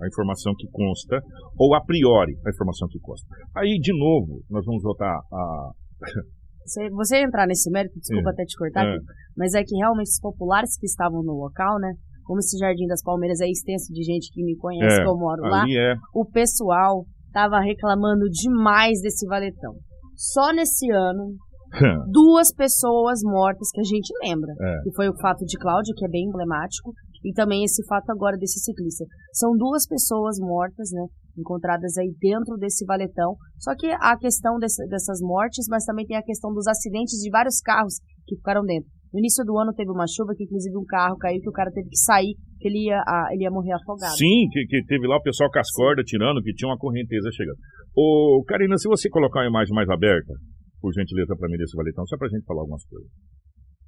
A 0.00 0.06
informação 0.06 0.52
que 0.58 0.66
consta, 0.70 1.20
ou 1.58 1.74
a 1.74 1.80
priori, 1.80 2.34
a 2.44 2.50
informação 2.50 2.86
que 2.88 2.98
consta. 3.00 3.26
Aí, 3.56 3.78
de 3.80 3.92
novo, 3.98 4.42
nós 4.50 4.64
vamos 4.64 4.82
voltar 4.82 5.08
a. 5.32 5.70
Você, 6.66 6.90
você 6.90 7.16
entrar 7.22 7.46
nesse 7.46 7.70
mérito, 7.70 7.94
desculpa 8.00 8.30
É. 8.30 8.32
até 8.32 8.44
te 8.44 8.56
cortar, 8.58 8.84
É. 8.84 8.98
mas 9.36 9.54
é 9.54 9.62
que 9.62 9.76
realmente 9.76 10.08
os 10.10 10.18
populares 10.20 10.76
que 10.76 10.84
estavam 10.86 11.22
no 11.22 11.32
local, 11.38 11.78
né? 11.78 11.92
Como 12.24 12.40
esse 12.40 12.58
Jardim 12.58 12.88
das 12.88 13.04
Palmeiras 13.04 13.40
é 13.40 13.46
extenso 13.46 13.92
de 13.92 14.02
gente 14.02 14.32
que 14.34 14.42
me 14.42 14.56
conhece, 14.56 14.98
É, 14.98 15.04
que 15.04 15.08
eu 15.08 15.16
moro 15.16 15.42
lá, 15.42 15.62
é. 15.64 15.94
o 16.12 16.24
pessoal 16.28 17.04
tava 17.32 17.60
reclamando 17.60 18.24
demais 18.28 19.00
desse 19.00 19.24
valetão. 19.28 19.74
Só 20.16 20.52
nesse 20.52 20.90
ano, 20.90 21.36
duas 22.10 22.52
pessoas 22.52 23.20
mortas 23.22 23.68
que 23.72 23.80
a 23.80 23.84
gente 23.84 24.10
lembra. 24.24 24.50
É. 24.60 24.82
Que 24.82 24.94
foi 24.96 25.08
o 25.08 25.16
fato 25.20 25.44
de 25.44 25.56
Cláudia, 25.58 25.94
que 25.96 26.04
é 26.04 26.08
bem 26.08 26.24
emblemático, 26.26 26.90
e 27.24 27.32
também 27.32 27.64
esse 27.64 27.84
fato 27.86 28.10
agora 28.10 28.36
desse 28.36 28.60
ciclista. 28.60 29.04
São 29.32 29.52
duas 29.56 29.86
pessoas 29.86 30.38
mortas, 30.38 30.90
né? 30.92 31.06
Encontradas 31.38 31.96
aí 31.98 32.12
dentro 32.20 32.56
desse 32.56 32.84
valetão. 32.86 33.36
Só 33.58 33.74
que 33.76 33.86
a 33.90 34.16
questão 34.18 34.58
desse- 34.58 34.86
dessas 34.88 35.20
mortes, 35.20 35.66
mas 35.68 35.84
também 35.84 36.06
tem 36.06 36.16
a 36.16 36.22
questão 36.22 36.52
dos 36.52 36.66
acidentes 36.66 37.18
de 37.20 37.30
vários 37.30 37.60
carros 37.60 38.00
que 38.26 38.36
ficaram 38.36 38.62
dentro. 38.64 38.88
No 39.12 39.20
início 39.20 39.44
do 39.44 39.56
ano 39.56 39.72
teve 39.72 39.90
uma 39.90 40.04
chuva 40.08 40.34
que 40.36 40.44
inclusive 40.44 40.76
um 40.76 40.84
carro 40.84 41.16
caiu 41.16 41.40
que 41.40 41.48
o 41.48 41.52
cara 41.52 41.70
teve 41.70 41.88
que 41.88 41.96
sair, 41.96 42.34
que 42.60 42.68
ele 42.68 42.88
ia, 42.88 43.00
ele 43.32 43.44
ia 43.44 43.50
morrer 43.50 43.72
afogado. 43.72 44.16
Sim, 44.16 44.48
que, 44.50 44.66
que 44.66 44.84
teve 44.86 45.06
lá 45.06 45.16
o 45.16 45.22
pessoal 45.22 45.50
com 45.50 45.58
as 45.58 45.70
cordas 45.70 46.04
tirando, 46.04 46.42
que 46.42 46.52
tinha 46.52 46.68
uma 46.68 46.76
correnteza 46.76 47.30
chegando. 47.32 47.56
Ô, 47.96 48.42
Karina, 48.46 48.76
se 48.76 48.88
você 48.88 49.08
colocar 49.08 49.40
uma 49.40 49.48
imagem 49.48 49.74
mais 49.74 49.88
aberta, 49.88 50.34
por 50.80 50.92
gentileza, 50.92 51.34
para 51.38 51.48
mim 51.48 51.56
desse 51.56 51.76
valetão, 51.76 52.04
só 52.06 52.16
para 52.18 52.26
a 52.26 52.30
gente 52.30 52.44
falar 52.44 52.60
algumas 52.60 52.84
coisas. 52.84 53.08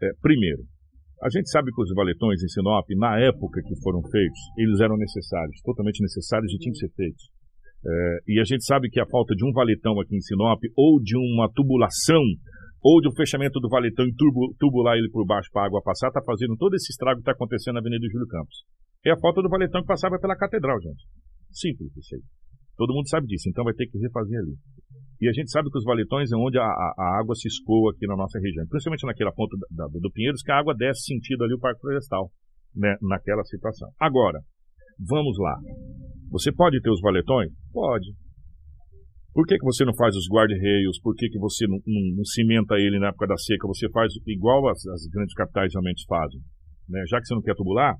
É, 0.02 0.08
primeiro, 0.22 0.62
a 1.22 1.28
gente 1.30 1.50
sabe 1.50 1.72
que 1.72 1.82
os 1.82 1.90
valetões 1.94 2.42
em 2.42 2.48
Sinop, 2.48 2.86
na 2.96 3.18
época 3.18 3.60
que 3.62 3.74
foram 3.82 4.00
feitos, 4.02 4.40
eles 4.56 4.80
eram 4.80 4.96
necessários, 4.96 5.60
totalmente 5.62 6.00
necessários 6.00 6.52
e 6.52 6.58
tinham 6.58 6.72
que 6.72 6.78
ser 6.78 6.92
feitos. 6.94 7.24
É, 7.84 8.18
e 8.28 8.40
a 8.40 8.44
gente 8.44 8.64
sabe 8.64 8.90
que 8.90 9.00
a 9.00 9.06
falta 9.06 9.34
de 9.34 9.44
um 9.44 9.52
valetão 9.52 10.00
aqui 10.00 10.16
em 10.16 10.20
Sinop, 10.20 10.60
ou 10.76 11.00
de 11.02 11.16
uma 11.16 11.50
tubulação, 11.52 12.22
ou 12.82 13.00
de 13.00 13.08
um 13.08 13.14
fechamento 13.14 13.58
do 13.60 13.68
valetão 13.68 14.06
e 14.06 14.14
tubular 14.58 14.96
ele 14.96 15.10
por 15.10 15.26
baixo 15.26 15.50
para 15.52 15.62
a 15.62 15.66
água 15.66 15.82
passar, 15.82 16.08
está 16.08 16.22
fazendo 16.22 16.56
todo 16.56 16.74
esse 16.74 16.90
estrago 16.92 17.18
que 17.18 17.22
está 17.22 17.32
acontecendo 17.32 17.74
na 17.74 17.80
Avenida 17.80 18.06
Júlio 18.10 18.26
Campos. 18.26 18.62
É 19.04 19.10
a 19.10 19.18
falta 19.18 19.42
do 19.42 19.48
valetão 19.48 19.80
que 19.80 19.86
passava 19.86 20.18
pela 20.18 20.36
catedral, 20.36 20.80
gente. 20.80 21.02
Simples 21.50 21.96
isso 21.96 22.14
aí. 22.14 22.22
Todo 22.76 22.94
mundo 22.94 23.08
sabe 23.08 23.26
disso, 23.26 23.48
então 23.48 23.64
vai 23.64 23.74
ter 23.74 23.86
que 23.86 23.98
refazer 23.98 24.38
ali. 24.38 24.54
E 25.20 25.28
a 25.28 25.32
gente 25.32 25.50
sabe 25.50 25.68
que 25.70 25.78
os 25.78 25.84
valetões 25.84 26.30
é 26.30 26.36
onde 26.36 26.58
a, 26.58 26.62
a- 26.64 27.18
água 27.20 27.34
se 27.34 27.48
escoa 27.48 27.90
aqui 27.90 28.06
na 28.06 28.14
nossa 28.16 28.38
região, 28.38 28.64
principalmente 28.68 29.04
naquela 29.06 29.32
ponta 29.32 29.56
da, 29.70 29.86
da- 29.86 29.98
do 30.00 30.10
Pinheiros, 30.12 30.42
que 30.42 30.52
a 30.52 30.58
água 30.58 30.74
desce 30.76 31.06
sentido 31.06 31.42
ali 31.44 31.54
o 31.54 31.58
Parque 31.58 31.80
Florestal, 31.80 32.30
né, 32.74 32.96
naquela 33.02 33.42
situação. 33.44 33.88
Agora, 33.98 34.38
vamos 34.98 35.36
lá. 35.38 35.58
Você 36.30 36.52
pode 36.52 36.80
ter 36.80 36.90
os 36.90 37.00
valetões? 37.00 37.50
Pode. 37.72 38.06
Por 39.34 39.44
que, 39.46 39.56
que 39.58 39.64
você 39.64 39.84
não 39.84 39.94
faz 39.94 40.14
os 40.16 40.26
guarda-reios? 40.30 41.00
Por 41.00 41.14
que, 41.14 41.28
que 41.28 41.38
você 41.38 41.66
não, 41.66 41.78
não- 41.86 42.16
não 42.18 42.24
cimenta 42.24 42.74
ele 42.76 42.98
na 42.98 43.08
época 43.08 43.26
da 43.26 43.36
seca? 43.36 43.66
Você 43.68 43.88
faz 43.90 44.12
igual 44.26 44.68
as, 44.68 44.84
as 44.86 45.06
grandes 45.12 45.34
capitais 45.34 45.72
realmente 45.72 46.04
fazem. 46.08 46.40
Né? 46.88 47.02
Já 47.08 47.18
que 47.20 47.26
você 47.26 47.34
não 47.34 47.42
quer 47.42 47.54
tubular, 47.54 47.94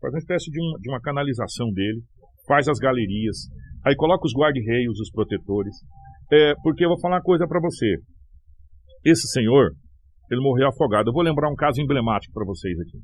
faz 0.00 0.12
uma 0.14 0.18
espécie 0.18 0.50
de, 0.50 0.60
um- 0.60 0.78
de 0.80 0.88
uma 0.90 1.00
canalização 1.00 1.70
dele, 1.72 2.02
faz 2.46 2.66
as 2.68 2.78
galerias, 2.78 3.48
aí 3.84 3.94
coloca 3.96 4.26
os 4.26 4.32
guarda-reios, 4.34 4.98
os 5.00 5.10
protetores. 5.10 5.74
É, 6.32 6.54
porque 6.62 6.84
eu 6.84 6.88
vou 6.88 7.00
falar 7.00 7.16
uma 7.16 7.22
coisa 7.22 7.46
para 7.46 7.60
você. 7.60 7.96
Esse 9.04 9.28
senhor, 9.32 9.72
ele 10.30 10.40
morreu 10.40 10.68
afogado. 10.68 11.08
Eu 11.10 11.12
vou 11.12 11.22
lembrar 11.22 11.50
um 11.50 11.54
caso 11.54 11.80
emblemático 11.80 12.32
para 12.32 12.46
vocês 12.46 12.78
aqui. 12.80 12.98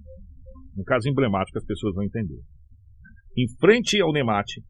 Um 0.79 0.85
caso 0.85 1.09
emblemático 1.09 1.53
que 1.53 1.59
as 1.59 1.67
pessoas 1.67 1.95
vão 1.95 2.05
entender. 2.05 2.39
Em 3.37 3.47
frente 3.61 4.01
ao 4.01 4.13
Nemate, 4.13 4.63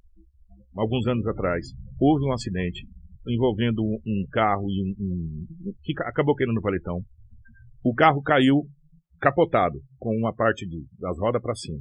alguns 0.76 1.06
anos 1.06 1.26
atrás, 1.26 1.66
houve 2.00 2.24
um 2.26 2.32
acidente 2.32 2.86
envolvendo 3.28 3.82
um, 3.82 4.24
carro 4.30 4.66
e 4.70 4.82
um, 4.82 4.94
um- 4.98 5.72
que 5.82 5.92
ca- 5.92 6.08
acabou 6.08 6.34
caindo 6.34 6.54
no 6.54 6.60
valetão. 6.62 7.00
O 7.84 7.94
carro 7.94 8.22
caiu 8.22 8.62
capotado, 9.20 9.78
com 9.98 10.16
uma 10.16 10.34
parte 10.34 10.66
de, 10.66 10.84
das 10.98 11.18
rodas 11.18 11.42
para 11.42 11.54
cima. 11.54 11.78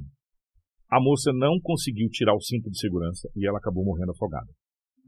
A 0.90 1.00
moça 1.00 1.32
não 1.32 1.58
conseguiu 1.62 2.08
tirar 2.10 2.34
o 2.34 2.40
cinto 2.40 2.70
de 2.70 2.78
segurança 2.78 3.28
e 3.34 3.46
ela 3.48 3.58
acabou 3.58 3.84
morrendo 3.84 4.12
afogada. 4.12 4.48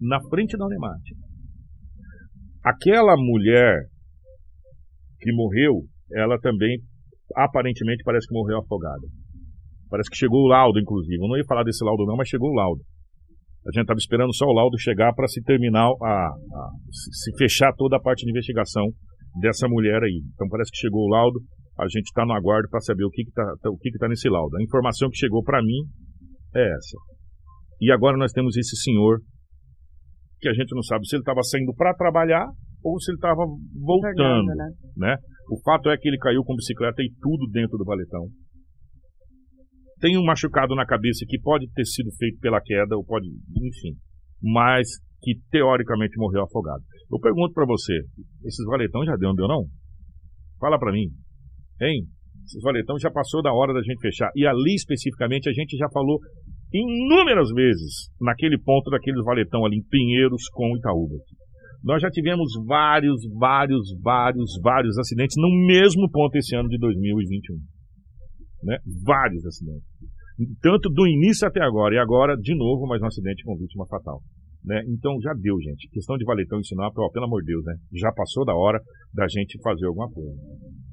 Na 0.01 0.19
frente 0.29 0.57
da 0.57 0.65
Unemate. 0.67 1.15
Aquela 2.65 3.15
mulher 3.17 3.87
que 5.21 5.33
morreu, 5.33 5.85
ela 6.13 6.39
também 6.39 6.79
aparentemente 7.37 8.03
parece 8.05 8.27
que 8.27 8.35
morreu 8.35 8.59
afogada. 8.59 9.07
Parece 9.89 10.11
que 10.11 10.17
chegou 10.17 10.45
o 10.45 10.49
laudo, 10.49 10.79
inclusive. 10.79 11.17
Eu 11.17 11.29
não 11.29 11.37
ia 11.37 11.45
falar 11.45 11.65
desse 11.65 11.85
laudo 11.85 12.05
não, 12.07 12.17
mas 12.17 12.29
chegou 12.29 12.51
o 12.51 12.55
laudo. 12.55 12.81
A 13.67 13.71
gente 13.73 13.83
estava 13.83 13.99
esperando 13.99 14.35
só 14.35 14.47
o 14.47 14.53
laudo 14.53 14.79
chegar 14.79 15.13
para 15.13 15.29
se 15.29 15.43
terminar, 15.43 15.91
a, 16.03 16.07
a, 16.07 16.71
se 16.91 17.37
fechar 17.37 17.73
toda 17.75 17.97
a 17.97 18.01
parte 18.01 18.25
de 18.25 18.31
investigação 18.31 18.87
dessa 19.41 19.69
mulher 19.69 20.03
aí. 20.03 20.23
Então 20.33 20.49
parece 20.49 20.71
que 20.71 20.79
chegou 20.79 21.05
o 21.05 21.11
laudo, 21.11 21.41
a 21.79 21.85
gente 21.85 22.07
está 22.07 22.25
no 22.25 22.33
aguardo 22.33 22.69
para 22.71 22.81
saber 22.81 23.05
o 23.05 23.11
que 23.11 23.23
está 23.23 23.45
o 23.69 23.77
que 23.77 23.91
que 23.91 23.99
tá 23.99 24.09
nesse 24.09 24.29
laudo. 24.29 24.57
A 24.57 24.63
informação 24.63 25.11
que 25.11 25.19
chegou 25.19 25.43
para 25.43 25.63
mim 25.63 25.85
é 26.55 26.63
essa. 26.63 26.97
E 27.81 27.93
agora 27.93 28.17
nós 28.17 28.33
temos 28.33 28.57
esse 28.57 28.77
senhor 28.77 29.21
que 30.41 30.49
a 30.49 30.55
gente 30.55 30.75
não 30.75 30.83
sabe 30.83 31.07
se 31.07 31.15
ele 31.17 31.23
estava 31.23 31.43
saindo 31.43 31.75
para 31.75 31.95
trabalhar 31.95 32.47
ou 32.83 32.99
se 32.99 33.11
ele 33.11 33.17
estava 33.17 33.45
voltando, 33.75 34.47
né? 34.57 34.69
né? 34.97 35.17
O 35.51 35.61
fato 35.63 35.91
é 35.91 35.97
que 35.99 36.09
ele 36.09 36.19
caiu 36.19 36.43
com 36.43 36.57
bicicleta 36.57 37.03
e 37.03 37.13
tudo 37.21 37.47
dentro 37.51 37.77
do 37.77 37.85
valetão. 37.85 38.27
Tem 40.01 40.17
um 40.17 40.25
machucado 40.25 40.75
na 40.75 40.87
cabeça 40.87 41.27
que 41.29 41.39
pode 41.39 41.69
ter 41.75 41.85
sido 41.85 42.11
feito 42.17 42.39
pela 42.41 42.61
queda, 42.61 42.97
ou 42.97 43.05
pode, 43.05 43.27
enfim, 43.29 43.99
mas 44.43 44.89
que 45.21 45.35
teoricamente 45.51 46.17
morreu 46.17 46.43
afogado. 46.43 46.83
Eu 47.13 47.21
pergunto 47.21 47.53
para 47.53 47.67
você, 47.67 47.93
esses 48.45 48.65
valetão 48.67 49.05
já 49.05 49.17
deu, 49.17 49.29
não 49.29 49.35
deu 49.35 49.49
não? 49.49 49.65
Fala 50.59 50.79
para 50.79 50.93
mim. 50.93 51.13
Hein? 51.83 52.07
Esses 52.45 52.63
valetão 52.63 52.99
já 52.99 53.11
passou 53.11 53.43
da 53.43 53.53
hora 53.53 53.75
da 53.75 53.83
gente 53.83 54.01
fechar. 54.01 54.31
E 54.35 54.47
ali 54.47 54.75
especificamente 54.75 55.49
a 55.51 55.53
gente 55.53 55.77
já 55.77 55.89
falou 55.93 56.19
inúmeras 56.73 57.51
vezes 57.51 58.11
naquele 58.21 58.59
ponto 58.59 58.91
daqueles 58.91 59.25
valetão 59.25 59.65
ali 59.65 59.77
em 59.77 59.83
Pinheiros 59.83 60.49
com 60.53 60.77
Itaúba. 60.77 61.17
Nós 61.83 62.03
já 62.03 62.11
tivemos 62.11 62.53
vários, 62.67 63.23
vários, 63.39 63.89
vários, 64.03 64.51
vários 64.63 64.99
acidentes 64.99 65.35
no 65.39 65.49
mesmo 65.67 66.11
ponto 66.11 66.37
esse 66.37 66.55
ano 66.55 66.69
de 66.69 66.79
2021. 66.79 67.57
Né? 68.63 68.77
Vários 69.05 69.45
acidentes. 69.47 69.89
Tanto 70.61 70.91
do 70.91 71.07
início 71.07 71.49
até 71.49 71.63
agora. 71.63 71.95
E 71.95 71.99
agora, 71.99 72.37
de 72.37 72.55
novo, 72.55 72.87
mais 72.87 73.01
um 73.03 73.07
acidente 73.07 73.43
com 73.45 73.57
vítima 73.57 73.87
fatal. 73.87 74.21
Né? 74.63 74.83
Então 74.89 75.19
já 75.23 75.33
deu, 75.33 75.57
gente. 75.61 75.89
Questão 75.89 76.17
de 76.19 76.25
valetão 76.25 76.61
e 76.61 76.67
Sinop, 76.67 76.93
ó, 76.99 77.11
pelo 77.11 77.25
amor 77.25 77.41
de 77.41 77.47
Deus, 77.47 77.65
né? 77.65 77.75
Já 77.95 78.13
passou 78.13 78.45
da 78.45 78.55
hora 78.55 78.79
da 79.15 79.27
gente 79.27 79.59
fazer 79.63 79.87
alguma 79.87 80.09
coisa. 80.11 80.37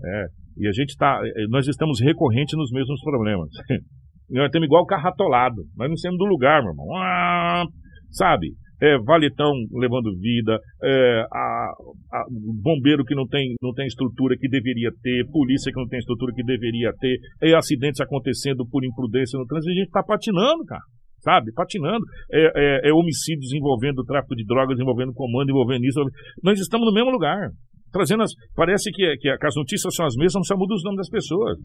É, 0.05 0.25
e 0.57 0.67
a 0.67 0.71
gente 0.71 0.95
tá. 0.95 1.19
Nós 1.49 1.67
estamos 1.67 1.99
recorrentes 1.99 2.57
nos 2.57 2.71
mesmos 2.71 3.01
problemas. 3.01 3.49
Nós 4.29 4.51
temos 4.51 4.65
igual 4.65 4.85
carro 4.85 5.07
atolado. 5.07 5.63
Nós 5.75 5.89
não 5.89 5.97
saímos 5.97 6.17
do 6.17 6.25
lugar, 6.25 6.61
meu 6.61 6.71
irmão. 6.71 6.95
Ah, 6.97 7.65
sabe? 8.11 8.53
É, 8.79 8.95
valetão 8.99 9.51
levando 9.73 10.15
vida, 10.19 10.59
é, 10.83 11.25
a, 11.33 11.71
a, 12.13 12.25
bombeiro 12.61 13.03
que 13.03 13.15
não 13.15 13.25
tem, 13.25 13.55
não 13.59 13.73
tem 13.73 13.87
estrutura 13.87 14.35
que 14.37 14.47
deveria 14.47 14.91
ter, 15.01 15.25
polícia 15.31 15.71
que 15.73 15.79
não 15.79 15.87
tem 15.87 15.97
estrutura 15.97 16.31
que 16.35 16.43
deveria 16.43 16.91
ter, 16.99 17.17
é, 17.41 17.55
acidentes 17.55 17.99
acontecendo 17.99 18.67
por 18.69 18.85
imprudência 18.85 19.39
no 19.39 19.47
trânsito, 19.47 19.71
a 19.71 19.73
gente 19.73 19.87
está 19.87 20.03
patinando, 20.03 20.63
cara 20.65 20.83
sabe? 21.27 21.51
Patinando. 21.51 22.05
É, 22.31 22.87
é, 22.87 22.89
é, 22.89 22.93
homicídios 22.93 23.51
envolvendo 23.53 24.03
tráfico 24.03 24.35
de 24.35 24.45
drogas, 24.45 24.79
envolvendo 24.79 25.11
comando, 25.13 25.49
envolvendo 25.49 25.83
isso. 25.83 25.99
Nós 26.41 26.59
estamos 26.59 26.87
no 26.87 26.93
mesmo 26.93 27.11
lugar. 27.11 27.49
Trazendo 27.91 28.23
as. 28.23 28.31
Parece 28.55 28.91
que, 28.91 29.15
que, 29.17 29.29
as 29.29 29.55
notícias 29.55 29.95
são 29.95 30.05
as 30.05 30.15
mesmas, 30.15 30.47
só 30.47 30.55
mudam 30.57 30.75
os 30.75 30.83
nomes 30.83 30.97
das 30.97 31.09
pessoas. 31.09 31.57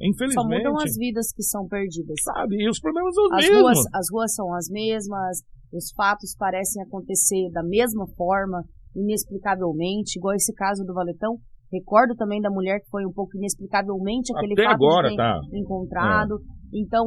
Infelizmente. 0.00 0.34
Só 0.34 0.44
mudam 0.44 0.76
as 0.76 0.94
vidas 0.96 1.32
que 1.32 1.42
são 1.42 1.66
perdidas. 1.66 2.16
Sabe? 2.22 2.56
E 2.56 2.68
os 2.68 2.78
problemas 2.80 3.14
são 3.14 3.24
os 3.24 3.32
As 3.32 3.48
mesmos. 3.48 3.62
ruas, 3.62 3.78
as 3.94 4.06
ruas 4.12 4.34
são 4.34 4.54
as 4.54 4.68
mesmas, 4.70 5.34
os 5.72 5.90
fatos 5.96 6.34
parecem 6.36 6.82
acontecer 6.82 7.50
da 7.52 7.62
mesma 7.62 8.06
forma, 8.16 8.62
inexplicavelmente, 8.94 10.18
igual 10.18 10.34
esse 10.34 10.52
caso 10.54 10.84
do 10.84 10.94
Valetão. 10.94 11.38
Recordo 11.72 12.16
também 12.16 12.40
da 12.40 12.50
mulher 12.50 12.80
que 12.80 12.90
foi 12.90 13.06
um 13.06 13.12
pouco 13.12 13.36
inexplicavelmente 13.36 14.32
aquele 14.34 14.54
Até 14.54 14.64
fato 14.64 14.74
agora, 14.74 15.08
de 15.08 15.16
tá. 15.16 15.40
encontrado. 15.52 16.40
Então, 16.74 17.06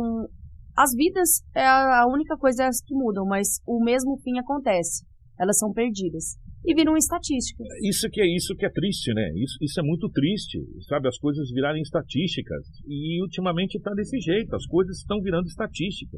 as 0.76 0.92
vidas 0.96 1.44
é 1.54 1.66
a 1.66 2.04
a 2.04 2.08
única 2.08 2.38
coisa 2.38 2.70
que 2.86 2.96
mudam, 2.96 3.26
mas 3.26 3.60
o 3.68 3.84
mesmo 3.84 4.18
fim 4.24 4.40
acontece. 4.40 5.06
Elas 5.38 5.58
são 5.58 5.74
perdidas. 5.74 6.38
E 6.66 6.74
viram 6.74 6.96
estatísticas. 6.96 7.68
Isso 7.84 8.10
que 8.10 8.22
é 8.22 8.26
isso 8.26 8.56
que 8.56 8.66
é 8.66 8.70
triste, 8.70 9.14
né? 9.14 9.30
Isso, 9.36 9.58
isso 9.62 9.80
é 9.80 9.84
muito 9.84 10.10
triste, 10.10 10.60
sabe? 10.88 11.10
As 11.10 11.18
coisas 11.18 11.50
virarem 11.52 11.82
estatísticas. 11.82 12.64
E 12.88 13.22
ultimamente 13.22 13.76
está 13.76 13.92
desse 13.94 14.18
jeito, 14.20 14.56
as 14.56 14.66
coisas 14.66 14.98
estão 14.98 15.20
virando 15.22 15.48
estatística. 15.48 16.18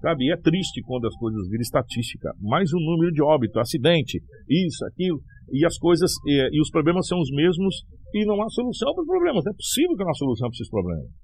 Sabe? 0.00 0.24
E 0.24 0.32
é 0.32 0.36
triste 0.36 0.82
quando 0.82 1.06
as 1.06 1.14
coisas 1.16 1.48
viram 1.48 1.62
estatística. 1.62 2.32
Mais 2.40 2.72
um 2.72 2.80
número 2.80 3.12
de 3.12 3.22
óbito, 3.22 3.58
acidente, 3.60 4.22
isso, 4.48 4.84
aquilo. 4.86 5.20
E 5.52 5.64
as 5.66 5.76
coisas, 5.78 6.12
e, 6.26 6.48
e 6.52 6.60
os 6.60 6.70
problemas 6.70 7.06
são 7.06 7.18
os 7.18 7.30
mesmos 7.30 7.74
e 8.14 8.24
não 8.24 8.40
há 8.42 8.48
solução 8.48 8.92
para 8.94 9.02
os 9.02 9.08
problemas. 9.08 9.44
Não 9.44 9.52
é 9.52 9.56
possível 9.56 9.96
que 9.96 10.04
não 10.04 10.10
há 10.10 10.14
solução 10.14 10.48
para 10.48 10.56
esses 10.56 10.70
problemas. 10.70 11.23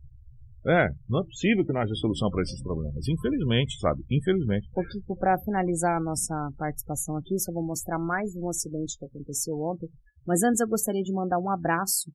É, 0.67 0.89
não 1.09 1.21
é 1.21 1.25
possível 1.25 1.65
que 1.65 1.73
não 1.73 1.81
haja 1.81 1.95
solução 1.95 2.29
para 2.31 2.43
esses 2.43 2.63
problemas. 2.63 3.09
Infelizmente, 3.09 3.79
sabe? 3.81 4.03
Infelizmente. 4.11 4.69
Kiko, 4.93 5.17
para 5.17 5.39
finalizar 5.39 5.97
a 5.97 6.05
nossa 6.05 6.35
participação 6.59 7.17
aqui, 7.17 7.39
só 7.39 7.53
vou 7.53 7.65
mostrar 7.65 7.99
mais 7.99 8.35
um 8.37 8.49
acidente 8.49 8.99
que 8.99 9.05
aconteceu 9.07 9.55
ontem. 9.57 9.89
Mas 10.27 10.43
antes 10.43 10.61
eu 10.61 10.69
gostaria 10.69 11.03
de 11.03 11.13
mandar 11.13 11.39
um 11.39 11.51
abraço 11.51 12.11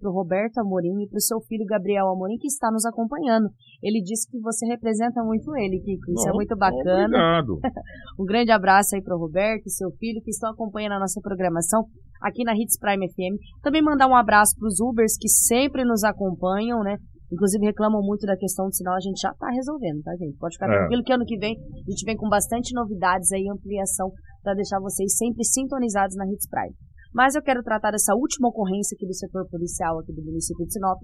para 0.00 0.10
o 0.10 0.12
Roberto 0.12 0.58
Amorim 0.58 1.02
e 1.02 1.08
para 1.08 1.18
o 1.18 1.20
seu 1.20 1.40
filho 1.42 1.64
Gabriel 1.66 2.08
Amorim, 2.08 2.38
que 2.38 2.46
está 2.46 2.70
nos 2.70 2.84
acompanhando. 2.86 3.48
Ele 3.82 4.02
disse 4.02 4.28
que 4.30 4.40
você 4.40 4.66
representa 4.66 5.22
muito 5.22 5.54
ele, 5.56 5.80
Kiko. 5.80 6.12
Isso 6.12 6.26
é 6.26 6.30
Não, 6.30 6.36
muito 6.36 6.56
bacana. 6.56 7.04
Obrigado. 7.04 7.60
Um 8.18 8.24
grande 8.24 8.50
abraço 8.50 8.96
aí 8.96 9.02
para 9.02 9.14
o 9.14 9.20
Roberto 9.20 9.66
e 9.66 9.70
seu 9.70 9.90
filho 9.92 10.20
que 10.22 10.30
estão 10.30 10.50
acompanhando 10.50 10.92
a 10.92 10.98
nossa 10.98 11.20
programação 11.20 11.84
aqui 12.20 12.42
na 12.42 12.52
Hits 12.52 12.78
Prime 12.78 13.08
FM. 13.08 13.38
Também 13.62 13.80
mandar 13.80 14.08
um 14.08 14.16
abraço 14.16 14.56
para 14.58 14.66
os 14.66 14.80
Ubers 14.80 15.16
que 15.16 15.28
sempre 15.28 15.84
nos 15.84 16.02
acompanham, 16.02 16.82
né? 16.82 16.96
Inclusive 17.30 17.66
reclamam 17.66 18.00
muito 18.02 18.26
da 18.26 18.36
questão 18.36 18.66
do 18.66 18.74
sinal, 18.74 18.94
a 18.94 19.00
gente 19.00 19.20
já 19.20 19.30
está 19.30 19.48
resolvendo, 19.50 20.02
tá, 20.02 20.16
gente? 20.16 20.36
Pode 20.38 20.54
ficar 20.54 20.70
É. 20.70 20.78
tranquilo 20.78 21.02
que 21.02 21.12
ano 21.12 21.24
que 21.24 21.38
vem 21.38 21.56
a 21.58 21.90
gente 21.90 22.04
vem 22.04 22.16
com 22.16 22.28
bastante 22.28 22.74
novidades 22.74 23.30
aí, 23.32 23.46
ampliação, 23.48 24.10
para 24.42 24.54
deixar 24.54 24.80
vocês 24.80 25.16
sempre 25.16 25.44
sintonizados 25.44 26.16
na 26.16 26.26
Hits 26.26 26.48
Prime. 26.48 26.74
Mas 27.12 27.34
eu 27.34 27.42
quero 27.42 27.62
tratar 27.62 27.90
dessa 27.90 28.14
última 28.14 28.48
ocorrência 28.48 28.94
aqui 28.94 29.06
do 29.06 29.14
setor 29.14 29.46
policial 29.48 29.98
aqui 29.98 30.12
do 30.12 30.22
município 30.24 30.64
de 30.64 30.72
Sinop, 30.72 31.00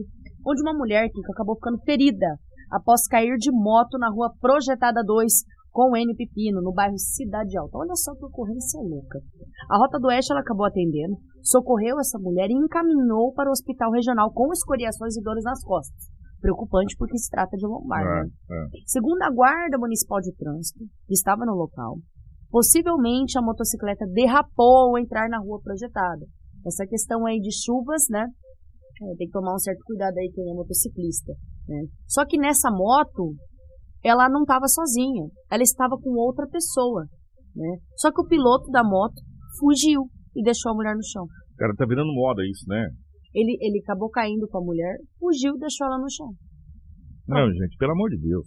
onde 0.46 0.62
uma 0.62 0.76
mulher 0.76 1.08
que 1.08 1.20
acabou 1.32 1.56
ficando 1.56 1.78
ferida 1.84 2.38
após 2.70 3.06
cair 3.06 3.36
de 3.36 3.50
moto 3.52 3.98
na 3.98 4.10
rua 4.10 4.32
Projetada 4.40 5.02
2 5.02 5.32
com 5.74 5.90
o 5.90 5.96
N 5.96 6.14
Pepino, 6.14 6.62
no 6.62 6.72
bairro 6.72 6.96
Cidade 6.96 7.58
Alta. 7.58 7.78
Olha 7.78 7.96
só 7.96 8.14
que 8.14 8.24
ocorrência 8.24 8.80
louca. 8.80 9.18
A 9.68 9.76
Rota 9.76 9.98
do 9.98 10.06
Oeste 10.06 10.30
ela 10.32 10.40
acabou 10.40 10.66
atendendo, 10.66 11.16
socorreu 11.42 11.98
essa 11.98 12.16
mulher 12.18 12.48
e 12.48 12.54
encaminhou 12.54 13.32
para 13.32 13.48
o 13.48 13.52
hospital 13.52 13.90
regional 13.90 14.32
com 14.32 14.52
escoriações 14.52 15.16
e 15.16 15.22
dores 15.22 15.42
nas 15.42 15.64
costas. 15.64 16.13
Preocupante 16.44 16.94
porque 16.98 17.16
se 17.16 17.30
trata 17.30 17.56
de 17.56 17.66
lombar, 17.66 18.04
né? 18.04 18.28
É, 18.50 18.54
é. 18.54 18.68
Segundo 18.84 19.22
a 19.22 19.30
Guarda 19.30 19.78
Municipal 19.78 20.20
de 20.20 20.34
Trânsito, 20.36 20.84
que 21.06 21.14
estava 21.14 21.46
no 21.46 21.54
local, 21.54 21.96
possivelmente 22.50 23.38
a 23.38 23.42
motocicleta 23.42 24.04
derrapou 24.12 24.90
ao 24.90 24.98
entrar 24.98 25.26
na 25.30 25.38
rua 25.38 25.58
projetada. 25.62 26.26
Essa 26.66 26.86
questão 26.86 27.24
aí 27.24 27.40
de 27.40 27.50
chuvas, 27.50 28.02
né? 28.10 28.26
é, 29.02 29.16
tem 29.16 29.26
que 29.26 29.32
tomar 29.32 29.54
um 29.54 29.58
certo 29.58 29.82
cuidado 29.84 30.16
aí 30.18 30.30
quem 30.32 30.50
é 30.50 30.54
motociclista. 30.54 31.32
Né? 31.68 31.86
Só 32.06 32.24
que 32.24 32.38
nessa 32.38 32.70
moto, 32.70 33.34
ela 34.02 34.28
não 34.28 34.42
estava 34.42 34.68
sozinha. 34.68 35.26
Ela 35.50 35.62
estava 35.62 35.96
com 35.96 36.10
outra 36.10 36.46
pessoa. 36.46 37.06
Né? 37.54 37.78
Só 37.96 38.12
que 38.12 38.20
o 38.20 38.26
piloto 38.26 38.70
da 38.70 38.84
moto 38.84 39.20
fugiu 39.58 40.02
e 40.36 40.42
deixou 40.42 40.72
a 40.72 40.74
mulher 40.74 40.94
no 40.94 41.04
chão. 41.04 41.26
Cara, 41.56 41.74
tá 41.76 41.86
virando 41.86 42.12
moda 42.12 42.42
isso, 42.44 42.64
né? 42.68 42.88
Ele, 43.34 43.58
ele 43.60 43.80
acabou 43.80 44.08
caindo 44.10 44.46
com 44.48 44.58
a 44.58 44.64
mulher, 44.64 44.96
fugiu 45.18 45.56
e 45.56 45.58
deixou 45.58 45.86
ela 45.86 45.98
no 45.98 46.10
chão. 46.10 46.28
Não, 47.26 47.50
gente, 47.52 47.76
pelo 47.78 47.92
amor 47.92 48.10
de 48.10 48.18
Deus. 48.18 48.46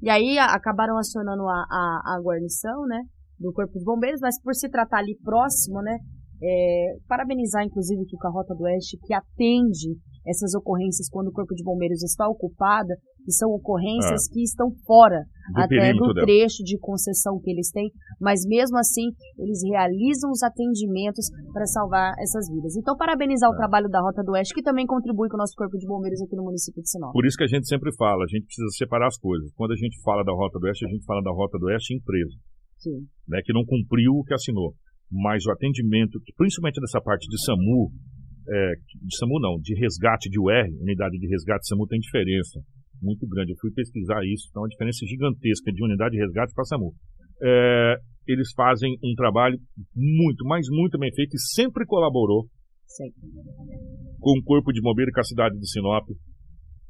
E 0.00 0.08
aí 0.08 0.38
a- 0.38 0.54
acabaram 0.54 0.96
acionando 0.96 1.42
a, 1.48 1.64
a, 1.70 2.14
a 2.16 2.20
guarnição, 2.22 2.86
né? 2.86 3.00
Do 3.38 3.52
Corpo 3.52 3.78
de 3.78 3.84
Bombeiros, 3.84 4.20
mas 4.20 4.40
por 4.42 4.54
se 4.54 4.68
tratar 4.68 4.98
ali 4.98 5.16
próximo, 5.22 5.80
né? 5.82 5.98
é, 6.40 6.96
parabenizar, 7.08 7.64
inclusive, 7.64 8.04
que 8.06 8.16
o 8.16 8.30
Rota 8.30 8.54
do 8.54 8.62
Oeste, 8.62 8.96
que 9.04 9.12
atende 9.12 9.96
essas 10.28 10.54
ocorrências 10.54 11.08
quando 11.08 11.28
o 11.28 11.32
Corpo 11.32 11.54
de 11.54 11.64
Bombeiros 11.64 12.02
está 12.02 12.28
ocupada, 12.28 12.94
e 13.26 13.32
são 13.32 13.50
ocorrências 13.50 14.24
que 14.32 14.40
estão 14.42 14.72
fora 14.86 15.20
Do 15.52 15.60
até 15.60 15.92
do 15.92 16.14
dela. 16.14 16.24
trecho 16.24 16.64
de 16.64 16.78
concessão 16.78 17.38
que 17.42 17.50
eles 17.50 17.70
têm, 17.70 17.90
mas 18.18 18.40
mesmo 18.46 18.78
assim 18.78 19.12
eles 19.38 19.60
realizam 19.68 20.30
os 20.30 20.42
atendimentos 20.42 21.26
para 21.52 21.66
salvar 21.66 22.14
essas 22.20 22.48
vidas. 22.48 22.74
Então, 22.76 22.96
parabenizar 22.96 23.50
o 23.50 23.54
É. 23.54 23.56
trabalho 23.56 23.88
da 23.88 24.00
Rota 24.00 24.22
do 24.24 24.32
Oeste, 24.32 24.54
que 24.54 24.62
também 24.62 24.86
contribui 24.86 25.28
com 25.28 25.36
o 25.36 25.38
nosso 25.44 25.52
Corpo 25.56 25.76
de 25.76 25.86
Bombeiros 25.86 26.22
aqui 26.22 26.34
no 26.36 26.44
município 26.44 26.80
de 26.82 26.88
Sinop. 26.88 27.12
Por 27.12 27.26
isso 27.26 27.36
que 27.36 27.44
a 27.44 27.48
gente 27.52 27.68
sempre 27.68 27.94
fala, 27.96 28.24
a 28.24 28.28
gente 28.28 28.46
precisa 28.46 28.68
separar 28.78 29.08
as 29.08 29.18
coisas. 29.18 29.52
Quando 29.54 29.72
a 29.72 29.76
gente 29.76 30.00
fala 30.02 30.24
da 30.24 30.32
Rota 30.32 30.58
do 30.58 30.64
Oeste, 30.64 30.86
a 30.86 30.88
gente 30.88 31.04
fala 31.04 31.20
da 31.22 31.30
Rota 31.30 31.58
do 31.58 31.66
Oeste 31.66 31.94
empresa, 31.94 32.32
Sim. 32.78 33.04
né, 33.28 33.40
que 33.44 33.52
não 33.52 33.64
cumpriu 33.66 34.12
o 34.12 34.24
que 34.24 34.32
assinou. 34.32 34.72
Mas 35.10 35.44
o 35.44 35.50
atendimento, 35.52 36.18
principalmente 36.36 36.80
nessa 36.80 37.00
parte 37.00 37.28
de 37.28 37.36
SAMU, 37.44 37.90
é, 38.48 38.72
de 39.02 39.16
SAMU 39.16 39.40
não, 39.40 39.58
de 39.60 39.74
resgate 39.74 40.28
de 40.30 40.38
UR, 40.38 40.66
unidade 40.80 41.18
de 41.18 41.26
resgate 41.28 41.66
SAMU 41.66 41.86
tem 41.86 41.98
diferença 41.98 42.60
muito 43.02 43.26
grande. 43.28 43.52
Eu 43.52 43.56
fui 43.60 43.70
pesquisar 43.72 44.24
isso, 44.24 44.48
então 44.50 44.64
a 44.64 44.68
diferença 44.68 45.04
é 45.04 45.08
gigantesca 45.08 45.72
de 45.72 45.84
unidade 45.84 46.16
de 46.16 46.20
resgate 46.22 46.52
para 46.54 46.64
SAMU. 46.64 46.92
É, 47.42 47.96
eles 48.26 48.52
fazem 48.54 48.96
um 49.02 49.14
trabalho 49.14 49.58
muito, 49.94 50.44
mas 50.44 50.66
muito 50.68 50.98
bem 50.98 51.12
feito 51.14 51.34
e 51.34 51.40
sempre 51.54 51.86
colaborou 51.86 52.46
Sim. 52.86 53.10
com 54.18 54.38
o 54.38 54.42
Corpo 54.42 54.72
de 54.72 54.80
Bombeiro 54.80 55.10
e 55.10 55.14
com 55.14 55.20
a 55.20 55.24
cidade 55.24 55.58
de 55.58 55.70
Sinop 55.70 56.08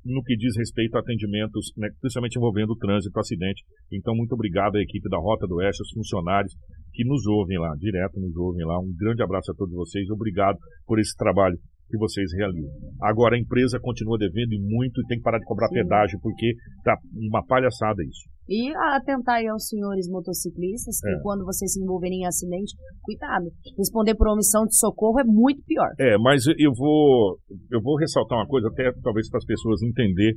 no 0.05 0.23
que 0.23 0.37
diz 0.37 0.57
respeito 0.57 0.97
a 0.97 1.01
atendimentos, 1.01 1.73
né, 1.77 1.89
principalmente 2.01 2.37
envolvendo 2.37 2.77
trânsito, 2.77 3.19
acidente. 3.19 3.63
Então, 3.93 4.15
muito 4.15 4.33
obrigado 4.33 4.77
à 4.77 4.83
equipe 4.83 5.09
da 5.09 5.19
Rota 5.19 5.47
do 5.47 5.57
Oeste, 5.57 5.83
aos 5.83 5.93
funcionários 5.93 6.53
que 6.93 7.05
nos 7.05 7.27
ouvem 7.27 7.59
lá, 7.59 7.75
direto 7.79 8.19
nos 8.19 8.35
ouvem 8.37 8.65
lá. 8.65 8.79
Um 8.79 8.95
grande 8.97 9.23
abraço 9.23 9.53
a 9.53 9.55
todos 9.55 9.75
vocês. 9.75 10.09
Obrigado 10.11 10.59
por 10.87 10.99
esse 10.99 11.15
trabalho 11.17 11.57
que 11.89 11.97
vocês 11.99 12.31
realizam. 12.37 12.71
Agora 13.03 13.37
a 13.37 13.39
empresa 13.39 13.79
continua 13.81 14.19
devendo 14.19 14.53
e 14.53 14.61
muito 14.61 15.01
e 15.01 15.07
tem 15.07 15.19
que 15.19 15.25
parar 15.25 15.39
de 15.39 15.45
cobrar 15.47 15.69
Sim. 15.69 15.75
pedágio 15.75 16.19
porque 16.23 16.55
tá 16.85 16.97
uma 17.31 17.45
palhaçada 17.47 18.03
isso. 18.05 18.29
E 18.49 18.73
atentar 18.97 19.37
aí 19.37 19.47
aos 19.49 19.67
senhores 19.69 20.09
motociclistas 20.09 21.01
que 21.01 21.09
É. 21.09 21.21
quando 21.23 21.45
vocês 21.45 21.73
se 21.73 21.83
envolverem 21.83 22.23
em 22.23 22.27
acidente, 22.27 22.75
cuidado. 23.03 23.47
Responder 23.77 24.15
por 24.15 24.29
omissão 24.29 24.65
de 24.65 24.77
socorro 24.77 25.21
é 25.21 25.25
muito 25.25 25.63
pior. 25.65 25.89
É, 25.99 26.17
mas 26.19 26.45
eu 26.47 26.73
vou 26.75 27.39
eu 27.73 27.81
vou 27.83 27.97
ressaltar 27.97 28.39
uma 28.39 28.47
coisa 28.47 28.69
até 28.69 28.93
talvez 29.03 29.29
para 29.31 29.39
as 29.39 29.45
pessoas 29.45 29.83
entender 29.83 30.35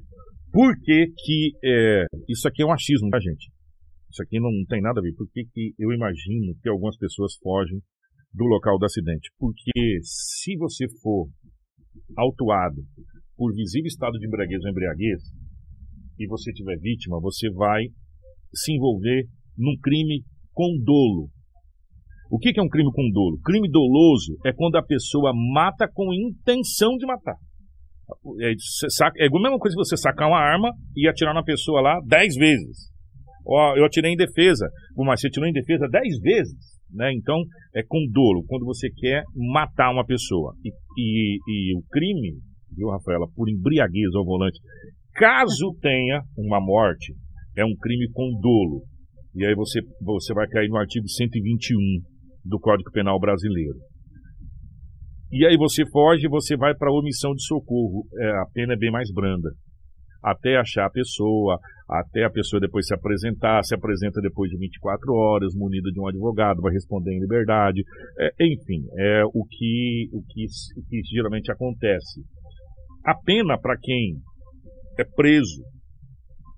por 0.51 0.73
que 0.83 1.07
que 1.23 1.51
é, 1.63 2.05
isso 2.27 2.47
aqui 2.47 2.61
é 2.61 2.65
um 2.65 2.73
achismo, 2.73 3.09
tá 3.09 3.19
gente? 3.19 3.49
Isso 4.11 4.21
aqui 4.23 4.39
não 4.41 4.51
tem 4.67 4.81
nada 4.81 4.99
a 4.99 5.03
ver. 5.03 5.13
Por 5.15 5.27
que 5.31 5.45
que 5.53 5.73
eu 5.79 5.91
imagino 5.93 6.53
que 6.61 6.67
algumas 6.69 6.97
pessoas 6.97 7.33
fogem 7.41 7.79
do 8.33 8.43
local 8.43 8.77
do 8.77 8.85
acidente? 8.85 9.29
Porque 9.39 9.71
se 10.03 10.57
você 10.57 10.85
for 11.01 11.29
autuado 12.17 12.81
por 13.37 13.53
visível 13.53 13.87
estado 13.87 14.17
de 14.19 14.27
embriaguez 14.27 14.63
ou 14.63 14.69
embriaguez 14.69 15.21
e 16.19 16.27
você 16.27 16.51
tiver 16.53 16.77
vítima, 16.79 17.19
você 17.19 17.49
vai 17.51 17.83
se 18.53 18.73
envolver 18.73 19.25
num 19.57 19.75
crime 19.81 20.23
com 20.53 20.77
dolo. 20.83 21.29
O 22.29 22.37
que 22.37 22.57
é 22.57 22.61
um 22.61 22.69
crime 22.69 22.89
com 22.93 23.09
dolo? 23.11 23.39
Crime 23.43 23.69
doloso 23.69 24.37
é 24.45 24.53
quando 24.53 24.75
a 24.77 24.83
pessoa 24.83 25.31
mata 25.53 25.87
com 25.91 26.13
intenção 26.13 26.95
de 26.97 27.05
matar. 27.05 27.35
É, 28.41 28.53
saca- 28.89 29.19
é 29.21 29.27
a 29.27 29.31
mesma 29.31 29.57
coisa 29.57 29.75
que 29.75 29.83
você 29.83 29.97
sacar 29.97 30.27
uma 30.27 30.39
arma 30.39 30.71
e 30.95 31.07
atirar 31.07 31.33
na 31.33 31.43
pessoa 31.43 31.81
lá 31.81 31.99
dez 32.05 32.35
vezes. 32.35 32.89
Ó, 33.45 33.75
eu 33.75 33.83
atirei 33.85 34.13
em 34.13 34.17
defesa, 34.17 34.69
mas 34.95 35.19
você 35.19 35.27
atirou 35.27 35.47
em 35.47 35.53
defesa 35.53 35.87
dez 35.89 36.19
vezes. 36.19 36.70
Né? 36.93 37.13
Então, 37.13 37.37
é 37.75 37.81
com 37.87 37.99
dolo, 38.11 38.43
quando 38.47 38.65
você 38.65 38.89
quer 38.89 39.23
matar 39.35 39.91
uma 39.91 40.05
pessoa. 40.05 40.53
E, 40.63 40.69
e- 40.97 41.39
e 41.47 41.77
o 41.77 41.81
crime, 41.89 42.33
viu, 42.75 42.89
Rafaela, 42.89 43.27
por 43.35 43.49
embriaguez 43.49 44.13
ao 44.15 44.25
volante, 44.25 44.59
caso 45.15 45.75
tenha 45.81 46.21
uma 46.37 46.59
morte, 46.59 47.13
é 47.57 47.63
um 47.65 47.75
crime 47.79 48.09
com 48.11 48.29
dolo. 48.41 48.83
E 49.35 49.45
aí 49.45 49.55
você, 49.55 49.79
você 50.01 50.33
vai 50.33 50.47
cair 50.47 50.67
no 50.67 50.77
artigo 50.77 51.07
121 51.07 51.77
do 52.43 52.59
Código 52.59 52.91
Penal 52.91 53.19
Brasileiro. 53.19 53.77
E 55.31 55.45
aí 55.45 55.55
você 55.55 55.85
foge, 55.89 56.27
você 56.27 56.57
vai 56.57 56.75
para 56.75 56.91
omissão 56.91 57.31
de 57.33 57.45
socorro. 57.45 58.05
É, 58.19 58.29
a 58.41 58.45
pena 58.53 58.73
é 58.73 58.77
bem 58.77 58.91
mais 58.91 59.09
branda. 59.13 59.49
Até 60.23 60.57
achar 60.57 60.85
a 60.85 60.89
pessoa, 60.89 61.59
até 61.89 62.23
a 62.23 62.29
pessoa 62.29 62.59
depois 62.59 62.85
se 62.85 62.93
apresentar, 62.93 63.63
se 63.63 63.73
apresenta 63.75 64.21
depois 64.21 64.49
de 64.49 64.57
24 64.57 65.13
horas, 65.13 65.53
munida 65.55 65.89
de 65.91 65.99
um 65.99 66.07
advogado, 66.07 66.61
vai 66.61 66.71
responder 66.71 67.11
em 67.11 67.19
liberdade. 67.19 67.81
É, 68.19 68.29
enfim, 68.39 68.85
é 68.97 69.23
o 69.25 69.45
que, 69.49 70.09
o, 70.13 70.21
que, 70.29 70.45
o 70.77 70.83
que 70.87 71.01
geralmente 71.13 71.51
acontece. 71.51 72.21
A 73.05 73.15
pena 73.15 73.57
para 73.59 73.77
quem 73.77 74.17
é 74.99 75.03
preso 75.03 75.63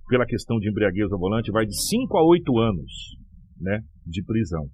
pela 0.10 0.26
questão 0.26 0.60
de 0.60 0.70
embriaguez 0.70 1.12
ao 1.12 1.20
volante 1.20 1.52
vai 1.52 1.66
de 1.66 1.76
5 1.90 2.18
a 2.18 2.24
8 2.24 2.60
anos 2.60 2.92
né, 3.60 3.80
de 4.06 4.24
prisão. 4.24 4.68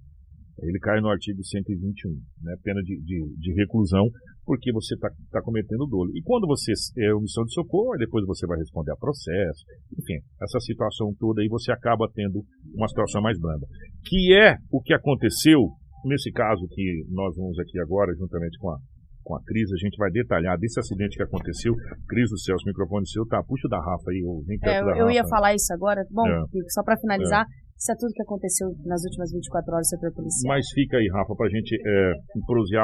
Ele 0.62 0.78
cai 0.78 1.00
no 1.00 1.08
artigo 1.08 1.42
121, 1.42 2.10
né, 2.42 2.54
pena 2.62 2.80
de, 2.82 3.00
de, 3.02 3.34
de 3.38 3.52
reclusão, 3.54 4.04
porque 4.44 4.72
você 4.72 4.94
está 4.94 5.08
tá 5.30 5.40
cometendo 5.42 5.86
dolo. 5.86 6.10
E 6.14 6.22
quando 6.22 6.46
você 6.46 6.72
é 6.98 7.14
omissão 7.14 7.44
de 7.44 7.52
socorro, 7.52 7.96
depois 7.98 8.26
você 8.26 8.46
vai 8.46 8.58
responder 8.58 8.92
a 8.92 8.96
processo, 8.96 9.64
enfim, 9.98 10.18
essa 10.42 10.60
situação 10.60 11.14
toda 11.18 11.40
aí 11.40 11.48
você 11.48 11.72
acaba 11.72 12.10
tendo 12.14 12.42
uma 12.74 12.88
situação 12.88 13.22
mais 13.22 13.38
branda. 13.38 13.66
Que 14.04 14.34
é 14.34 14.56
o 14.70 14.82
que 14.82 14.92
aconteceu 14.92 15.60
nesse 16.04 16.30
caso 16.32 16.66
que 16.70 17.04
nós 17.10 17.36
vamos 17.36 17.58
aqui 17.58 17.78
agora, 17.80 18.12
juntamente 18.14 18.58
com 18.58 18.70
a, 18.70 18.78
com 19.22 19.36
a 19.36 19.42
Cris, 19.44 19.70
a 19.72 19.76
gente 19.76 19.96
vai 19.96 20.10
detalhar 20.10 20.58
desse 20.58 20.80
acidente 20.80 21.16
que 21.16 21.22
aconteceu. 21.22 21.74
Cris 22.08 22.30
do 22.30 22.38
céu, 22.38 22.56
o 22.56 22.66
microfone 22.66 23.08
seu 23.08 23.26
tá, 23.26 23.42
puxa 23.46 23.66
o 23.66 23.70
da 23.70 23.78
Rafa 23.78 24.10
aí, 24.10 24.22
ou 24.24 24.42
vem 24.44 24.56
É, 24.56 24.60
perto 24.60 24.86
da 24.86 24.92
eu, 24.92 25.06
eu 25.06 25.10
ia 25.10 25.22
Rafa. 25.22 25.30
falar 25.30 25.54
isso 25.54 25.72
agora. 25.72 26.02
Bom, 26.10 26.26
É. 26.26 26.42
Só 26.70 26.82
para 26.82 26.96
finalizar, 26.98 27.44
isso 27.80 27.90
é 27.92 27.96
tudo 27.96 28.12
que 28.12 28.20
aconteceu 28.22 28.68
nas 28.84 29.00
últimas 29.08 29.32
24 29.32 29.72
horas 29.72 29.88
do 29.88 29.96
setor 29.96 30.12
policial. 30.12 30.52
Mas 30.52 30.68
fica 30.76 30.98
aí, 31.00 31.08
Rafa, 31.08 31.32
pra 31.34 31.48
gente 31.48 31.72
é, 31.80 32.12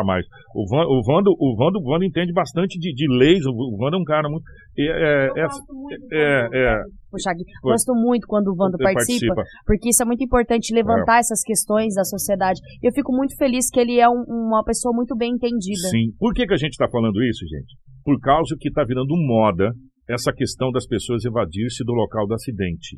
mais. 0.02 0.24
O, 0.56 0.64
Van, 0.72 0.88
o, 0.88 1.04
Vando, 1.04 1.30
o, 1.36 1.54
Vando, 1.54 1.78
o 1.78 1.84
Vando 1.84 2.04
entende 2.08 2.32
bastante 2.32 2.78
de, 2.80 2.94
de 2.96 3.04
leis, 3.12 3.44
o, 3.44 3.52
o 3.52 3.76
Vando 3.76 3.96
é 3.96 4.00
um 4.00 4.04
cara 4.08 4.26
muito. 4.28 4.42
É, 4.78 4.88
é, 4.88 5.28
Eu 5.28 5.36
é, 5.36 5.42
gosto 5.44 5.74
muito 5.74 6.00
é, 6.14 6.40
quando- 6.48 6.54
é, 6.56 6.82
Puxa, 7.12 7.30
Foi. 7.60 7.72
gosto 7.72 7.92
muito 7.94 8.26
quando 8.26 8.48
o 8.48 8.56
Vando 8.56 8.76
participa, 8.78 9.34
participa. 9.36 9.62
porque 9.64 9.88
isso 9.90 10.02
é 10.02 10.06
muito 10.06 10.24
importante 10.24 10.74
levantar 10.74 11.20
essas 11.20 11.42
questões 11.42 11.94
da 11.94 12.04
sociedade. 12.04 12.60
Eu 12.82 12.92
fico 12.92 13.12
muito 13.12 13.36
feliz 13.36 13.68
que 13.70 13.78
ele 13.78 14.00
é 14.00 14.08
um- 14.08 14.24
uma 14.26 14.64
pessoa 14.64 14.94
muito 14.96 15.14
bem 15.14 15.32
entendida. 15.32 15.88
Sim. 15.92 16.12
Por 16.18 16.32
que, 16.32 16.46
que 16.46 16.54
a 16.54 16.58
gente 16.58 16.72
está 16.72 16.88
falando 16.88 17.22
isso, 17.22 17.44
gente? 17.46 17.76
Por 18.04 18.18
causa 18.20 18.56
que 18.58 18.68
está 18.68 18.82
virando 18.84 19.14
moda 19.28 19.72
essa 20.08 20.32
questão 20.32 20.70
das 20.70 20.86
pessoas 20.86 21.24
evadir-se 21.24 21.84
do 21.84 21.92
local 21.92 22.26
do 22.26 22.34
acidente. 22.34 22.96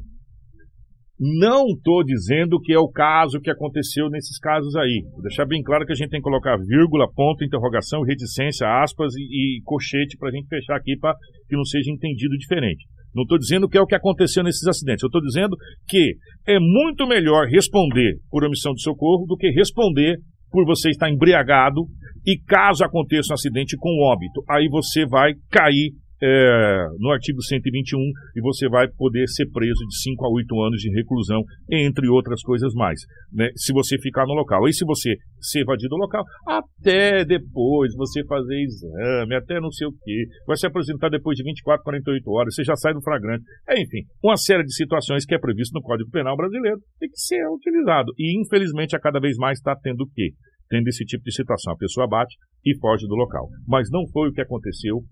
Não 1.21 1.66
estou 1.66 2.05
dizendo 2.05 2.61
que 2.61 2.73
é 2.73 2.79
o 2.79 2.89
caso 2.89 3.41
que 3.41 3.51
aconteceu 3.51 4.09
nesses 4.09 4.39
casos 4.39 4.77
aí. 4.77 5.03
Vou 5.11 5.23
deixar 5.23 5.45
bem 5.47 5.61
claro 5.62 5.85
que 5.85 5.93
a 5.93 5.95
gente 5.95 6.11
tem 6.11 6.21
que 6.21 6.25
colocar 6.25 6.57
vírgula, 6.57 7.11
ponto, 7.12 7.45
interrogação, 7.45 8.03
reticência, 8.03 8.69
aspas 8.83 9.12
e, 9.16 9.59
e 9.59 9.62
colchete 9.64 10.16
para 10.16 10.29
a 10.29 10.33
gente 10.33 10.47
fechar 10.47 10.77
aqui 10.77 10.97
para 10.97 11.14
que 11.49 11.57
não 11.57 11.64
seja 11.64 11.91
entendido 11.91 12.37
diferente. 12.39 12.85
Não 13.12 13.25
estou 13.25 13.37
dizendo 13.37 13.69
que 13.69 13.77
é 13.77 13.81
o 13.81 13.87
que 13.87 13.97
aconteceu 13.97 14.45
nesses 14.45 14.64
acidentes. 14.69 15.03
Eu 15.03 15.09
estou 15.09 15.21
dizendo 15.21 15.57
que 15.89 16.14
é 16.47 16.61
muito 16.61 17.05
melhor 17.05 17.47
responder 17.49 18.19
por 18.31 18.45
omissão 18.45 18.73
de 18.73 18.83
socorro 18.83 19.27
do 19.27 19.37
que 19.37 19.51
responder 19.51 20.19
por 20.53 20.64
você 20.64 20.91
estar 20.91 21.11
embriagado 21.11 21.81
e 22.25 22.39
caso 22.47 22.85
aconteça 22.85 23.33
um 23.33 23.35
acidente 23.35 23.77
com 23.77 23.91
óbito, 24.05 24.43
aí 24.49 24.69
você 24.69 25.07
vai 25.07 25.33
cair 25.51 25.93
é, 26.23 26.87
no 26.99 27.11
artigo 27.11 27.43
121 27.43 27.99
e 28.37 28.41
você 28.41 28.69
vai 28.69 28.89
poder 28.89 29.27
ser 29.29 29.47
preso 29.51 29.87
de 29.87 30.03
5 30.03 30.25
a 30.25 30.31
8 30.31 30.62
anos 30.62 30.81
de 30.81 30.91
reclusão, 30.91 31.43
entre 31.71 32.09
outras 32.09 32.43
coisas 32.43 32.75
mais, 32.75 33.01
né, 33.33 33.51
se 33.57 33.73
você 33.73 33.99
ficar 33.99 34.27
no 34.27 34.35
local. 34.35 34.69
E 34.69 34.73
se 34.73 34.85
você 34.85 35.14
se 35.41 35.61
evadir 35.61 35.89
do 35.89 35.97
local, 35.97 36.25
até 36.47 37.25
depois 37.25 37.95
você 37.95 38.25
fazer 38.25 38.61
exame, 38.62 39.35
até 39.35 39.61
não 39.61 39.71
sei 39.71 39.87
o 39.87 39.93
que, 39.93 40.27
vai 40.47 40.57
se 40.57 40.66
apresentar 40.66 41.09
depois 41.09 41.37
de 41.37 41.45
24, 41.45 41.85
48 41.85 42.31
horas, 42.31 42.55
você 42.55 42.64
já 42.64 42.75
sai 42.75 42.93
do 42.93 43.03
flagrante. 43.03 43.45
É, 43.69 43.81
enfim, 43.81 44.03
uma 44.23 44.37
série 44.37 44.64
de 44.64 44.75
situações 44.75 45.25
que 45.25 45.35
é 45.35 45.39
previsto 45.39 45.75
no 45.75 45.83
Código 45.83 46.11
Penal 46.11 46.37
brasileiro 46.37 46.79
tem 46.99 47.09
que 47.09 47.21
ser 47.21 47.47
utilizado. 47.49 48.12
E 48.19 48.41
infelizmente 48.41 48.97
a 48.97 49.01
cada 49.01 49.21
vez 49.21 49.37
mais 49.37 49.59
está 49.59 49.77
tendo 49.77 50.03
o 50.03 50.11
quê? 50.12 50.31
Tendo 50.69 50.89
esse 50.89 51.05
tipo 51.05 51.25
de 51.25 51.35
situação. 51.35 51.73
A 51.73 51.77
pessoa 51.77 52.07
bate 52.07 52.35
e 52.64 52.77
foge 52.79 53.07
do 53.07 53.14
local. 53.14 53.49
Mas 53.66 53.89
não 53.91 54.07
foi 54.09 54.29
o 54.29 54.33
que 54.33 54.41
aconteceu 54.41 55.03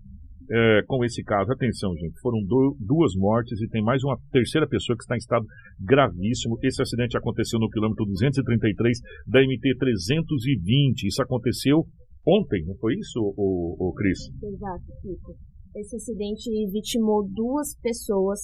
é, 0.49 0.81
com 0.87 1.03
esse 1.03 1.23
caso. 1.23 1.51
Atenção, 1.51 1.93
gente, 1.97 2.19
foram 2.21 2.39
du- 2.43 2.75
duas 2.79 3.13
mortes 3.15 3.59
e 3.61 3.67
tem 3.69 3.83
mais 3.83 4.03
uma 4.03 4.17
terceira 4.31 4.67
pessoa 4.67 4.95
que 4.97 5.03
está 5.03 5.15
em 5.15 5.17
estado 5.17 5.45
gravíssimo. 5.79 6.57
Esse 6.63 6.81
acidente 6.81 7.17
aconteceu 7.17 7.59
no 7.59 7.69
quilômetro 7.69 8.05
233 8.05 8.99
da 9.27 9.39
MT 9.41 9.75
320. 9.77 11.07
Isso 11.07 11.21
aconteceu 11.21 11.85
ontem, 12.25 12.63
não 12.65 12.75
foi 12.75 12.95
isso, 12.95 13.19
o, 13.37 13.75
o 13.89 13.93
Cris? 13.93 14.19
Exato, 14.43 14.85
Kiko. 15.01 15.35
Esse 15.75 15.95
acidente 15.95 16.49
vitimou 16.71 17.27
duas 17.33 17.77
pessoas 17.81 18.39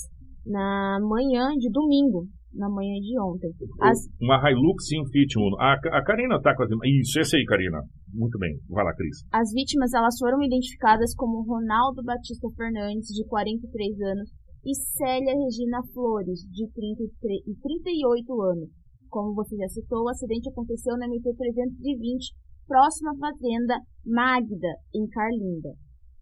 na 0.46 1.00
manhã 1.02 1.50
de 1.58 1.70
domingo, 1.72 2.28
na 2.54 2.70
manhã 2.70 2.94
de 3.02 3.20
ontem. 3.20 3.50
As, 3.82 3.98
Uma 4.22 4.38
Hilux 4.38 4.92
e 4.92 5.02
um 5.02 5.06
Fit 5.06 5.38
Uno. 5.38 5.58
A, 5.60 5.74
a 5.74 6.04
Karina 6.04 6.40
tá 6.42 6.56
com. 6.56 6.64
Isso, 6.86 7.20
esse 7.20 7.36
aí, 7.36 7.46
Karina. 7.46 7.82
Muito 8.14 8.38
bem. 8.38 8.58
Vai 8.70 8.86
lá, 8.86 8.94
Cris. 8.94 9.26
as 9.32 9.52
vítimas 9.52 9.94
elas 9.94 10.16
foram 10.20 10.42
identificadas 10.42 11.16
como 11.16 11.44
Ronaldo 11.44 12.04
Batista 12.04 12.48
Fernandes, 12.56 13.10
de 13.10 13.26
43 13.26 14.02
anos, 14.02 14.30
e 14.66 14.74
Célia 14.76 15.34
Regina 15.34 15.82
Flores, 15.94 16.40
de 16.52 16.70
33, 16.72 17.42
e 17.48 17.54
38 17.60 18.42
anos. 18.42 18.70
Como 19.10 19.34
você 19.36 19.58
já 19.58 19.68
citou, 19.68 20.06
o 20.06 20.10
acidente 20.10 20.50
aconteceu 20.50 20.98
na 20.98 21.08
MT-320, 21.08 22.34
próxima 22.68 23.12
à 23.12 23.18
fazenda 23.18 23.76
Magda, 24.06 24.74
em 24.96 25.06
Carlinda. 25.08 25.70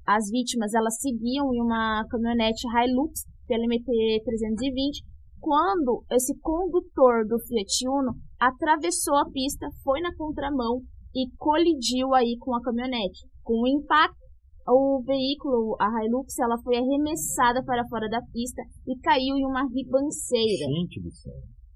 As 0.06 0.30
vítimas 0.30 0.74
elas 0.74 1.00
seguiam 1.00 1.54
em 1.54 1.62
uma 1.62 2.04
caminhonete 2.10 2.68
Hilux 2.68 3.24
pela 3.48 3.64
MT-320 3.64 5.11
quando 5.42 6.06
esse 6.12 6.38
condutor 6.40 7.26
do 7.28 7.40
Fiat 7.40 7.90
Uno 7.90 8.14
atravessou 8.40 9.18
a 9.18 9.26
pista, 9.26 9.68
foi 9.84 10.00
na 10.00 10.16
contramão 10.16 10.82
e 11.14 11.30
colidiu 11.36 12.14
aí 12.14 12.38
com 12.40 12.56
a 12.56 12.62
caminhonete. 12.62 13.28
Com 13.44 13.64
o 13.64 13.68
impacto, 13.68 14.22
o 14.68 15.02
veículo, 15.04 15.76
a 15.80 16.06
Hilux, 16.06 16.38
ela 16.40 16.58
foi 16.64 16.78
arremessada 16.78 17.64
para 17.66 17.88
fora 17.90 18.08
da 18.08 18.22
pista 18.32 18.62
e 18.88 18.98
caiu 19.00 19.36
em 19.36 19.46
uma 19.46 19.68
ribanceira. 19.68 20.70
Gente 20.80 21.02
do 21.02 21.12
céu. 21.12 21.34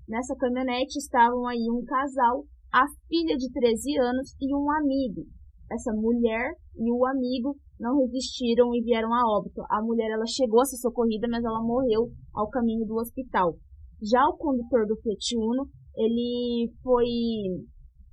Nessa 0.07 0.36
caminhonete 0.36 0.99
estavam 0.99 1.47
aí 1.47 1.66
um 1.70 1.84
casal, 1.84 2.45
a 2.72 2.86
filha 3.07 3.36
de 3.36 3.51
13 3.51 3.97
anos 3.97 4.36
e 4.39 4.55
um 4.55 4.72
amigo. 4.72 5.26
Essa 5.72 5.91
mulher 5.93 6.53
e 6.78 6.91
o 6.91 7.05
amigo 7.07 7.57
não 7.80 7.97
resistiram 7.99 8.73
e 8.73 8.82
vieram 8.82 9.13
a 9.13 9.21
óbito. 9.38 9.61
A 9.69 9.82
mulher 9.82 10.11
ela 10.11 10.26
chegou 10.26 10.61
a 10.61 10.65
ser 10.65 10.78
socorrida, 10.78 11.28
mas 11.30 11.43
ela 11.43 11.61
morreu 11.61 12.09
ao 12.34 12.49
caminho 12.49 12.86
do 12.86 12.95
hospital. 12.95 13.55
Já 14.01 14.21
o 14.28 14.38
condutor 14.38 14.86
do 14.88 14.95
Fiat 14.97 15.38
Uno, 15.38 15.67
ele 15.95 16.71
foi 16.84 17.07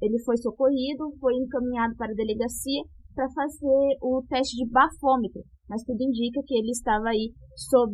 ele 0.03 0.19
foi 0.25 0.37
socorrido, 0.37 1.15
foi 1.21 1.35
encaminhado 1.37 1.95
para 1.97 2.11
a 2.11 2.15
delegacia 2.15 2.83
para 3.15 3.29
fazer 3.31 3.97
o 4.03 4.23
teste 4.29 4.57
de 4.57 4.69
bafômetro, 4.69 5.43
mas 5.69 5.85
tudo 5.85 6.03
indica 6.03 6.41
que 6.45 6.55
ele 6.55 6.71
estava 6.71 7.09
aí 7.09 7.31
sob 7.55 7.93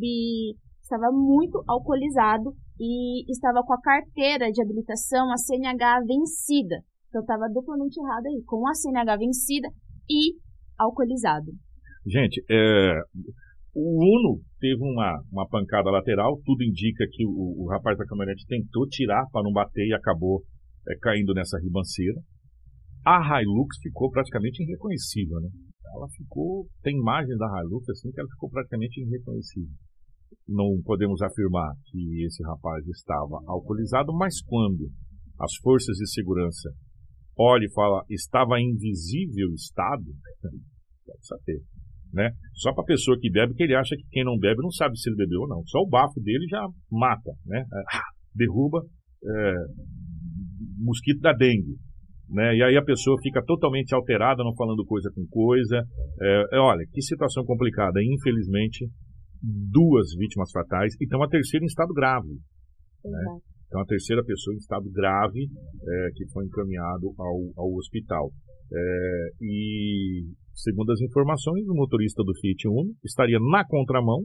estava 0.81 1.13
muito 1.13 1.63
alcoolizado 1.69 2.55
e 2.81 3.31
estava 3.31 3.61
com 3.63 3.75
a 3.75 3.81
carteira 3.81 4.51
de 4.51 4.63
habilitação, 4.63 5.31
a 5.31 5.37
CNH 5.37 6.01
vencida. 6.07 6.77
Então 7.09 7.21
estava 7.21 7.49
duplamente 7.53 8.01
errado 8.01 8.27
aí, 8.27 8.43
com 8.47 8.67
a 8.67 8.73
CNH 8.73 9.17
vencida 9.17 9.69
e 10.09 10.35
alcoolizado. 10.79 11.51
Gente, 12.07 12.43
é, 12.51 13.01
o 13.75 14.01
Uno 14.01 14.41
teve 14.59 14.81
uma, 14.81 15.21
uma 15.31 15.49
pancada 15.49 15.91
lateral, 15.91 16.41
tudo 16.45 16.65
indica 16.65 17.05
que 17.11 17.27
o, 17.27 17.65
o 17.65 17.69
rapaz 17.71 17.99
da 17.99 18.07
caminhonete 18.07 18.47
tentou 18.47 18.87
tirar 18.89 19.25
para 19.31 19.43
não 19.43 19.53
bater 19.53 19.87
e 19.87 19.95
acabou 19.95 20.43
é, 20.89 20.97
caindo 21.01 21.35
nessa 21.35 21.59
ribanceira. 21.59 22.21
A 23.05 23.41
Hilux 23.41 23.77
ficou 23.83 24.11
praticamente 24.11 24.63
irreconhecível, 24.63 25.41
né? 25.41 25.49
Ela 25.95 26.09
ficou, 26.17 26.67
tem 26.83 26.97
imagens 26.99 27.39
da 27.39 27.47
Hilux 27.63 27.89
assim 27.89 28.11
que 28.11 28.21
ela 28.21 28.29
ficou 28.31 28.51
praticamente 28.51 29.01
irreconhecível. 29.01 29.73
Não 30.47 30.81
podemos 30.85 31.21
afirmar 31.23 31.73
que 31.87 32.25
esse 32.25 32.43
rapaz 32.45 32.87
estava 32.89 33.41
alcoolizado, 33.47 34.13
mas 34.13 34.43
quando 34.43 34.91
as 35.41 35.55
forças 35.63 35.97
de 35.97 36.11
segurança 36.11 36.71
olham 37.39 37.65
e 37.65 37.73
falam 37.73 38.03
estava 38.11 38.61
invisível 38.61 39.49
estado, 39.55 40.05
deve 41.07 41.23
saber, 41.23 41.61
né? 42.13 42.31
Só 42.55 42.73
para 42.75 42.85
pessoa 42.85 43.19
que 43.19 43.31
bebe, 43.31 43.55
que 43.55 43.63
ele 43.63 43.77
acha 43.77 43.97
que 43.97 44.05
quem 44.11 44.25
não 44.25 44.39
bebe 44.39 44.61
não 44.63 44.71
sabe 44.71 44.99
se 44.99 45.09
ele 45.09 45.17
bebeu 45.17 45.43
ou 45.43 45.49
não. 45.49 45.63
Só 45.67 45.79
o 45.79 45.89
bafo 45.89 46.21
dele 46.21 46.47
já 46.49 46.67
mata, 46.91 47.33
né? 47.47 47.65
Derruba 48.35 48.81
é, 49.25 49.55
mosquito 50.79 51.21
da 51.21 51.33
dengue. 51.33 51.77
Né? 52.29 52.57
E 52.57 52.63
aí 52.63 52.77
a 52.77 52.85
pessoa 52.85 53.17
fica 53.23 53.43
totalmente 53.43 53.95
alterada, 53.95 54.45
não 54.45 54.55
falando 54.55 54.85
coisa 54.85 55.11
com 55.15 55.27
coisa. 55.29 55.83
É, 56.21 56.57
é, 56.57 56.59
olha, 56.59 56.85
que 56.93 57.01
situação 57.01 57.45
complicada. 57.45 58.01
Infelizmente, 58.03 58.87
duas 59.43 60.15
vítimas 60.17 60.51
fatais 60.53 60.95
e 61.01 61.07
tem 61.07 61.19
uma 61.19 61.29
terceira 61.29 61.65
em 61.65 61.67
estado 61.67 61.93
grave. 61.95 62.29
Né? 63.05 63.39
Então, 63.69 63.81
a 63.81 63.87
terceira 63.87 64.25
pessoa 64.25 64.55
em 64.55 64.59
estado 64.59 64.91
grave 64.91 65.45
é, 65.45 66.11
que 66.17 66.27
foi 66.33 66.45
encaminhado 66.47 67.13
ao, 67.19 67.37
ao 67.57 67.73
hospital. 67.75 68.33
É, 68.73 69.29
e, 69.41 70.25
segundo 70.55 70.91
as 70.91 71.01
informações, 71.01 71.69
o 71.69 71.75
motorista 71.75 72.25
do 72.25 72.35
Fiat 72.41 72.67
Uno 72.69 72.93
estaria 73.05 73.39
na 73.39 73.65
contramão 73.67 74.25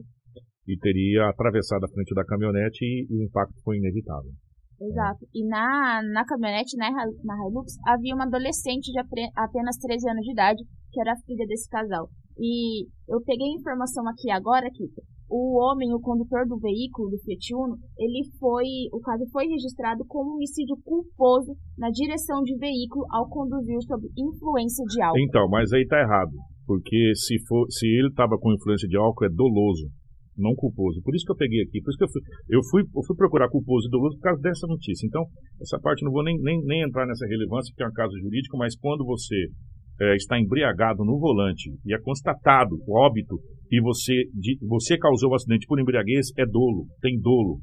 e 0.66 0.78
teria 0.78 1.28
atravessado 1.28 1.84
a 1.84 1.88
frente 1.88 2.14
da 2.14 2.24
caminhonete 2.24 2.84
e, 2.84 3.06
e 3.10 3.16
o 3.20 3.24
impacto 3.24 3.54
foi 3.62 3.76
inevitável. 3.76 4.32
Exato. 4.80 5.26
E 5.32 5.46
na, 5.46 6.02
na 6.02 6.24
caminhonete, 6.24 6.76
na, 6.76 6.90
na 6.90 7.36
Hilux, 7.46 7.76
havia 7.86 8.14
uma 8.14 8.24
adolescente 8.24 8.90
de 8.90 8.98
apenas 9.36 9.76
13 9.76 10.10
anos 10.10 10.24
de 10.24 10.32
idade, 10.32 10.62
que 10.90 11.00
era 11.00 11.16
filha 11.26 11.46
desse 11.46 11.68
casal. 11.68 12.08
E 12.38 12.86
eu 13.08 13.20
peguei 13.24 13.46
a 13.46 13.60
informação 13.60 14.08
aqui 14.08 14.30
agora, 14.30 14.68
Kika. 14.70 15.02
O 15.34 15.58
homem, 15.58 15.92
o 15.92 15.98
condutor 15.98 16.46
do 16.46 16.56
veículo, 16.62 17.10
do 17.10 17.18
Fiat 17.18 17.50
Uno, 17.58 17.74
ele 17.98 18.22
foi, 18.38 18.86
o 18.92 19.00
caso 19.00 19.26
foi 19.32 19.50
registrado 19.50 20.04
como 20.06 20.38
homicídio 20.38 20.76
culposo 20.84 21.58
na 21.76 21.90
direção 21.90 22.40
de 22.44 22.56
veículo 22.56 23.04
ao 23.10 23.28
conduzir 23.28 23.82
sob 23.82 24.06
influência 24.16 24.84
de 24.86 25.02
álcool. 25.02 25.18
Então, 25.18 25.48
mas 25.50 25.72
aí 25.72 25.84
tá 25.88 25.98
errado. 25.98 26.30
Porque 26.64 27.10
se, 27.16 27.34
for, 27.48 27.66
se 27.68 27.84
ele 27.84 28.14
estava 28.14 28.38
com 28.38 28.54
influência 28.54 28.86
de 28.86 28.96
álcool, 28.96 29.24
é 29.24 29.28
doloso 29.28 29.90
não 30.38 30.54
culposo. 30.54 31.02
Por 31.02 31.14
isso 31.14 31.24
que 31.26 31.32
eu 31.32 31.36
peguei 31.36 31.62
aqui, 31.62 31.82
por 31.82 31.90
isso 31.90 31.98
que 31.98 32.04
eu 32.04 32.12
fui, 32.14 32.22
eu 32.50 32.60
fui, 32.70 32.82
eu 32.82 33.02
fui 33.06 33.16
procurar 33.16 33.48
culposo 33.48 33.86
e 33.86 33.90
doloso 33.90 34.16
por 34.16 34.22
causa 34.22 34.40
dessa 34.40 34.66
notícia. 34.66 35.06
Então, 35.06 35.22
essa 35.60 35.78
parte 35.80 36.04
não 36.04 36.12
vou 36.12 36.22
nem, 36.22 36.38
nem, 36.42 36.62
nem 36.62 36.82
entrar 36.82 37.06
nessa 37.06 37.26
relevância, 37.26 37.74
que 37.74 37.82
é 37.82 37.86
um 37.86 37.92
caso 37.92 38.14
jurídico, 38.18 38.56
mas 38.56 38.76
quando 38.76 39.04
você 39.04 39.34
é, 40.00 40.16
está 40.16 40.38
embriagado 40.38 41.04
no 41.04 41.18
volante 41.18 41.70
e 41.84 41.94
é 41.94 41.98
constatado 42.00 42.76
o 42.86 42.98
óbito 42.98 43.38
e 43.70 43.80
você, 43.80 44.14
de, 44.34 44.58
você 44.66 44.98
causou 44.98 45.30
o 45.30 45.34
acidente 45.34 45.66
por 45.66 45.80
embriaguez, 45.80 46.28
é 46.38 46.46
dolo, 46.46 46.86
tem 47.00 47.18
dolo. 47.20 47.60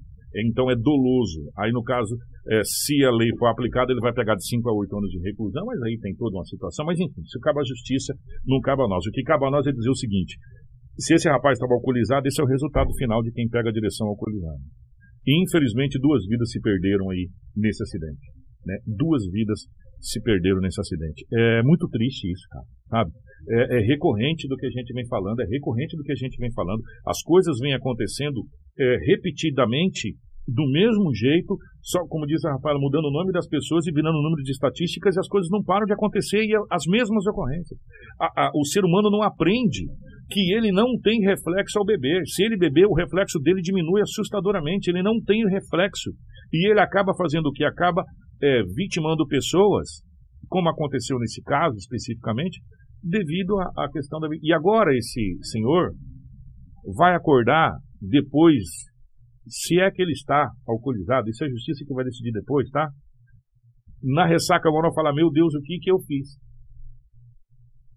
Então 0.47 0.71
é 0.71 0.75
doloso. 0.75 1.51
Aí, 1.57 1.71
no 1.71 1.83
caso, 1.83 2.15
é, 2.47 2.61
se 2.63 3.03
a 3.03 3.11
lei 3.11 3.29
for 3.37 3.47
aplicada, 3.47 3.91
ele 3.91 3.99
vai 3.99 4.13
pegar 4.13 4.35
de 4.35 4.47
5 4.47 4.69
a 4.69 4.73
8 4.73 4.97
anos 4.97 5.09
de 5.09 5.19
reclusão, 5.19 5.65
mas 5.65 5.81
aí 5.81 5.99
tem 5.99 6.15
toda 6.15 6.37
uma 6.37 6.45
situação. 6.45 6.85
Mas 6.85 6.99
enfim, 6.99 7.21
se 7.25 7.39
cabe 7.41 7.59
a 7.59 7.63
justiça, 7.63 8.13
não 8.45 8.61
cabe 8.61 8.81
a 8.81 8.87
nós. 8.87 9.05
O 9.05 9.11
que 9.11 9.23
cabe 9.23 9.45
a 9.45 9.51
nós 9.51 9.67
é 9.67 9.71
dizer 9.71 9.89
o 9.89 9.95
seguinte: 9.95 10.37
se 10.97 11.15
esse 11.15 11.27
rapaz 11.29 11.57
estava 11.57 11.73
alcoolizado, 11.73 12.27
esse 12.27 12.39
é 12.39 12.43
o 12.43 12.47
resultado 12.47 12.93
final 12.95 13.21
de 13.21 13.31
quem 13.31 13.47
pega 13.49 13.69
a 13.69 13.73
direção 13.73 14.07
alcoolizada. 14.07 14.61
E, 15.27 15.43
infelizmente, 15.43 15.99
duas 15.99 16.25
vidas 16.25 16.49
se 16.49 16.59
perderam 16.61 17.09
aí 17.11 17.27
nesse 17.55 17.83
acidente. 17.83 18.25
Né? 18.65 18.77
Duas 18.87 19.23
vidas 19.29 19.67
se 20.01 20.21
perderam 20.21 20.59
nesse 20.59 20.81
acidente. 20.81 21.25
É 21.31 21.63
muito 21.63 21.87
triste 21.87 22.31
isso, 22.31 22.43
cara, 22.49 22.65
sabe? 22.89 23.11
É, 23.49 23.77
é, 23.77 23.79
recorrente 23.85 24.47
do 24.47 24.55
que 24.55 24.65
a 24.65 24.69
gente 24.69 24.93
vem 24.93 25.07
falando, 25.07 25.39
é 25.41 25.45
recorrente 25.45 25.95
do 25.95 26.03
que 26.03 26.11
a 26.11 26.15
gente 26.15 26.37
vem 26.37 26.51
falando. 26.53 26.81
As 27.05 27.21
coisas 27.21 27.57
vêm 27.59 27.73
acontecendo 27.73 28.41
é, 28.77 28.97
repetidamente 29.05 30.15
do 30.47 30.65
mesmo 30.71 31.13
jeito, 31.13 31.55
só 31.81 31.99
como 32.07 32.25
diz 32.25 32.43
a 32.45 32.51
Rafaela, 32.53 32.79
mudando 32.79 33.05
o 33.05 33.11
nome 33.11 33.31
das 33.31 33.47
pessoas 33.47 33.85
e 33.85 33.91
virando 33.91 34.17
o 34.17 34.23
número 34.23 34.43
de 34.43 34.51
estatísticas, 34.51 35.15
e 35.15 35.19
as 35.19 35.27
coisas 35.27 35.49
não 35.51 35.63
param 35.63 35.85
de 35.85 35.93
acontecer 35.93 36.43
e 36.43 36.53
as 36.69 36.83
mesmas 36.87 37.25
ocorrências. 37.27 37.79
A, 38.19 38.47
a, 38.47 38.51
o 38.55 38.65
ser 38.65 38.83
humano 38.83 39.09
não 39.09 39.21
aprende 39.21 39.85
que 40.31 40.53
ele 40.55 40.71
não 40.71 40.97
tem 41.03 41.19
reflexo 41.21 41.77
ao 41.77 41.85
beber. 41.85 42.25
Se 42.25 42.43
ele 42.43 42.57
beber, 42.57 42.87
o 42.87 42.93
reflexo 42.93 43.37
dele 43.39 43.61
diminui 43.61 44.01
assustadoramente. 44.01 44.89
Ele 44.89 45.03
não 45.03 45.21
tem 45.21 45.45
reflexo. 45.47 46.11
E 46.51 46.69
ele 46.69 46.79
acaba 46.79 47.13
fazendo 47.15 47.47
o 47.47 47.51
que? 47.51 47.63
Acaba 47.63 48.03
é, 48.41 48.63
vitimando 48.75 49.27
pessoas, 49.27 50.01
como 50.47 50.69
aconteceu 50.69 51.17
nesse 51.19 51.41
caso 51.43 51.75
especificamente, 51.77 52.59
devido 53.03 53.59
à 53.59 53.89
questão 53.91 54.19
da. 54.19 54.27
E 54.41 54.53
agora 54.53 54.95
esse 54.95 55.37
senhor 55.43 55.91
vai 56.95 57.15
acordar 57.15 57.73
depois 58.01 58.63
se 59.47 59.79
é 59.79 59.89
que 59.91 60.01
ele 60.01 60.11
está 60.11 60.49
alcoolizado, 60.67 61.29
isso 61.29 61.43
é 61.43 61.47
a 61.47 61.49
justiça 61.49 61.83
que 61.85 61.93
vai 61.93 62.05
decidir 62.05 62.31
depois, 62.31 62.69
tá? 62.69 62.89
Na 64.03 64.25
ressaca 64.25 64.69
moral 64.69 64.93
falar, 64.93 65.13
meu 65.13 65.31
Deus, 65.31 65.53
o 65.53 65.61
que 65.61 65.77
que 65.79 65.91
eu 65.91 65.99
fiz? 65.99 66.27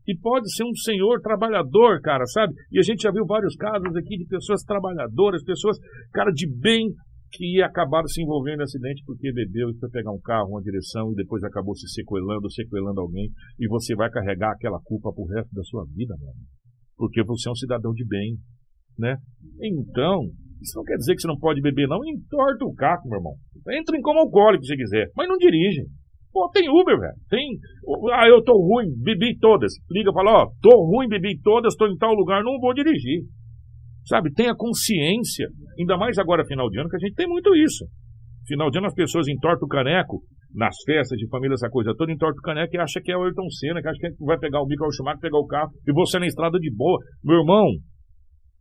E 0.07 0.17
pode 0.19 0.53
ser 0.55 0.65
um 0.65 0.75
senhor 0.75 1.21
trabalhador, 1.21 2.01
cara, 2.03 2.27
sabe? 2.27 2.53
E 2.71 2.79
a 2.79 2.83
gente 2.83 3.03
já 3.03 3.11
viu 3.11 3.25
vários 3.25 3.57
casos 3.57 3.97
aqui 3.97 4.19
de 4.19 4.27
pessoas 4.27 4.63
trabalhadoras, 4.63 5.43
pessoas, 5.43 5.79
cara, 6.13 6.31
de 6.31 6.47
bem, 6.61 6.91
que 7.35 7.61
acabaram 7.63 8.07
se 8.07 8.23
envolvendo 8.23 8.61
em 8.61 8.63
acidente 8.63 9.03
porque 9.05 9.33
bebeu 9.33 9.71
e 9.71 9.79
foi 9.79 9.91
pegar 9.91 10.13
um 10.13 10.21
carro, 10.21 10.51
uma 10.51 10.63
direção 10.63 11.13
e 11.13 11.17
depois 11.17 11.43
acabou 11.43 11.75
se 11.75 11.89
sequelando, 11.89 12.51
sequelando 12.51 13.01
alguém 13.01 13.29
e 13.59 13.67
você 13.67 13.95
vai 13.95 14.11
carregar 14.11 14.53
aquela 14.53 14.81
culpa 14.85 15.13
pro 15.13 15.25
resto 15.25 15.53
da 15.53 15.63
sua 15.65 15.85
vida, 15.95 16.15
mano. 16.19 16.39
Porque 16.97 17.25
você 17.25 17.49
é 17.49 17.53
um 17.53 17.57
cidadão 17.57 17.93
de 17.93 18.07
bem, 18.07 18.37
né? 18.97 19.17
Então, 19.61 20.31
isso 20.63 20.79
não 20.79 20.85
quer 20.85 20.97
dizer 20.97 21.15
que 21.15 21.23
você 21.23 21.29
não 21.29 21.39
pode 21.39 21.61
beber, 21.61 21.89
não. 21.89 22.05
Entorta 22.05 22.65
o 22.65 22.75
caco, 22.75 23.09
meu 23.09 23.19
irmão. 23.19 23.35
Entra 23.73 23.97
em 23.97 24.01
como 24.01 24.21
alcoólico 24.21 24.65
se 24.65 24.77
quiser, 24.77 25.11
mas 25.17 25.29
não 25.29 25.37
dirige. 25.37 25.83
Pô, 26.33 26.51
tem 26.53 26.69
Uber, 26.69 26.99
velho. 26.99 27.15
Tem. 27.29 27.59
Ah, 28.13 28.29
eu 28.29 28.43
tô 28.43 28.53
ruim, 28.59 28.87
bebi 29.03 29.39
todas. 29.39 29.73
Liga 29.91 30.11
e 30.11 30.15
fala, 30.15 30.43
ó, 30.43 30.51
tô 30.61 30.85
ruim, 30.85 31.09
bebi 31.09 31.41
todas, 31.41 31.77
tô 31.77 31.87
em 31.87 31.97
tal 31.97 32.15
lugar, 32.15 32.43
não 32.43 32.59
vou 32.59 32.75
dirigir. 32.75 33.23
Sabe, 34.07 34.33
tenha 34.33 34.55
consciência. 34.55 35.49
Ainda 35.79 35.97
mais 35.97 36.19
agora, 36.19 36.45
final 36.45 36.69
de 36.69 36.79
ano, 36.79 36.89
que 36.89 36.97
a 36.97 36.99
gente 36.99 37.15
tem 37.15 37.27
muito 37.27 37.55
isso. 37.57 37.85
Final 38.47 38.71
de 38.71 38.79
ano, 38.79 38.89
as 38.89 38.95
pessoas 38.95 39.27
entortam 39.29 39.67
o 39.67 39.69
caneco 39.69 40.23
nas 40.55 40.77
festas 40.87 41.19
de 41.19 41.29
família, 41.29 41.55
essa 41.55 41.69
coisa 41.69 41.93
toda, 41.97 42.13
entorta 42.13 42.39
o 42.39 42.43
caneco 42.43 42.77
e 42.77 42.79
acha 42.79 43.01
que 43.03 43.11
é 43.11 43.17
o 43.17 43.25
Ayrton 43.25 43.49
Senna, 43.51 43.83
que 43.83 43.89
acha 43.89 43.99
que 43.99 44.25
vai 44.25 44.39
pegar 44.39 44.63
o 44.63 44.67
Michael 44.67 44.93
Schumacher, 44.93 45.21
pegar 45.21 45.39
o 45.39 45.47
carro 45.47 45.71
e 45.87 45.93
você 45.93 46.19
na 46.19 46.27
estrada 46.27 46.59
de 46.59 46.71
boa. 46.73 46.99
Meu 47.25 47.39
irmão, 47.39 47.67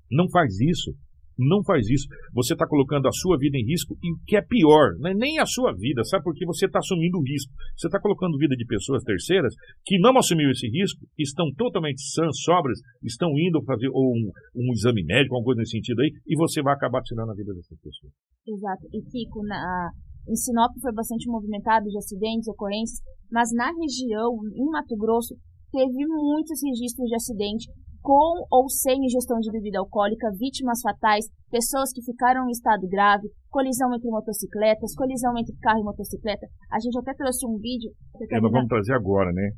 não 0.10 0.30
faz 0.32 0.60
isso. 0.60 0.92
Não 1.38 1.64
faz 1.64 1.90
isso. 1.90 2.08
Você 2.34 2.54
está 2.54 2.68
colocando 2.68 3.08
a 3.08 3.12
sua 3.12 3.38
vida 3.38 3.58
em 3.58 3.66
risco 3.66 3.98
e 4.04 4.12
o 4.12 4.18
que 4.26 4.36
é 4.36 4.42
pior, 4.42 4.96
não 5.00 5.10
é 5.10 5.14
nem 5.14 5.40
a 5.40 5.46
sua 5.46 5.74
vida, 5.74 6.04
sabe? 6.04 6.24
Porque 6.24 6.46
você 6.46 6.66
está 6.66 6.80
assumindo 6.80 7.18
o 7.18 7.24
risco. 7.24 7.52
Você 7.76 7.88
está 7.88 8.00
colocando 8.00 8.38
vida 8.38 8.56
de 8.56 8.66
pessoas 8.66 9.04
terceiras 9.04 9.54
que 9.86 9.98
não 10.00 10.18
assumiram 10.18 10.52
esse 10.52 10.68
risco, 10.68 11.06
estão 11.18 11.52
totalmente 11.58 12.02
sãs, 12.02 12.42
sobras, 12.44 12.80
estão 13.04 13.30
indo 13.38 13.64
fazer 13.64 13.90
ou 13.92 14.14
um, 14.14 14.32
um 14.56 14.72
exame 14.74 15.04
médico, 15.04 15.36
alguma 15.36 15.54
coisa 15.54 15.60
nesse 15.62 15.72
sentido 15.72 16.02
aí, 16.02 16.12
e 16.28 16.36
você 16.38 16.62
vai 16.62 16.74
acabar 16.74 17.02
tirando 17.02 17.32
a 17.32 17.36
vida 17.36 17.54
dessas 17.54 17.78
pessoas. 17.80 18.14
Exato. 18.48 18.88
E 18.94 19.02
Kiko, 19.02 19.44
na, 19.44 19.90
em 20.28 20.36
Sinop 20.36 20.72
foi 20.82 20.94
bastante 20.94 21.30
movimentado 21.30 21.86
de 21.86 21.98
acidentes, 21.98 22.48
ocorrências, 22.48 23.00
mas 23.32 23.50
na 23.54 23.72
região, 23.72 24.38
em 24.54 24.66
Mato 24.70 24.96
Grosso, 24.96 25.36
teve 25.72 26.06
muitos 26.06 26.62
registros 26.64 27.10
de 27.10 27.16
acidente 27.16 27.66
com 28.04 28.44
ou 28.52 28.68
sem 28.70 29.00
ingestão 29.00 29.40
de 29.40 29.50
bebida 29.50 29.80
alcoólica, 29.80 30.28
vítimas 30.38 30.82
fatais, 30.84 31.26
pessoas 31.50 31.90
que 31.94 32.04
ficaram 32.04 32.46
em 32.46 32.52
estado 32.52 32.86
grave, 32.88 33.32
colisão 33.50 33.96
entre 33.96 34.10
motocicletas, 34.12 34.94
colisão 34.94 35.32
entre 35.40 35.56
carro 35.64 35.80
e 35.80 35.84
motocicleta. 35.84 36.46
A 36.70 36.80
gente 36.80 37.00
até 37.00 37.14
trouxe 37.16 37.48
um 37.48 37.58
vídeo. 37.58 37.90
É, 38.30 38.42
nós 38.42 38.52
vamos 38.52 38.68
trazer 38.68 38.94
agora, 38.94 39.32
né? 39.32 39.50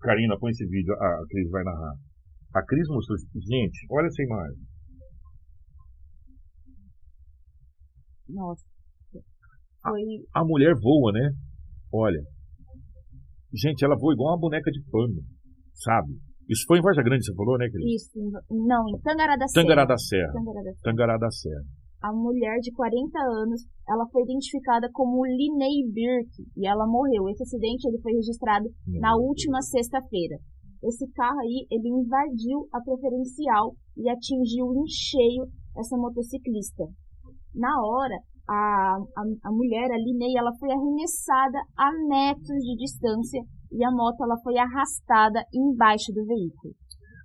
Karina, 0.00 0.38
põe 0.40 0.50
esse 0.50 0.66
vídeo, 0.66 0.94
a 0.94 1.22
Cris 1.28 1.50
vai 1.50 1.62
narrar. 1.62 1.94
A 2.54 2.64
Cris 2.64 2.88
mostrou. 2.88 3.18
Gente, 3.18 3.86
olha 3.90 4.06
essa 4.06 4.22
imagem. 4.22 4.62
Nossa. 8.30 8.64
Foi... 9.82 10.02
A, 10.34 10.40
a 10.40 10.44
mulher 10.44 10.74
voa, 10.80 11.12
né? 11.12 11.30
Olha. 11.92 12.20
Gente, 13.54 13.84
ela 13.84 13.96
voa 13.98 14.14
igual 14.14 14.32
uma 14.32 14.40
boneca 14.40 14.70
de 14.70 14.82
pano, 14.90 15.20
sabe? 15.74 16.14
Isso 16.48 16.64
foi 16.66 16.78
em 16.78 16.82
Varja 16.82 17.02
Grande, 17.02 17.24
você 17.24 17.34
falou, 17.34 17.56
né, 17.58 17.66
querido? 17.68 17.88
Isso, 17.88 18.18
não, 18.50 18.88
em 18.88 18.98
Tangará 19.00 19.36
da 19.36 19.46
Serra. 19.46 19.62
Tangará 19.62 19.84
da 19.84 19.98
Serra. 19.98 20.32
Tangará 20.82 21.16
da 21.18 21.30
Serra. 21.30 21.62
A 22.02 22.12
mulher 22.12 22.58
de 22.58 22.72
40 22.72 23.16
anos, 23.16 23.62
ela 23.88 24.04
foi 24.10 24.22
identificada 24.22 24.90
como 24.92 25.24
Linney 25.24 25.86
Birk 25.86 26.30
e 26.56 26.66
ela 26.66 26.84
morreu. 26.84 27.28
Esse 27.28 27.44
acidente 27.44 27.86
ele 27.86 28.00
foi 28.02 28.12
registrado 28.12 28.66
na 29.00 29.14
última 29.14 29.62
sexta-feira. 29.62 30.36
Esse 30.82 31.06
carro 31.12 31.38
aí, 31.38 31.64
ele 31.70 31.88
invadiu 31.88 32.66
a 32.72 32.82
preferencial 32.82 33.72
e 33.96 34.10
atingiu 34.10 34.66
em 34.74 34.86
cheio 34.88 35.46
essa 35.78 35.96
motociclista. 35.96 36.84
Na 37.54 37.70
hora, 37.86 38.18
a, 38.48 38.98
a, 38.98 39.22
a 39.44 39.52
mulher, 39.52 39.86
a 39.92 39.96
Linney, 39.96 40.36
ela 40.36 40.50
foi 40.58 40.72
arremessada 40.72 41.58
a 41.78 41.92
metros 42.08 42.58
de 42.64 42.76
distância 42.76 43.40
e 43.72 43.84
a 43.84 43.90
moto 43.90 44.22
ela 44.22 44.36
foi 44.42 44.56
arrastada 44.58 45.42
embaixo 45.52 46.12
do 46.12 46.24
veículo. 46.26 46.74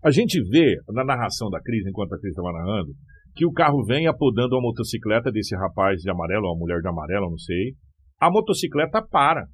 A 0.04 0.12
gente 0.12 0.42
vê 0.50 0.76
na 0.90 1.04
narração 1.04 1.50
da 1.50 1.60
Cris, 1.62 1.86
enquanto 1.86 2.14
a 2.14 2.20
Cris 2.20 2.32
estava 2.32 2.52
narrando, 2.54 2.92
que 3.36 3.46
o 3.46 3.52
carro 3.52 3.84
vem 3.84 4.08
apodando 4.08 4.56
a 4.56 4.62
motocicleta 4.62 5.32
desse 5.32 5.56
rapaz 5.56 6.02
de 6.02 6.10
amarelo, 6.10 6.48
ou 6.48 6.56
a 6.56 6.58
mulher 6.58 6.80
de 6.82 6.88
amarelo, 6.88 7.30
não 7.30 7.38
sei. 7.38 7.74
A 8.20 8.32
motocicleta 8.32 9.06
para 9.12 9.46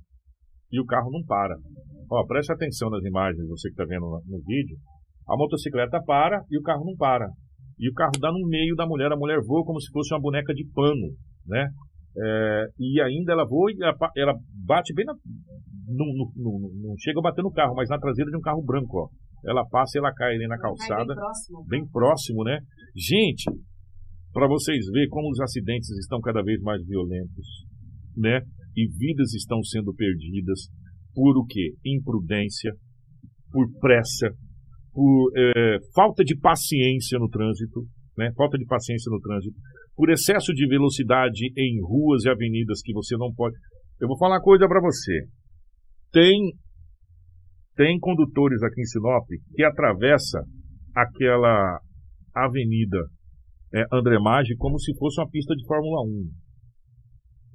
e 0.72 0.80
o 0.80 0.86
carro 0.86 1.12
não 1.12 1.24
para. 1.26 1.56
Ó, 2.10 2.26
preste 2.26 2.52
atenção 2.52 2.90
nas 2.90 3.04
imagens, 3.04 3.48
você 3.48 3.70
que 3.70 3.74
está 3.74 3.86
vendo 3.86 4.06
no, 4.06 4.22
no 4.26 4.44
vídeo. 4.44 4.78
A 5.28 5.38
motocicleta 5.38 6.02
para 6.06 6.42
e 6.50 6.58
o 6.58 6.62
carro 6.62 6.86
não 6.86 6.96
para. 6.96 7.28
E 7.80 7.90
o 7.90 7.94
carro 7.94 8.14
dá 8.20 8.32
no 8.32 8.48
meio 8.48 8.76
da 8.76 8.86
mulher, 8.86 9.12
a 9.12 9.18
mulher 9.18 9.40
voa 9.46 9.66
como 9.66 9.80
se 9.80 9.92
fosse 9.92 10.14
uma 10.14 10.22
boneca 10.22 10.54
de 10.54 10.66
pano, 10.74 11.14
né? 11.46 11.68
É, 12.16 12.66
e 12.80 13.02
ainda 13.02 13.34
ela 13.34 13.46
voa 13.46 13.72
e 13.72 13.76
ela, 13.82 13.96
ela 14.16 14.34
bate 14.66 14.94
bem 14.94 15.06
na, 15.06 15.14
não, 15.88 16.06
não, 16.36 16.60
não, 16.82 16.98
chega 16.98 17.20
a 17.20 17.24
bater 17.24 17.44
no 17.44 17.52
carro, 17.52 17.76
mas 17.76 17.90
na 17.90 18.00
traseira 18.00 18.30
de 18.30 18.38
um 18.38 18.42
carro 18.42 18.64
branco, 18.64 18.98
ó. 18.98 19.08
Ela 19.46 19.66
passa 19.68 19.98
e 19.98 20.00
ela 20.00 20.14
cai 20.14 20.36
ali 20.36 20.48
na 20.48 20.58
calçada. 20.58 21.06
Bem 21.06 21.16
próximo. 21.16 21.66
bem 21.68 21.88
próximo, 21.88 22.44
né? 22.44 22.60
Gente, 22.96 23.44
para 24.32 24.48
vocês 24.48 24.86
verem 24.92 25.10
como 25.10 25.30
os 25.30 25.40
acidentes 25.42 25.90
estão 26.00 26.22
cada 26.22 26.42
vez 26.42 26.62
mais 26.62 26.82
violentos, 26.86 27.48
né? 28.16 28.42
E 28.76 28.88
vidas 28.88 29.34
estão 29.34 29.62
sendo 29.64 29.94
perdidas 29.94 30.70
por 31.14 31.38
o 31.38 31.46
quê? 31.46 31.74
Imprudência, 31.86 32.74
por 33.52 33.68
pressa, 33.80 34.30
por 34.94 35.32
é, 35.36 35.78
falta 35.94 36.24
de 36.24 36.38
paciência 36.38 37.20
no 37.20 37.30
trânsito, 37.30 37.86
né? 38.18 38.32
Falta 38.38 38.58
de 38.58 38.66
paciência 38.66 39.12
no 39.12 39.20
trânsito, 39.20 39.56
por 39.96 40.10
excesso 40.10 40.54
de 40.54 40.68
velocidade 40.68 41.52
em 41.58 41.82
ruas 41.82 42.24
e 42.24 42.30
avenidas 42.30 42.82
que 42.82 42.94
você 42.94 43.16
não 43.18 43.32
pode. 43.34 43.56
Eu 44.00 44.08
vou 44.08 44.18
falar 44.18 44.36
uma 44.36 44.42
coisa 44.42 44.68
para 44.68 44.82
você. 44.82 45.28
Tem, 46.14 46.54
tem 47.76 48.00
condutores 48.00 48.62
aqui 48.62 48.82
em 48.82 48.86
Sinop 48.86 49.26
que 49.56 49.64
atravessa 49.64 50.44
aquela 50.96 51.80
avenida 52.36 53.00
é, 53.74 53.84
André 53.92 54.20
Maggi 54.20 54.56
como 54.56 54.80
se 54.80 54.96
fosse 54.98 55.20
uma 55.20 55.30
pista 55.30 55.56
de 55.56 55.66
Fórmula 55.66 56.04
1. 56.04 56.30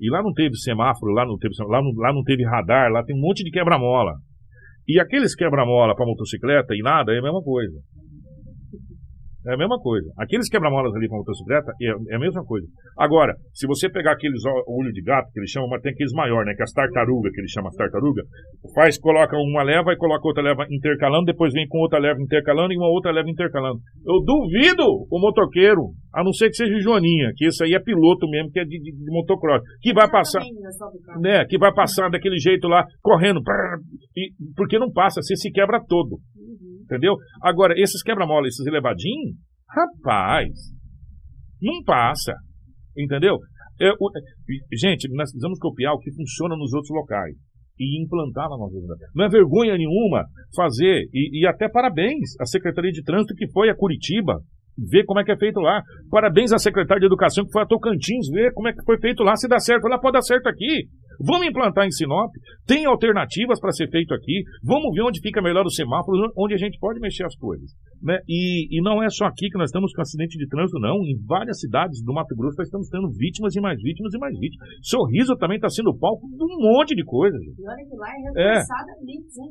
E 0.01 0.11
lá 0.11 0.23
não 0.23 0.33
teve 0.33 0.57
semáforo, 0.57 1.13
lá 1.13 1.25
não 1.25 1.39
teve, 1.39 1.55
lá 1.61 1.81
não, 1.81 1.93
lá 1.97 2.13
não 2.13 2.23
teve 2.25 2.45
radar, 2.45 2.91
lá 2.91 3.05
tem 3.05 3.17
um 3.17 3.21
monte 3.21 3.45
de 3.45 3.51
quebra-mola. 3.51 4.15
E 4.87 4.99
aqueles 5.01 5.37
quebra-mola 5.37 5.95
para 5.95 6.07
motocicleta 6.07 6.75
e 6.75 6.83
nada 6.83 7.13
é 7.13 7.19
a 7.19 7.23
mesma 7.23 7.43
coisa. 7.43 7.79
É 9.47 9.55
a 9.55 9.57
mesma 9.57 9.79
coisa. 9.79 10.11
Aqueles 10.19 10.49
quebra-molas 10.49 10.95
ali 10.95 11.07
com 11.07 11.17
motocicleta 11.19 11.71
é, 11.81 12.13
é, 12.13 12.17
a 12.17 12.19
mesma 12.19 12.45
coisa. 12.45 12.67
Agora, 12.99 13.35
se 13.55 13.67
você 13.67 13.89
pegar 13.89 14.13
aqueles 14.13 14.43
olho 14.67 14.93
de 14.93 15.03
gato, 15.03 15.31
que 15.33 15.39
eles 15.39 15.51
chamam, 15.51 15.69
mas 15.69 15.81
tem 15.81 15.93
aqueles 15.93 16.13
maiores, 16.13 16.47
né? 16.47 16.55
Que 16.55 16.63
é 16.63 16.65
as 16.65 16.73
tartarugas, 16.73 17.33
que 17.33 17.41
eles 17.41 17.51
chamam 17.51 17.69
as 17.69 17.77
tartarugas, 17.77 18.27
faz, 18.75 18.99
coloca 18.99 19.37
uma 19.37 19.63
leva 19.63 19.93
e 19.93 19.97
coloca 19.97 20.27
outra 20.27 20.43
leva 20.43 20.67
intercalando, 20.71 21.27
depois 21.27 21.53
vem 21.53 21.69
com 21.69 21.79
outra 21.79 22.01
leva 22.01 22.21
intercalando 22.21 22.73
e 22.73 22.77
uma 22.77 22.91
outra 22.91 23.13
leva 23.13 23.31
intercalando. 23.31 23.79
Eu 24.05 24.21
duvido 24.25 24.85
o 25.09 25.21
motoqueiro, 25.21 25.93
a 26.13 26.25
não 26.25 26.33
ser 26.33 26.49
que 26.49 26.57
seja 26.57 26.75
o 26.75 26.81
Joaninha, 26.81 27.31
que 27.37 27.47
esse 27.47 27.63
aí 27.63 27.75
é 27.75 27.81
piloto 27.81 28.29
mesmo, 28.29 28.51
que 28.51 28.59
é 28.59 28.65
de, 28.65 28.79
de, 28.79 28.91
de 28.91 29.11
motocross, 29.13 29.63
que 29.81 29.93
vai 29.93 30.11
passar, 30.11 30.43
né? 31.21 31.45
Que 31.47 31.59
vai 31.59 31.73
passar 31.73 32.11
daquele 32.11 32.39
jeito 32.39 32.67
lá, 32.67 32.85
correndo, 33.01 33.41
e, 34.17 34.33
porque 34.57 34.79
não 34.79 34.91
passa, 34.91 35.23
você 35.23 35.37
se 35.37 35.51
quebra 35.53 35.81
todo. 35.87 36.19
Entendeu? 36.89 37.17
Agora, 37.43 37.75
esses 37.77 38.03
quebra-mola, 38.03 38.49
esses 38.49 38.67
elevadinhos, 38.67 39.37
rapaz, 39.69 40.49
não 41.61 41.85
passa. 41.85 42.33
Entendeu? 42.97 43.37
Eu, 43.79 43.95
gente, 44.73 45.07
nós 45.15 45.31
precisamos 45.31 45.59
copiar 45.59 45.93
o 45.93 45.99
que 45.99 46.13
funciona 46.13 46.57
nos 46.57 46.73
outros 46.73 46.91
locais 46.91 47.37
e 47.79 48.03
implantar 48.03 48.49
na 48.49 48.57
nossa 48.57 48.75
vida. 48.75 48.97
Não 49.15 49.27
é 49.27 49.29
vergonha 49.29 49.77
nenhuma 49.77 50.25
fazer, 50.57 51.05
e, 51.13 51.43
e 51.43 51.47
até 51.47 51.69
parabéns 51.69 52.35
à 52.41 52.45
Secretaria 52.45 52.91
de 52.91 53.05
Trânsito 53.05 53.35
que 53.35 53.49
foi 53.53 53.71
a 53.71 53.77
Curitiba 53.77 54.41
ver 54.91 55.05
como 55.05 55.21
é 55.21 55.25
que 55.25 55.33
é 55.33 55.37
feito 55.37 55.61
lá. 55.61 55.83
Parabéns 56.11 56.53
à 56.53 56.59
secretária 56.59 57.01
de 57.01 57.07
Educação 57.07 57.45
que 57.45 57.53
foi 57.53 57.63
a 57.63 57.67
Tocantins 57.67 58.29
ver 58.33 58.53
como 58.53 58.69
é 58.69 58.73
que 58.73 58.83
foi 58.85 58.99
feito 58.99 59.23
lá. 59.23 59.37
Se 59.37 59.49
dá 59.49 59.59
certo 59.59 59.87
lá, 59.89 59.99
pode 59.99 60.15
dar 60.15 60.23
certo 60.23 60.49
aqui. 60.49 60.89
Vamos 61.21 61.47
implantar 61.47 61.87
em 61.87 61.91
Sinop, 61.91 62.31
tem 62.67 62.87
alternativas 62.87 63.61
para 63.61 63.73
ser 63.73 63.91
feito 63.91 64.15
aqui, 64.15 64.43
vamos 64.63 64.95
ver 64.95 65.03
onde 65.03 65.21
fica 65.21 65.43
melhor 65.43 65.67
os 65.67 65.75
semáforos, 65.75 66.31
onde 66.37 66.55
a 66.55 66.57
gente 66.57 66.79
pode 66.79 67.01
mexer 67.01 67.25
as 67.25 67.37
coisas. 67.37 67.71
Né? 68.01 68.19
E, 68.29 68.79
e 68.79 68.81
não 68.81 69.03
é 69.03 69.09
só 69.11 69.27
aqui 69.27 69.49
que 69.51 69.59
nós 69.59 69.71
estamos 69.71 69.93
com 69.93 70.01
acidente 70.01 70.39
de 70.39 70.47
trânsito, 70.47 70.79
não. 70.79 71.03
Em 71.03 71.19
várias 71.27 71.59
cidades 71.59 72.03
do 72.05 72.13
Mato 72.13 72.35
Grosso 72.37 72.57
nós 72.59 72.69
estamos 72.69 72.89
tendo 72.89 73.11
vítimas 73.11 73.57
e 73.57 73.61
mais 73.61 73.81
vítimas 73.83 74.15
e 74.15 74.19
mais 74.19 74.39
vítimas. 74.39 74.69
Sorriso 74.83 75.37
também 75.37 75.57
está 75.57 75.69
sendo 75.69 75.97
palco 75.97 76.25
de 76.29 76.45
um 76.45 76.73
monte 76.73 76.95
de 76.95 77.05
coisa. 77.05 77.37
Gente. 77.37 77.61
olha 77.67 77.89
que 77.89 77.97
lá 77.97 78.09
é, 78.37 78.59
é. 78.59 78.63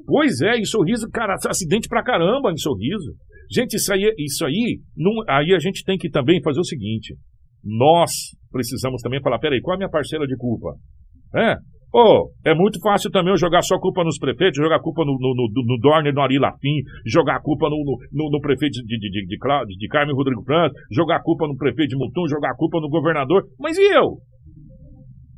Pois 0.06 0.42
é, 0.42 0.62
e 0.62 0.66
Sorriso, 0.66 1.10
cara, 1.12 1.36
acidente 1.50 1.90
pra 1.90 2.04
caramba 2.04 2.52
em 2.52 2.58
Sorriso. 2.58 3.14
Gente, 3.52 3.76
isso 3.76 3.94
aí, 3.94 4.14
isso 4.18 4.46
aí, 4.46 4.80
não, 4.96 5.12
aí 5.28 5.54
a 5.54 5.60
gente 5.60 5.84
tem 5.84 5.98
que 5.98 6.10
também 6.10 6.42
fazer 6.42 6.60
o 6.60 6.66
seguinte. 6.66 7.16
Nós 7.64 8.12
precisamos 8.52 9.02
também 9.02 9.22
falar, 9.22 9.40
peraí, 9.40 9.62
qual 9.62 9.74
é 9.74 9.76
a 9.76 9.80
minha 9.80 9.90
parcela 9.90 10.26
de 10.26 10.38
culpa? 10.38 10.76
É. 11.36 11.56
Oh, 11.94 12.30
é 12.46 12.54
muito 12.54 12.80
fácil 12.82 13.10
também 13.10 13.32
eu 13.32 13.38
jogar 13.38 13.62
só 13.62 13.80
culpa 13.80 14.04
nos 14.04 14.20
prefeitos, 14.20 14.58
jogar 14.58 14.80
culpa 14.80 15.06
no, 15.06 15.14
no, 15.14 15.34
no, 15.34 15.64
no 15.66 15.78
Dorner, 15.80 16.14
no 16.14 16.22
Ari 16.22 16.38
Lafim, 16.38 16.84
jogar 17.06 17.40
culpa 17.42 17.70
no, 17.70 17.78
no, 18.12 18.30
no 18.30 18.42
prefeito 18.42 18.74
de, 18.74 19.00
de, 19.00 19.10
de, 19.10 19.26
de, 19.26 19.78
de 19.78 19.88
Carmen 19.88 20.14
Rodrigo 20.14 20.44
França, 20.44 20.76
jogar 20.92 21.22
culpa 21.24 21.48
no 21.48 21.56
prefeito 21.56 21.90
de 21.90 21.98
Mutum, 21.98 22.28
jogar 22.28 22.56
culpa 22.56 22.80
no 22.82 22.90
governador. 22.90 23.44
Mas 23.58 23.78
e 23.78 23.84
eu? 23.84 24.18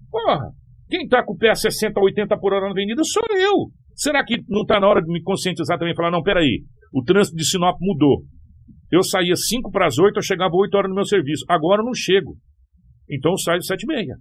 Porra, 0.10 0.52
quem 0.90 1.08
tá 1.08 1.24
com 1.24 1.34
o 1.34 1.38
pé 1.38 1.52
a 1.52 1.56
60, 1.56 2.00
80 2.00 2.38
por 2.40 2.52
hora 2.52 2.66
na 2.66 2.72
avenida 2.72 3.04
sou 3.04 3.24
eu. 3.38 3.70
Será 3.94 4.26
que 4.26 4.42
não 4.50 4.66
tá 4.66 4.80
na 4.80 4.88
hora 4.88 5.02
de 5.02 5.12
me 5.12 5.22
conscientizar 5.22 5.78
também 5.78 5.94
e 5.94 5.96
falar, 5.96 6.10
não, 6.10 6.24
peraí, 6.24 6.64
o 6.92 7.04
trânsito 7.04 7.38
de 7.38 7.46
Sinop 7.46 7.78
mudou. 7.80 8.24
Eu 8.92 9.04
saía 9.04 9.36
5 9.36 9.70
para 9.72 9.86
as 9.86 10.00
8, 10.00 10.18
eu 10.18 10.24
chegava 10.24 10.56
8 10.56 10.76
horas 10.76 10.90
no 10.90 10.96
meu 10.96 11.06
serviço. 11.06 11.46
Agora 11.48 11.82
eu 11.82 11.86
não 11.86 11.94
chego. 11.94 12.36
Então 13.10 13.32
eu 13.32 13.38
saio 13.38 13.62
7 13.62 13.84
e 13.84 13.88
meia. 13.88 14.16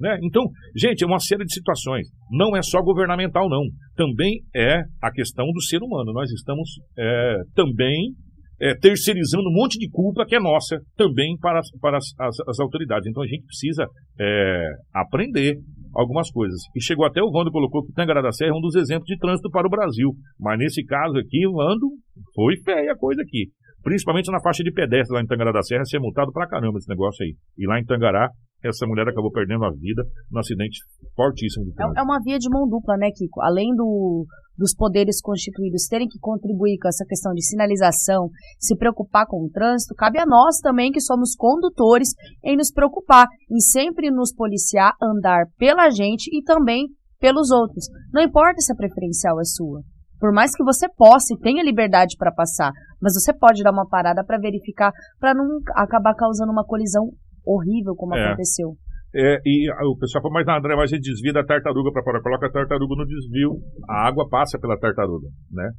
Né? 0.00 0.18
Então, 0.22 0.44
gente, 0.76 1.04
é 1.04 1.06
uma 1.06 1.18
série 1.18 1.44
de 1.44 1.52
situações. 1.52 2.08
Não 2.30 2.56
é 2.56 2.62
só 2.62 2.82
governamental, 2.82 3.48
não. 3.48 3.62
Também 3.96 4.40
é 4.54 4.82
a 5.02 5.10
questão 5.12 5.46
do 5.46 5.62
ser 5.62 5.78
humano. 5.82 6.12
Nós 6.12 6.30
estamos 6.30 6.68
é, 6.98 7.36
também 7.54 8.12
é, 8.60 8.74
terceirizando 8.74 9.48
um 9.48 9.52
monte 9.52 9.78
de 9.78 9.88
culpa 9.90 10.24
que 10.26 10.34
é 10.34 10.40
nossa 10.40 10.78
também 10.96 11.36
para, 11.40 11.60
para 11.80 11.98
as, 11.98 12.06
as, 12.18 12.40
as 12.48 12.60
autoridades. 12.60 13.06
Então 13.08 13.22
a 13.22 13.26
gente 13.26 13.44
precisa 13.44 13.86
é, 14.18 14.68
aprender 14.92 15.56
algumas 15.94 16.30
coisas. 16.30 16.60
E 16.74 16.82
chegou 16.82 17.06
até 17.06 17.22
o 17.22 17.30
Vando 17.30 17.50
colocou 17.50 17.84
que 17.84 17.92
Tangará 17.92 18.20
da 18.20 18.32
Serra 18.32 18.50
é 18.50 18.54
um 18.54 18.60
dos 18.60 18.74
exemplos 18.74 19.06
de 19.06 19.18
trânsito 19.18 19.50
para 19.50 19.66
o 19.66 19.70
Brasil. 19.70 20.10
Mas 20.38 20.58
nesse 20.58 20.84
caso 20.84 21.16
aqui, 21.18 21.46
Vando, 21.46 21.88
foi 22.34 22.56
feia 22.64 22.92
a 22.92 22.96
coisa 22.96 23.22
aqui. 23.22 23.48
Principalmente 23.82 24.30
na 24.32 24.40
faixa 24.40 24.62
de 24.64 24.72
pedestre 24.72 25.14
lá 25.14 25.22
em 25.22 25.26
Tangará 25.26 25.52
da 25.52 25.62
Serra, 25.62 25.84
ser 25.84 26.00
multado 26.00 26.32
pra 26.32 26.48
caramba 26.48 26.78
esse 26.78 26.88
negócio 26.88 27.22
aí. 27.22 27.34
E 27.58 27.66
lá 27.66 27.78
em 27.78 27.84
Tangará, 27.84 28.28
essa 28.68 28.86
mulher 28.86 29.08
acabou 29.08 29.30
perdendo 29.30 29.64
a 29.64 29.70
vida 29.70 30.04
num 30.30 30.40
acidente 30.40 30.78
fortíssimo. 31.14 31.72
É, 31.78 32.00
é, 32.00 32.02
uma 32.02 32.20
via 32.22 32.38
de 32.38 32.48
mão 32.48 32.68
dupla, 32.68 32.96
né, 32.96 33.10
Kiko? 33.10 33.40
Além 33.42 33.74
do, 33.74 34.26
dos 34.56 34.74
poderes 34.74 35.20
constituídos 35.20 35.86
terem 35.86 36.08
que 36.08 36.18
contribuir 36.18 36.78
com 36.78 36.88
essa 36.88 37.04
questão 37.04 37.32
de 37.32 37.44
sinalização, 37.44 38.28
se 38.58 38.76
preocupar 38.76 39.26
com 39.26 39.44
o 39.44 39.50
trânsito, 39.50 39.94
cabe 39.94 40.18
a 40.18 40.26
nós 40.26 40.58
também, 40.60 40.90
que 40.90 41.00
somos 41.00 41.34
condutores, 41.36 42.10
em 42.42 42.56
nos 42.56 42.72
preocupar, 42.72 43.26
em 43.50 43.60
sempre 43.60 44.10
nos 44.10 44.34
policiar, 44.34 44.94
andar 45.02 45.46
pela 45.58 45.90
gente 45.90 46.28
e 46.32 46.42
também 46.42 46.86
pelos 47.20 47.50
outros. 47.50 47.86
Não 48.12 48.22
importa 48.22 48.60
se 48.60 48.72
a 48.72 48.76
preferencial 48.76 49.40
é 49.40 49.44
sua. 49.44 49.82
Por 50.20 50.32
mais 50.32 50.54
que 50.54 50.64
você 50.64 50.88
possa 50.88 51.34
e 51.34 51.38
tenha 51.38 51.62
liberdade 51.62 52.16
para 52.16 52.32
passar, 52.32 52.72
mas 53.00 53.12
você 53.14 53.32
pode 53.32 53.62
dar 53.62 53.72
uma 53.72 53.86
parada 53.86 54.24
para 54.24 54.38
verificar, 54.38 54.90
para 55.20 55.34
não 55.34 55.44
acabar 55.74 56.14
causando 56.14 56.50
uma 56.50 56.64
colisão 56.64 57.10
horrível 57.46 57.94
como 57.94 58.14
É. 58.14 58.26
aconteceu. 58.26 58.74
É, 59.14 59.38
e 59.46 59.70
o 59.70 59.96
pessoal 59.96 60.22
fala, 60.22 60.34
mas 60.42 60.48
André, 60.48 60.74
mas 60.74 60.90
a 60.92 60.96
gente 60.96 61.04
desvia 61.04 61.32
da 61.32 61.44
tartaruga 61.44 61.92
para 61.92 62.02
fora. 62.02 62.20
Coloca 62.20 62.46
a 62.46 62.50
tartaruga 62.50 62.96
no 62.96 63.06
desvio, 63.06 63.50
a 63.88 64.08
água 64.08 64.28
passa 64.28 64.58
pela 64.58 64.76
tartaruga, 64.78 65.28
né? 65.52 65.70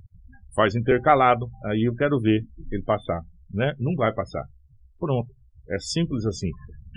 Faz 0.56 0.74
intercalado, 0.74 1.46
aí 1.66 1.84
eu 1.84 1.94
quero 1.96 2.18
ver 2.22 2.40
ele 2.72 2.84
passar, 2.84 3.20
né? 3.52 3.74
Não 3.78 3.94
vai 3.96 4.14
passar. 4.14 4.44
Pronto. 4.98 5.28
É 5.70 5.78
simples 5.80 6.26
assim. 6.26 6.48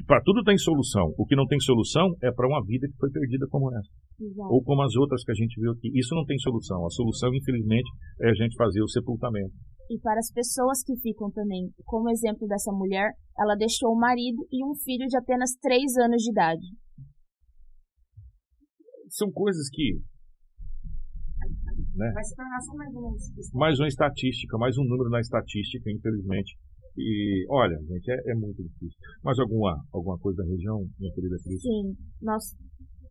Para 0.07 0.21
tudo 0.23 0.45
tem 0.45 0.57
solução. 0.59 1.13
O 1.19 1.27
que 1.27 1.35
não 1.35 1.47
tem 1.47 1.59
solução 1.59 2.07
é 2.23 2.31
para 2.31 2.47
uma 2.47 2.63
vida 2.65 2.87
que 2.87 2.97
foi 3.01 3.11
perdida 3.11 3.47
como 3.51 3.75
essa. 3.75 3.91
Exato. 4.21 4.53
Ou 4.53 4.63
como 4.63 4.83
as 4.83 4.95
outras 4.95 5.25
que 5.25 5.33
a 5.33 5.35
gente 5.35 5.61
viu 5.61 5.73
aqui. 5.73 5.91
Isso 5.99 6.15
não 6.15 6.25
tem 6.25 6.39
solução. 6.39 6.87
A 6.87 6.91
solução, 6.91 7.35
infelizmente, 7.35 7.89
é 8.21 8.31
a 8.31 8.35
gente 8.35 8.55
fazer 8.57 8.83
o 8.83 8.89
sepultamento. 8.89 9.55
E 9.91 9.99
para 10.01 10.19
as 10.19 10.31
pessoas 10.31 10.83
que 10.85 10.97
ficam 11.01 11.31
também, 11.31 11.73
como 11.85 12.11
exemplo 12.11 12.47
dessa 12.47 12.71
mulher, 12.73 13.13
ela 13.39 13.55
deixou 13.57 13.91
o 13.93 13.99
marido 13.99 14.47
e 14.53 14.65
um 14.65 14.75
filho 14.75 15.07
de 15.07 15.17
apenas 15.17 15.53
3 15.63 15.97
anos 15.97 16.23
de 16.23 16.31
idade. 16.31 16.67
São 19.09 19.31
coisas 19.33 19.69
que 19.71 20.01
Vai 21.99 22.23
se 22.23 22.37
tornar 22.37 22.61
só 22.61 22.75
mais 22.75 22.95
uma 22.95 23.11
mais 23.55 23.79
uma 23.81 23.89
estatística, 23.89 24.57
mais 24.57 24.79
um 24.79 24.85
número 24.85 25.11
na 25.11 25.19
estatística, 25.19 25.91
infelizmente. 25.91 26.57
E 26.97 27.45
olha, 27.51 27.77
gente, 27.77 28.11
é, 28.11 28.33
é 28.33 28.35
muito 28.35 28.63
difícil. 28.63 28.99
Mais 29.23 29.39
alguma, 29.39 29.75
alguma 29.93 30.19
coisa 30.19 30.43
da 30.43 30.49
região, 30.49 30.79
minha 30.99 31.13
querida 31.13 31.37
Cris? 31.43 31.61
Sim, 31.61 31.97
nós, 32.23 32.55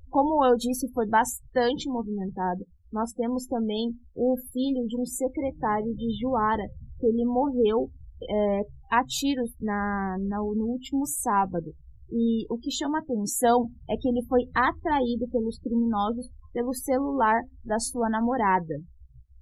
como 0.09 0.45
eu 0.45 0.55
disse, 0.55 0.91
foi 0.93 1.07
bastante 1.07 1.89
movimentado. 1.89 2.65
Nós 2.91 3.11
temos 3.13 3.45
também 3.47 3.91
o 4.15 4.35
filho 4.51 4.85
de 4.87 4.99
um 4.99 5.05
secretário 5.05 5.93
de 5.93 6.17
Juara, 6.19 6.63
que 6.99 7.05
ele 7.07 7.25
morreu 7.25 7.89
é, 8.21 8.59
a 8.91 9.03
tiros 9.05 9.51
na, 9.61 10.17
na- 10.27 10.37
no 10.39 10.65
último 10.67 11.05
sábado. 11.05 11.71
E 12.09 12.45
o 12.49 12.57
que 12.57 12.71
chama 12.71 12.99
atenção 12.99 13.67
é 13.89 13.95
que 13.99 14.07
ele 14.07 14.25
foi 14.27 14.41
atraído 14.55 15.27
pelos 15.29 15.59
criminosos 15.59 16.27
pelo 16.53 16.73
celular 16.73 17.41
da 17.63 17.77
sua 17.79 18.09
namorada. 18.09 18.75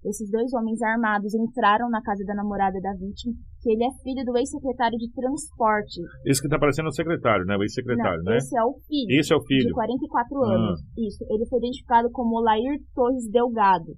Esses 0.03 0.29
dois 0.29 0.51
homens 0.53 0.81
armados 0.81 1.33
entraram 1.33 1.89
na 1.89 2.01
casa 2.01 2.23
da 2.25 2.35
namorada 2.35 2.79
da 2.81 2.91
vítima, 2.93 3.33
que 3.65 3.71
ele 3.73 3.83
é 3.83 3.89
filho 4.05 4.23
do 4.23 4.37
ex-secretário 4.37 4.95
de 4.95 5.09
transporte. 5.11 5.97
Esse 6.23 6.39
que 6.39 6.47
tá 6.47 6.59
parecendo 6.59 6.89
o 6.89 6.93
secretário, 6.93 7.45
né? 7.45 7.57
O 7.57 7.63
ex-secretário, 7.63 8.21
né? 8.21 8.37
Esse 8.37 8.55
é 8.55 8.61
o 8.63 8.73
filho 8.85 9.19
Esse 9.19 9.33
é 9.33 9.35
o 9.35 9.39
de 9.39 9.47
filho. 9.47 9.73
44 9.73 10.37
Ah. 10.43 10.53
anos. 10.53 10.79
Isso. 10.95 11.25
Ele 11.27 11.45
foi 11.49 11.57
identificado 11.57 12.11
como 12.11 12.39
Lair 12.41 12.77
Torres 12.93 13.25
Delgado. 13.31 13.89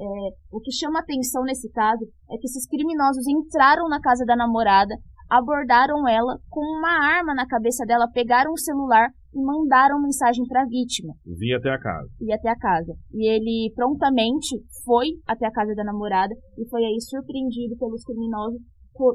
É, 0.00 0.04
o 0.50 0.58
que 0.60 0.72
chama 0.72 1.00
atenção 1.00 1.42
nesse 1.44 1.68
caso 1.70 2.00
é 2.30 2.38
que 2.40 2.46
esses 2.46 2.66
criminosos 2.66 3.28
entraram 3.28 3.86
na 3.90 4.00
casa 4.00 4.24
da 4.24 4.34
namorada, 4.34 4.94
abordaram 5.30 6.08
ela 6.08 6.38
com 6.48 6.60
uma 6.78 6.96
arma 7.18 7.34
na 7.34 7.46
cabeça 7.46 7.84
dela, 7.84 8.08
pegaram 8.12 8.52
o 8.52 8.58
celular 8.58 9.08
e 9.34 9.40
mandaram 9.44 10.00
mensagem 10.00 10.44
para 10.46 10.62
a 10.62 10.66
vítima 10.66 11.12
Vinha 11.38 11.56
até 11.58 11.70
a 11.70 11.78
casa. 11.78 12.08
ir 12.20 12.32
até 12.32 12.48
a 12.50 12.56
casa. 12.56 12.92
E 13.12 13.28
ele 13.28 13.72
prontamente 13.74 14.56
foi 14.84 15.08
até 15.26 15.46
a 15.46 15.52
casa 15.52 15.74
da 15.74 15.84
namorada 15.84 16.34
e 16.58 16.66
foi 16.68 16.82
aí 16.84 17.00
surpreendido 17.00 17.76
pelos 17.78 18.02
criminosos 18.04 18.60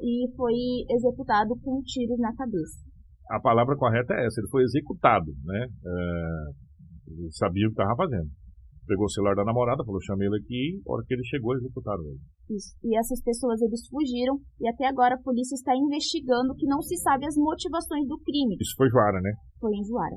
e 0.02 0.28
foi 0.36 0.54
executado 0.90 1.56
com 1.64 1.82
tiros 1.84 2.20
na 2.20 2.34
cabeça. 2.36 2.86
A 3.30 3.40
palavra 3.40 3.76
correta 3.76 4.14
é 4.14 4.26
essa, 4.26 4.40
ele 4.40 4.50
foi 4.50 4.64
executado, 4.64 5.32
né? 5.44 5.68
É, 5.68 5.92
ele 7.12 7.32
sabia 7.32 7.68
o 7.68 7.72
que 7.72 7.82
estava 7.82 7.96
fazendo. 7.96 8.30
Pegou 8.88 9.06
o 9.06 9.12
celular 9.12 9.36
da 9.36 9.44
namorada, 9.44 9.84
falou, 9.84 10.00
chamei 10.00 10.28
ele 10.28 10.40
aqui, 10.40 10.80
a 10.88 10.94
hora 10.94 11.04
que 11.06 11.14
ele 11.14 11.24
chegou, 11.26 11.56
executaram 11.56 12.04
ele. 12.08 12.24
Isso. 12.50 12.72
E 12.84 12.98
essas 12.98 13.22
pessoas 13.22 13.62
eles 13.62 13.86
fugiram 13.92 14.40
e 14.62 14.68
até 14.70 14.88
agora 14.88 15.16
a 15.16 15.22
polícia 15.22 15.56
está 15.56 15.76
investigando 15.76 16.56
que 16.56 16.66
não 16.66 16.82
se 16.82 16.96
sabe 17.04 17.26
as 17.28 17.36
motivações 17.36 18.08
do 18.08 18.18
crime. 18.24 18.56
Isso 18.62 18.76
foi 18.78 18.88
Joara, 18.88 19.20
né? 19.20 19.32
Foi 19.60 19.76
em 19.76 19.84
Juara. 19.84 20.16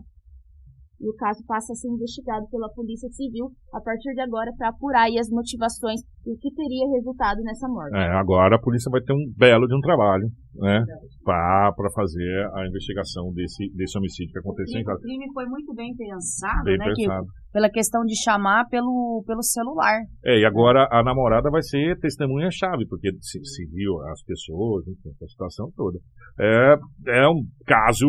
E 1.00 1.08
o 1.08 1.16
caso 1.16 1.42
passa 1.48 1.72
a 1.72 1.76
ser 1.76 1.88
investigado 1.88 2.46
pela 2.50 2.70
Polícia 2.70 3.08
Civil 3.10 3.50
a 3.72 3.80
partir 3.80 4.12
de 4.14 4.20
agora 4.20 4.52
para 4.56 4.68
apurar 4.68 5.08
as 5.18 5.30
motivações 5.30 6.00
o 6.26 6.36
que 6.36 6.52
teria 6.54 6.86
resultado 6.96 7.40
nessa 7.42 7.66
morte. 7.68 7.96
É, 7.96 8.10
agora 8.18 8.56
a 8.56 8.60
polícia 8.60 8.90
vai 8.90 9.00
ter 9.00 9.12
um 9.12 9.32
belo 9.36 9.66
de 9.66 9.74
um 9.74 9.80
trabalho, 9.80 10.28
né? 10.56 10.84
Para 11.24 11.90
fazer 11.94 12.46
a 12.54 12.66
investigação 12.66 13.32
desse, 13.32 13.70
desse 13.74 13.96
homicídio 13.98 14.32
que 14.32 14.38
O 14.38 14.42
aconteceu 14.42 14.80
em 14.80 14.84
crime, 14.84 14.84
o 14.84 14.86
casa. 14.86 15.00
crime 15.02 15.32
foi 15.32 15.46
muito 15.46 15.74
bem 15.74 15.94
pensado, 15.96 16.64
Bem 16.64 16.78
né? 16.78 16.84
pensado. 16.94 17.24
Que, 17.26 17.52
pela 17.52 17.70
questão 17.70 18.04
de 18.04 18.14
chamar 18.22 18.68
pelo, 18.68 19.24
pelo 19.26 19.42
celular. 19.42 20.00
É, 20.24 20.40
e 20.40 20.44
agora 20.44 20.86
a 20.90 21.02
namorada 21.02 21.50
vai 21.50 21.62
ser 21.62 21.98
testemunha-chave, 22.00 22.86
porque 22.88 23.10
se, 23.20 23.42
se 23.44 23.66
viu 23.66 24.00
as 24.12 24.22
pessoas, 24.22 24.86
enfim, 24.88 25.10
a 25.22 25.26
situação 25.26 25.70
toda. 25.76 25.98
É, 26.38 26.76
é 27.08 27.28
um 27.28 27.42
caso 27.66 28.06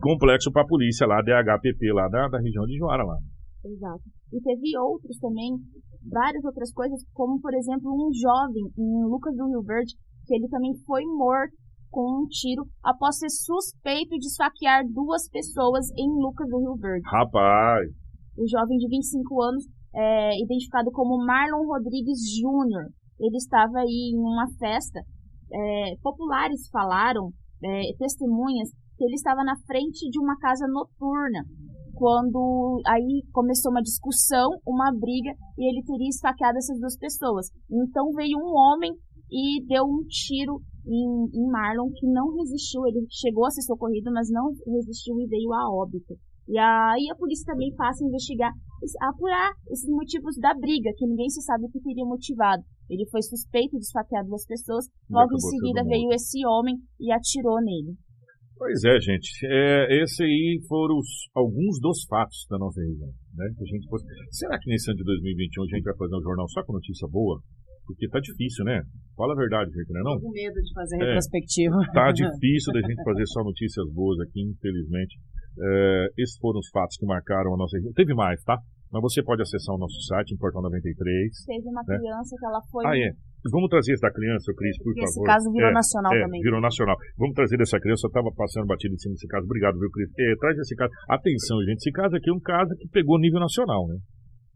complexo 0.00 0.50
para 0.50 0.62
a 0.62 0.66
polícia 0.66 1.06
lá, 1.06 1.20
DHPP, 1.22 1.92
lá 1.92 2.08
da, 2.08 2.28
da 2.28 2.38
região 2.38 2.64
de 2.64 2.76
Joara, 2.76 3.04
lá. 3.04 3.16
Exato. 3.64 4.02
E 4.32 4.40
teve 4.40 4.76
outros 4.78 5.16
também, 5.18 5.52
várias 6.10 6.44
outras 6.44 6.72
coisas, 6.72 7.00
como 7.12 7.40
por 7.40 7.54
exemplo 7.54 7.92
um 7.92 8.10
jovem 8.12 8.64
em 8.78 9.04
Lucas 9.04 9.34
do 9.36 9.46
Rio 9.46 9.62
Verde, 9.62 9.94
que 10.26 10.34
ele 10.34 10.48
também 10.48 10.74
foi 10.86 11.04
morto 11.04 11.54
com 11.90 12.24
um 12.24 12.26
tiro 12.26 12.66
após 12.82 13.18
ser 13.18 13.30
suspeito 13.30 14.18
de 14.18 14.26
esfaquear 14.26 14.82
duas 14.88 15.28
pessoas 15.30 15.86
em 15.96 16.08
Lucas 16.20 16.48
do 16.48 16.58
Rio 16.58 16.76
Verde. 16.76 17.06
Rapaz, 17.06 17.88
O 18.36 18.44
jovem 18.48 18.78
de 18.78 18.88
25 18.88 19.42
anos, 19.42 19.64
é, 19.94 20.42
identificado 20.42 20.90
como 20.90 21.24
Marlon 21.24 21.66
Rodrigues 21.66 22.18
Jr., 22.34 22.90
ele 23.20 23.36
estava 23.36 23.78
aí 23.78 24.12
em 24.12 24.18
uma 24.18 24.48
festa. 24.58 25.00
É, 25.52 25.94
populares 26.02 26.68
falaram, 26.72 27.30
é, 27.62 27.94
testemunhas, 27.96 28.70
que 28.96 29.04
ele 29.04 29.14
estava 29.14 29.44
na 29.44 29.54
frente 29.66 30.10
de 30.10 30.18
uma 30.18 30.36
casa 30.38 30.66
noturna 30.66 31.44
quando 31.94 32.80
aí 32.86 33.22
começou 33.32 33.70
uma 33.70 33.82
discussão, 33.82 34.50
uma 34.66 34.92
briga, 34.92 35.30
e 35.58 35.68
ele 35.68 35.84
teria 35.84 36.08
esfaqueado 36.08 36.58
essas 36.58 36.78
duas 36.78 36.96
pessoas. 36.98 37.48
Então 37.70 38.12
veio 38.12 38.38
um 38.38 38.52
homem 38.54 38.92
e 39.30 39.64
deu 39.66 39.84
um 39.84 40.04
tiro 40.08 40.60
em, 40.86 41.28
em 41.32 41.50
Marlon, 41.50 41.90
que 41.94 42.06
não 42.06 42.36
resistiu, 42.36 42.86
ele 42.86 43.06
chegou 43.10 43.46
a 43.46 43.50
ser 43.50 43.62
socorrido, 43.62 44.12
mas 44.12 44.28
não 44.30 44.52
resistiu 44.66 45.18
e 45.20 45.26
veio 45.26 45.52
a 45.52 45.70
óbito. 45.70 46.14
E 46.46 46.58
aí 46.58 47.08
a 47.10 47.16
polícia 47.16 47.46
também 47.46 47.74
passa 47.74 48.04
a 48.04 48.06
investigar, 48.06 48.52
a 48.52 49.08
apurar 49.08 49.50
esses 49.70 49.88
motivos 49.88 50.36
da 50.36 50.52
briga, 50.52 50.92
que 50.96 51.06
ninguém 51.06 51.28
se 51.30 51.40
sabe 51.40 51.64
o 51.64 51.70
que 51.70 51.80
teria 51.80 52.04
motivado. 52.04 52.62
Ele 52.88 53.08
foi 53.10 53.22
suspeito 53.22 53.78
de 53.78 53.84
esfaquear 53.84 54.26
duas 54.26 54.44
pessoas, 54.46 54.84
logo 55.08 55.34
em 55.34 55.40
seguida 55.40 55.82
veio 55.84 56.12
esse 56.12 56.46
homem 56.46 56.76
e 57.00 57.10
atirou 57.10 57.56
nele. 57.62 57.96
Pois 58.56 58.84
é, 58.84 59.00
gente. 59.00 59.28
É, 59.46 60.02
esse 60.02 60.22
aí 60.22 60.60
foram 60.68 60.96
os- 60.98 61.28
alguns 61.34 61.80
dos 61.80 62.04
fatos 62.08 62.46
da 62.48 62.56
nossa 62.58 62.80
região. 62.80 63.08
Né? 63.34 63.50
Que 63.56 63.62
a 63.64 63.66
gente 63.66 63.88
fosse... 63.88 64.04
Será 64.30 64.58
que 64.58 64.70
nesse 64.70 64.90
ano 64.90 64.98
de 64.98 65.04
2021 65.04 65.62
a 65.64 65.66
gente 65.76 65.84
vai 65.84 65.96
fazer 65.96 66.16
um 66.16 66.22
jornal 66.22 66.48
só 66.48 66.62
com 66.64 66.72
notícia 66.72 67.08
boa? 67.08 67.40
Porque 67.86 68.08
tá 68.08 68.18
difícil, 68.20 68.64
né? 68.64 68.80
Fala 69.16 69.34
a 69.34 69.36
verdade, 69.36 69.70
gente, 69.70 69.92
não 69.92 70.00
é 70.00 70.04
não? 70.04 70.20
Com 70.20 70.30
medo 70.30 70.54
de 70.62 70.72
fazer 70.72 70.96
É. 70.96 71.04
retrospectiva. 71.04 71.76
Tá 71.92 72.08
difícil 72.16 72.72
da 72.72 72.80
gente 72.80 73.02
fazer 73.04 73.26
só 73.26 73.44
notícias 73.44 73.84
boas 73.92 74.18
aqui, 74.20 74.40
infelizmente. 74.40 75.18
É, 75.60 76.06
esses 76.18 76.38
foram 76.38 76.60
os 76.60 76.68
fatos 76.70 76.96
que 76.96 77.04
marcaram 77.04 77.52
a 77.54 77.56
nossa 77.58 77.76
região. 77.76 77.92
Teve 77.92 78.14
mais, 78.14 78.42
tá? 78.42 78.56
Mas 78.90 79.02
você 79.02 79.22
pode 79.22 79.42
acessar 79.42 79.74
o 79.74 79.78
nosso 79.78 80.00
site, 80.06 80.32
em 80.32 80.38
Portal 80.38 80.62
93. 80.62 81.44
Teve 81.44 81.68
uma 81.68 81.82
Né? 81.86 81.98
criança 81.98 82.36
que 82.38 82.46
ela 82.46 82.60
foi 82.70 82.86
Ah, 82.86 82.96
é. 82.96 83.10
Vamos 83.52 83.68
trazer 83.68 83.92
esse 83.92 84.02
da 84.02 84.12
criança, 84.12 84.52
Cris, 84.56 84.76
por 84.82 84.92
Esse 84.96 85.14
favor. 85.14 85.26
caso 85.26 85.52
virou 85.52 85.70
É, 85.70 85.72
nacional 85.72 86.12
é, 86.14 86.20
também. 86.22 86.40
Virou 86.40 86.60
nacional. 86.60 86.96
Vamos 87.18 87.34
trazer 87.34 87.56
dessa 87.56 87.78
criança. 87.80 88.06
Eu 88.06 88.08
estava 88.08 88.30
passando 88.32 88.66
batido 88.66 88.94
em 88.94 88.98
cima 88.98 89.14
desse 89.14 89.26
caso. 89.28 89.44
Obrigado, 89.44 89.78
viu, 89.78 89.90
Cris? 89.90 90.08
É, 90.18 90.36
traz 90.40 90.58
esse 90.58 90.74
caso. 90.74 90.92
Atenção, 91.08 91.58
gente. 91.64 91.78
Esse 91.78 91.92
caso 91.92 92.16
aqui 92.16 92.30
é 92.30 92.32
um 92.32 92.40
caso 92.40 92.74
que 92.76 92.88
pegou 92.88 93.18
nível 93.18 93.40
nacional, 93.40 93.86
né? 93.88 93.96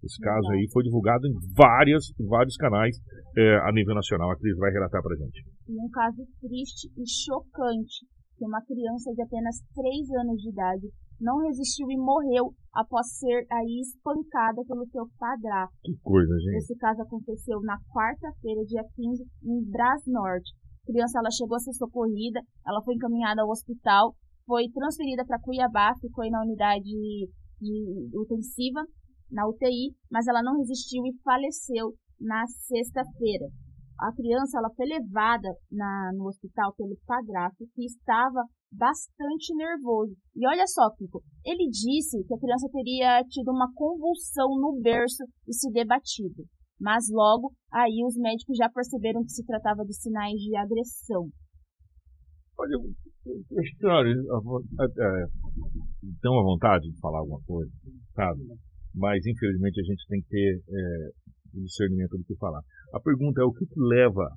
Esse 0.02 0.20
caso 0.22 0.46
aí 0.52 0.64
foi 0.72 0.84
divulgado 0.84 1.26
em 1.26 1.34
várias, 1.56 2.04
vários 2.28 2.56
canais 2.56 2.94
é, 3.36 3.56
a 3.66 3.72
nível 3.72 3.94
nacional. 3.94 4.30
A 4.30 4.36
Cris 4.38 4.56
vai 4.56 4.70
relatar 4.70 5.02
pra 5.02 5.16
gente. 5.16 5.42
e 5.68 5.74
um 5.74 5.90
caso 5.90 6.22
triste 6.40 6.86
e 6.96 7.02
chocante 7.04 8.06
que 8.38 8.46
uma 8.46 8.62
criança 8.62 9.10
de 9.12 9.20
apenas 9.20 9.58
3 9.74 10.22
anos 10.22 10.38
de 10.40 10.50
idade 10.50 10.86
não 11.20 11.38
resistiu 11.38 11.90
e 11.90 11.96
morreu 11.96 12.52
após 12.72 13.06
ser 13.18 13.46
aí 13.50 13.80
espancada 13.80 14.62
pelo 14.66 14.86
seu 14.86 15.06
padrasto. 15.18 15.74
Que 15.82 15.96
coisa, 16.02 16.34
gente. 16.38 16.56
Esse 16.58 16.76
caso 16.76 17.02
aconteceu 17.02 17.60
na 17.62 17.76
quarta-feira, 17.92 18.64
dia 18.64 18.82
15, 18.94 19.24
em 19.44 19.70
Brás 19.70 20.02
Norte. 20.06 20.52
A 20.84 20.92
criança 20.92 21.18
ela 21.18 21.30
chegou 21.30 21.56
a 21.56 21.60
ser 21.60 21.72
socorrida, 21.72 22.40
ela 22.66 22.82
foi 22.82 22.94
encaminhada 22.94 23.42
ao 23.42 23.50
hospital, 23.50 24.14
foi 24.46 24.68
transferida 24.72 25.24
para 25.26 25.40
Cuiabá, 25.40 25.92
ficou 26.00 26.24
aí 26.24 26.30
na 26.30 26.42
unidade 26.42 26.84
de 26.84 27.28
intensiva, 28.14 28.80
na 29.30 29.46
UTI, 29.46 29.92
mas 30.10 30.26
ela 30.26 30.42
não 30.42 30.56
resistiu 30.56 31.04
e 31.04 31.14
faleceu 31.22 31.92
na 32.20 32.46
sexta-feira. 32.46 33.46
A 34.00 34.14
criança 34.14 34.58
ela 34.58 34.70
foi 34.74 34.86
levada 34.86 35.48
na, 35.70 36.12
no 36.14 36.28
hospital 36.28 36.72
pelo 36.76 36.96
padrasto, 37.04 37.66
que 37.74 37.84
estava 37.84 38.44
bastante 38.70 39.54
nervoso. 39.54 40.14
E 40.36 40.46
olha 40.46 40.66
só, 40.66 40.90
Kiko, 40.96 41.22
ele 41.44 41.68
disse 41.70 42.22
que 42.24 42.34
a 42.34 42.38
criança 42.38 42.68
teria 42.72 43.22
tido 43.28 43.50
uma 43.50 43.72
convulsão 43.74 44.48
no 44.60 44.80
berço 44.80 45.24
e 45.46 45.52
se 45.52 45.70
debatido. 45.72 46.44
Mas 46.80 47.06
logo 47.10 47.52
aí 47.72 48.04
os 48.06 48.16
médicos 48.16 48.56
já 48.56 48.68
perceberam 48.68 49.22
que 49.22 49.30
se 49.30 49.44
tratava 49.44 49.84
de 49.84 49.94
sinais 49.94 50.38
de 50.38 50.56
agressão. 50.56 51.28
Olha, 52.58 52.76
história, 53.62 54.14
estão 56.14 56.38
à 56.38 56.42
vontade 56.42 56.90
de 56.90 56.98
falar 57.00 57.20
alguma 57.20 57.40
coisa, 57.46 57.70
sabe? 58.14 58.42
Mas 58.94 59.24
infelizmente 59.26 59.80
a 59.80 59.84
gente 59.84 60.06
tem 60.08 60.20
que 60.22 60.28
ter 60.28 60.62
é, 60.68 61.10
discernimento 61.54 62.16
do 62.16 62.24
que 62.24 62.36
falar. 62.36 62.62
A 62.92 63.00
pergunta 63.00 63.40
é 63.40 63.44
o 63.44 63.52
que, 63.52 63.66
que 63.66 63.80
leva, 63.80 64.28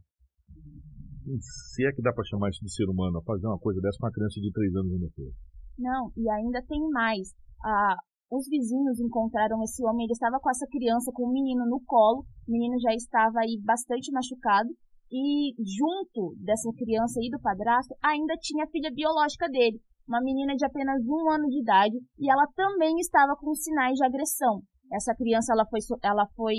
se 1.39 1.85
é 1.85 1.91
que 1.91 2.01
dá 2.01 2.11
para 2.13 2.23
chamar 2.25 2.49
isso 2.49 2.63
de 2.63 2.73
ser 2.73 2.85
humano, 2.89 3.19
a 3.19 3.23
fazer 3.23 3.47
uma 3.47 3.59
coisa 3.59 3.79
dessa 3.81 3.97
com 3.99 4.05
uma 4.05 4.11
criança 4.11 4.39
de 4.39 4.51
3 4.51 4.75
anos 4.75 4.93
ainda 4.93 5.09
fez? 5.15 5.33
Não, 5.77 6.11
e 6.17 6.29
ainda 6.29 6.61
tem 6.67 6.81
mais. 6.89 7.33
Ah, 7.63 7.95
os 8.31 8.47
vizinhos 8.47 8.99
encontraram 8.99 9.61
esse 9.63 9.83
homem, 9.85 10.05
ele 10.05 10.13
estava 10.13 10.39
com 10.39 10.49
essa 10.49 10.65
criança, 10.71 11.11
com 11.13 11.27
o 11.27 11.33
menino 11.33 11.65
no 11.67 11.81
colo, 11.85 12.23
o 12.47 12.51
menino 12.51 12.79
já 12.79 12.93
estava 12.95 13.39
aí 13.41 13.59
bastante 13.63 14.11
machucado, 14.11 14.69
e 15.11 15.51
junto 15.59 16.33
dessa 16.39 16.71
criança 16.77 17.19
e 17.21 17.29
do 17.29 17.41
padrasto 17.41 17.93
ainda 18.01 18.33
tinha 18.39 18.63
a 18.63 18.69
filha 18.71 18.89
biológica 18.93 19.49
dele, 19.49 19.81
uma 20.07 20.21
menina 20.21 20.55
de 20.55 20.65
apenas 20.65 21.03
um 21.03 21.29
ano 21.29 21.47
de 21.49 21.59
idade, 21.59 21.97
e 22.17 22.31
ela 22.31 22.47
também 22.55 22.95
estava 22.99 23.35
com 23.35 23.53
sinais 23.53 23.95
de 23.95 24.05
agressão. 24.05 24.61
Essa 24.93 25.13
criança 25.15 25.53
ela 25.53 25.65
foi, 25.67 25.79
ela 26.03 26.25
foi 26.35 26.55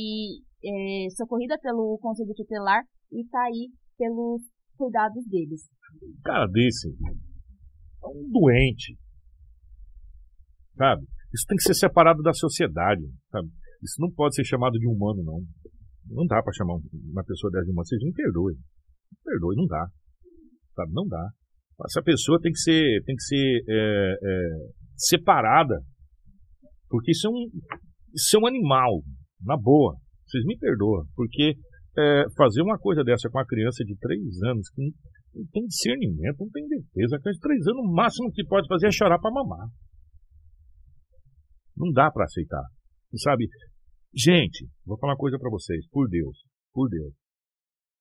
é, 0.65 1.09
socorrida 1.17 1.59
pelo 1.61 1.99
Conselho 2.01 2.35
Tutelar 2.35 2.85
e 3.11 3.23
está 3.23 3.41
aí 3.45 3.71
pelos 3.97 4.43
cuidados 4.77 5.25
deles. 5.27 5.69
Cara 6.25 6.47
desse 6.47 6.89
é 6.89 8.07
um 8.07 8.29
doente, 8.31 8.97
sabe? 10.77 11.07
Isso 11.33 11.47
tem 11.47 11.57
que 11.57 11.63
ser 11.63 11.75
separado 11.75 12.23
da 12.23 12.33
sociedade, 12.33 13.03
sabe? 13.31 13.49
Isso 13.83 14.01
não 14.01 14.11
pode 14.11 14.35
ser 14.35 14.45
chamado 14.45 14.79
de 14.79 14.87
humano, 14.87 15.23
não. 15.25 15.41
Não 16.09 16.27
dá 16.27 16.43
para 16.43 16.53
chamar 16.53 16.75
uma 16.75 17.25
pessoa 17.25 17.51
dessa 17.51 17.65
de 17.65 17.71
humano. 17.71 17.87
Vocês 17.87 18.03
me 18.03 18.13
perdoem. 18.13 18.57
Me 18.57 19.19
perdoe, 19.25 19.57
não 19.57 19.67
dá. 19.67 19.87
Sabe? 20.75 20.93
Não 20.93 21.07
dá. 21.07 21.31
Essa 21.87 22.03
pessoa 22.03 22.41
tem 22.41 22.53
que 22.53 22.59
ser, 22.59 23.03
tem 23.05 23.17
que 23.17 23.23
ser 23.23 23.65
é, 23.69 24.19
é, 24.23 24.49
separada. 24.97 25.81
Porque 26.89 27.13
isso 27.13 27.27
é, 27.27 27.31
um, 27.31 27.47
isso 28.15 28.37
é 28.37 28.41
um 28.41 28.47
animal. 28.47 29.03
Na 29.41 29.57
boa. 29.57 29.97
Vocês 30.27 30.45
me 30.45 30.57
perdoam. 30.59 31.05
Porque 31.15 31.55
é, 31.99 32.25
fazer 32.37 32.63
uma 32.63 32.79
coisa 32.79 33.05
dessa 33.05 33.29
com 33.29 33.39
uma 33.39 33.47
criança 33.47 33.85
de 33.85 33.97
3 33.97 34.43
anos 34.45 34.69
que 34.71 34.81
não 34.81 35.47
tem 35.53 35.65
discernimento, 35.67 36.41
não 36.41 36.51
tem 36.51 36.67
defesa. 36.67 37.17
A 37.17 37.21
criança 37.21 37.39
de 37.39 37.41
3 37.41 37.67
anos, 37.69 37.85
o 37.85 37.93
máximo 37.93 38.33
que 38.33 38.45
pode 38.45 38.67
fazer 38.69 38.89
é 38.89 38.93
chorar 38.93 39.19
para 39.19 39.31
mamar. 39.31 39.69
Não 41.77 41.91
dá 41.93 42.11
para 42.11 42.25
aceitar. 42.25 42.65
Sabe? 43.17 43.49
Gente, 44.15 44.69
vou 44.85 44.99
falar 44.99 45.13
uma 45.13 45.19
coisa 45.19 45.39
para 45.39 45.51
vocês, 45.51 45.87
por 45.89 46.09
Deus, 46.09 46.45
por 46.73 46.89
Deus. 46.89 47.13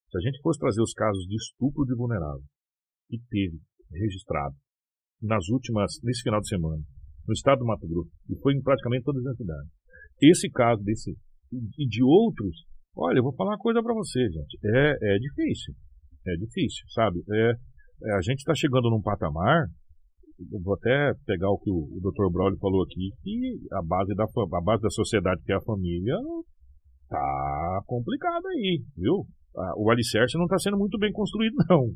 Se 0.10 0.18
a 0.18 0.22
gente 0.22 0.42
fosse 0.42 0.60
trazer 0.60 0.82
os 0.82 0.94
casos 0.94 1.26
de 1.26 1.36
estupro 1.36 1.86
de 1.86 1.96
vulnerável, 1.96 2.44
que 3.08 3.18
teve 3.30 3.60
registrado 3.92 4.56
nas 5.22 5.48
últimas, 5.50 6.00
nesse 6.04 6.22
final 6.24 6.42
de 6.42 6.50
semana, 6.50 6.82
no 7.28 7.34
estado 7.34 7.60
do 7.60 7.66
Mato 7.66 7.88
Grosso, 7.88 8.12
e 8.30 8.36
foi 8.40 8.54
em 8.54 8.62
praticamente 8.62 9.04
todas 9.04 9.26
as 9.26 9.38
cidades. 9.38 9.72
Esse 10.22 10.50
caso 10.50 10.82
desse 10.84 11.16
e 11.52 11.88
de 11.88 12.04
outros, 12.04 12.66
olha, 12.96 13.20
eu 13.20 13.24
vou 13.24 13.36
falar 13.36 13.52
uma 13.52 13.58
coisa 13.58 13.82
para 13.82 13.94
você, 13.94 14.20
gente. 14.30 14.60
É, 14.66 15.16
é 15.16 15.18
difícil. 15.18 15.74
É 16.28 16.36
difícil, 16.36 16.86
sabe? 16.90 17.24
É, 17.32 17.52
é 18.04 18.16
a 18.16 18.22
gente 18.22 18.40
está 18.40 18.54
chegando 18.56 18.90
num 18.90 19.02
patamar 19.02 19.68
vou 20.64 20.74
até 20.74 21.14
pegar 21.26 21.50
o 21.50 21.60
que 21.60 21.70
o, 21.70 21.76
o 21.76 22.00
Dr. 22.02 22.32
Braulio 22.32 22.58
falou 22.60 22.84
aqui, 22.84 23.12
que 23.22 23.60
a 23.74 23.82
base, 23.84 24.14
da, 24.16 24.24
a 24.24 24.62
base 24.62 24.82
da 24.82 24.90
sociedade, 24.90 25.42
que 25.44 25.52
é 25.52 25.56
a 25.56 25.62
família, 25.62 26.16
tá 27.08 27.82
complicada 27.86 28.48
aí, 28.50 28.82
viu? 28.98 29.26
O 29.78 29.92
alicerce 29.92 30.38
não 30.38 30.46
está 30.46 30.58
sendo 30.58 30.78
muito 30.78 30.98
bem 30.98 31.12
construído, 31.12 31.56
não. 31.70 31.92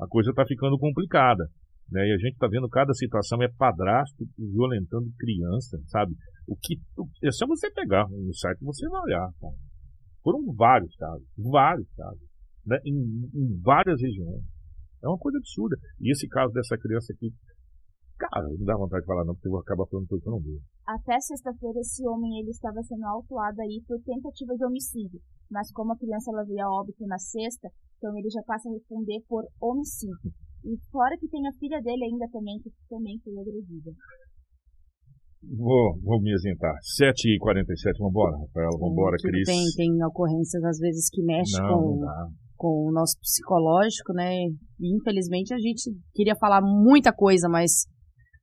A 0.00 0.06
coisa 0.08 0.30
está 0.30 0.44
ficando 0.46 0.78
complicada. 0.78 1.44
Né? 1.90 2.08
E 2.08 2.12
a 2.12 2.18
gente 2.18 2.32
está 2.32 2.48
vendo 2.48 2.68
cada 2.68 2.92
situação 2.94 3.40
é 3.42 3.48
padrasto 3.56 4.24
violentando 4.36 5.06
criança, 5.18 5.78
sabe? 5.86 6.12
O 6.48 6.56
que 6.56 6.76
é 7.22 7.30
só 7.30 7.46
você 7.46 7.70
pegar 7.70 8.06
um 8.06 8.32
site 8.32 8.58
você 8.64 8.88
vai 8.88 9.00
olhar. 9.02 9.28
Tá? 9.40 9.48
Foram 10.26 10.42
vários 10.58 10.90
casos, 10.96 11.24
vários 11.38 11.86
casos, 11.94 12.26
né? 12.66 12.76
em, 12.84 13.30
em 13.32 13.60
várias 13.62 14.00
regiões. 14.02 14.42
É 15.00 15.06
uma 15.06 15.18
coisa 15.18 15.38
absurda. 15.38 15.76
E 16.00 16.10
esse 16.10 16.26
caso 16.26 16.52
dessa 16.52 16.76
criança 16.76 17.12
aqui 17.12 17.30
Cara, 18.18 18.48
não 18.48 18.64
dá 18.64 18.74
vontade 18.74 19.02
de 19.02 19.06
falar 19.06 19.24
não, 19.24 19.34
porque 19.34 19.46
eu 19.46 19.52
vou 19.52 19.60
acabar 19.60 19.86
falando 19.86 20.08
tudo 20.08 20.22
que 20.22 20.28
eu 20.28 20.32
não 20.32 20.40
vi. 20.40 20.58
Até 20.88 21.20
sexta-feira, 21.20 21.78
esse 21.78 22.00
homem 22.08 22.40
ele 22.40 22.48
estava 22.48 22.82
sendo 22.82 23.04
autuado 23.04 23.60
aí 23.60 23.84
por 23.86 24.00
tentativa 24.02 24.56
de 24.56 24.64
homicídio. 24.64 25.20
Mas 25.50 25.70
como 25.70 25.92
a 25.92 25.98
criança 25.98 26.32
ela 26.32 26.42
veio 26.42 26.64
a 26.64 26.80
óbito 26.80 27.06
na 27.06 27.18
sexta, 27.18 27.68
então 27.98 28.16
ele 28.16 28.30
já 28.30 28.42
passa 28.42 28.70
a 28.70 28.72
responder 28.72 29.20
por 29.28 29.44
homicídio. 29.60 30.32
E 30.64 30.76
fora 30.90 31.16
que 31.20 31.28
tem 31.28 31.46
a 31.46 31.52
filha 31.60 31.80
dele 31.82 32.04
ainda 32.04 32.26
também, 32.32 32.58
que 32.58 32.72
também 32.88 33.20
foi 33.22 33.38
agredida. 33.38 33.92
Vou, 35.42 35.98
vou 36.02 36.20
me 36.20 36.32
isentar. 36.34 36.74
7h47, 36.98 37.98
vambora, 38.00 38.36
Rafaela, 38.38 38.78
vambora, 38.78 39.16
Tudo 39.18 39.30
Cris. 39.30 39.46
Tem, 39.46 39.64
tem 39.76 40.04
ocorrências 40.04 40.62
às 40.64 40.78
vezes 40.78 41.08
que 41.10 41.22
mexem 41.22 41.62
Não, 41.62 41.68
com, 41.68 42.00
não 42.00 42.30
com 42.56 42.88
o 42.88 42.92
nosso 42.92 43.18
psicológico, 43.20 44.12
né? 44.12 44.34
E 44.80 44.96
infelizmente 44.96 45.54
a 45.54 45.58
gente 45.58 45.92
queria 46.14 46.34
falar 46.36 46.60
muita 46.62 47.12
coisa, 47.12 47.48
mas 47.48 47.86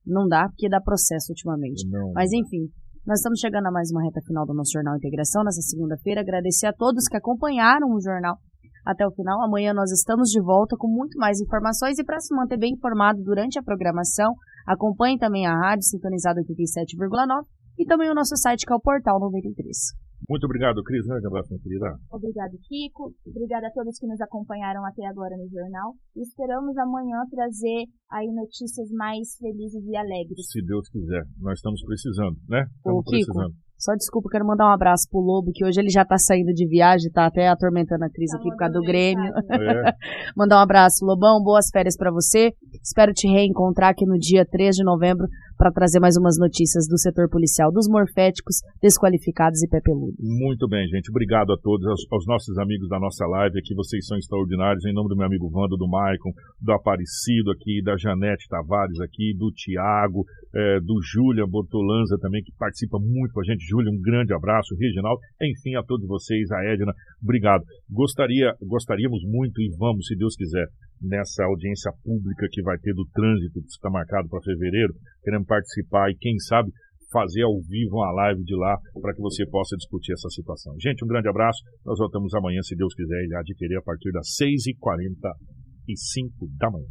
não 0.06 0.26
dá, 0.26 0.48
porque 0.48 0.68
dá 0.68 0.80
processo 0.80 1.32
ultimamente. 1.32 1.86
Não. 1.88 2.12
Mas 2.12 2.32
enfim, 2.32 2.70
nós 3.06 3.18
estamos 3.18 3.40
chegando 3.40 3.66
a 3.66 3.72
mais 3.72 3.90
uma 3.90 4.02
reta 4.02 4.20
final 4.26 4.46
do 4.46 4.54
nosso 4.54 4.72
Jornal 4.72 4.96
Integração 4.96 5.42
nessa 5.44 5.60
segunda-feira. 5.60 6.20
Agradecer 6.20 6.66
a 6.66 6.72
todos 6.72 7.08
que 7.08 7.16
acompanharam 7.16 7.88
o 7.88 8.00
jornal 8.00 8.36
até 8.84 9.06
o 9.06 9.10
final. 9.12 9.42
Amanhã 9.42 9.72
nós 9.72 9.90
estamos 9.90 10.28
de 10.30 10.40
volta 10.42 10.76
com 10.78 10.88
muito 10.88 11.18
mais 11.18 11.40
informações 11.40 11.98
e 11.98 12.04
para 12.04 12.20
se 12.20 12.34
manter 12.34 12.58
bem 12.58 12.74
informado 12.74 13.22
durante 13.22 13.58
a 13.58 13.62
programação, 13.62 14.34
acompanhe 14.66 15.18
também 15.18 15.46
a 15.46 15.54
rádio 15.54 15.84
sintonizada 15.84 16.40
87,9 16.42 17.44
e 17.78 17.84
também 17.84 18.10
o 18.10 18.14
nosso 18.14 18.36
site 18.36 18.64
que 18.66 18.72
é 18.72 18.76
o 18.76 18.80
Portal 18.80 19.18
93. 19.18 19.94
Muito 20.28 20.44
obrigado, 20.44 20.82
Cris. 20.82 21.04
Grande 21.04 21.26
abraço, 21.26 21.50
minha 21.50 21.60
querida. 21.60 21.98
Obrigado, 22.10 22.56
Kiko. 22.64 23.12
Obrigada 23.26 23.66
a 23.66 23.70
todos 23.70 23.98
que 23.98 24.06
nos 24.06 24.20
acompanharam 24.20 24.84
até 24.86 25.04
agora 25.06 25.36
no 25.36 25.46
jornal. 25.50 25.92
E 26.16 26.22
esperamos 26.22 26.76
amanhã 26.78 27.20
trazer 27.30 27.84
aí 28.10 28.32
notícias 28.32 28.90
mais 28.90 29.36
felizes 29.36 29.84
e 29.84 29.96
alegres. 29.96 30.48
Se 30.48 30.64
Deus 30.64 30.88
quiser. 30.88 31.24
Nós 31.40 31.58
estamos 31.58 31.82
precisando, 31.84 32.36
né? 32.48 32.64
Estamos 32.76 33.04
Kiko, 33.04 33.10
precisando. 33.10 33.54
Só 33.84 33.94
desculpa, 33.94 34.30
quero 34.30 34.46
mandar 34.46 34.64
um 34.64 34.72
abraço 34.72 35.06
pro 35.10 35.20
Lobo, 35.20 35.52
que 35.52 35.62
hoje 35.62 35.78
ele 35.78 35.90
já 35.90 36.06
tá 36.06 36.16
saindo 36.16 36.54
de 36.54 36.66
viagem, 36.66 37.12
tá 37.12 37.26
até 37.26 37.48
atormentando 37.48 38.02
a 38.04 38.08
Cris 38.08 38.30
Tá 38.30 38.38
aqui 38.38 38.48
por 38.48 38.56
causa 38.56 38.72
do 38.72 38.80
Grêmio. 38.80 39.30
mensagem. 39.30 39.68
É, 39.68 39.92
Mandar 40.34 40.56
um 40.56 40.62
abraço, 40.62 41.04
Lobão, 41.04 41.42
boas 41.42 41.68
férias 41.70 41.94
pra 41.94 42.10
você. 42.10 42.54
Espero 42.82 43.12
te 43.12 43.28
reencontrar 43.28 43.90
aqui 43.90 44.06
no 44.06 44.18
dia 44.18 44.46
3 44.46 44.76
de 44.76 44.84
novembro 44.84 45.26
para 45.58 45.70
trazer 45.70 46.00
mais 46.00 46.16
umas 46.16 46.36
notícias 46.38 46.88
do 46.88 46.98
setor 46.98 47.28
policial, 47.28 47.70
dos 47.70 47.86
morféticos, 47.88 48.56
desqualificados 48.82 49.62
e 49.62 49.68
pé 49.68 49.80
peludo. 49.80 50.14
muito 50.18 50.66
bem, 50.66 50.86
gente. 50.88 51.10
Obrigado 51.10 51.52
a 51.52 51.56
todos, 51.58 51.86
aos, 51.86 52.00
aos 52.10 52.26
nossos 52.26 52.56
amigos 52.58 52.88
da 52.88 52.98
nossa 52.98 53.26
live 53.26 53.58
aqui. 53.58 53.74
Vocês 53.74 54.06
são 54.06 54.16
extraordinários. 54.16 54.84
Em 54.84 54.92
nome 54.94 55.08
do 55.08 55.16
meu 55.16 55.26
amigo 55.26 55.50
Wando, 55.52 55.76
do 55.76 55.88
Maicon, 55.88 56.32
do 56.60 56.72
Aparecido 56.72 57.50
aqui, 57.52 57.82
da 57.84 57.96
Janete 57.96 58.48
Tavares 58.48 58.98
aqui, 59.00 59.34
do 59.36 59.52
Tiago, 59.52 60.24
eh, 60.54 60.80
do 60.80 61.00
Júlia 61.02 61.46
Bortolanza 61.46 62.18
também, 62.20 62.42
que 62.42 62.52
participa 62.58 62.98
muito 62.98 63.32
com 63.32 63.40
a 63.40 63.44
gente. 63.44 63.64
Júlia, 63.74 63.90
um 63.90 63.98
grande 64.00 64.32
abraço. 64.32 64.76
Reginaldo, 64.78 65.20
enfim, 65.42 65.74
a 65.74 65.82
todos 65.82 66.06
vocês, 66.06 66.48
a 66.52 66.62
Edna, 66.64 66.94
obrigado. 67.20 67.64
Gostaria, 67.90 68.54
gostaríamos 68.62 69.24
muito 69.24 69.60
e 69.60 69.68
vamos, 69.76 70.06
se 70.06 70.14
Deus 70.14 70.36
quiser, 70.36 70.68
nessa 71.02 71.42
audiência 71.44 71.90
pública 72.04 72.46
que 72.50 72.62
vai 72.62 72.78
ter 72.78 72.94
do 72.94 73.04
trânsito, 73.12 73.60
que 73.60 73.66
está 73.66 73.90
marcado 73.90 74.28
para 74.28 74.40
fevereiro, 74.42 74.94
queremos 75.24 75.46
participar 75.46 76.08
e, 76.10 76.16
quem 76.16 76.38
sabe, 76.38 76.70
fazer 77.12 77.42
ao 77.42 77.60
vivo 77.62 77.96
uma 77.96 78.12
live 78.12 78.44
de 78.44 78.54
lá 78.56 78.78
para 79.00 79.12
que 79.14 79.20
você 79.20 79.44
possa 79.46 79.76
discutir 79.76 80.12
essa 80.12 80.30
situação. 80.30 80.74
Gente, 80.80 81.04
um 81.04 81.08
grande 81.08 81.28
abraço. 81.28 81.62
Nós 81.84 81.98
voltamos 81.98 82.32
amanhã, 82.34 82.62
se 82.62 82.76
Deus 82.76 82.94
quiser, 82.94 83.26
e 83.26 83.34
adquirir 83.34 83.78
a 83.78 83.82
partir 83.82 84.12
das 84.12 84.28
6h45 84.40 86.48
da 86.58 86.70
manhã. 86.70 86.86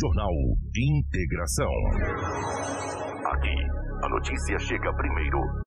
Jornal 0.00 0.32
Integração. 0.74 1.70
Aqui, 3.26 3.85
a 4.06 4.08
notícia 4.08 4.56
chega 4.60 4.92
primeiro. 4.94 5.64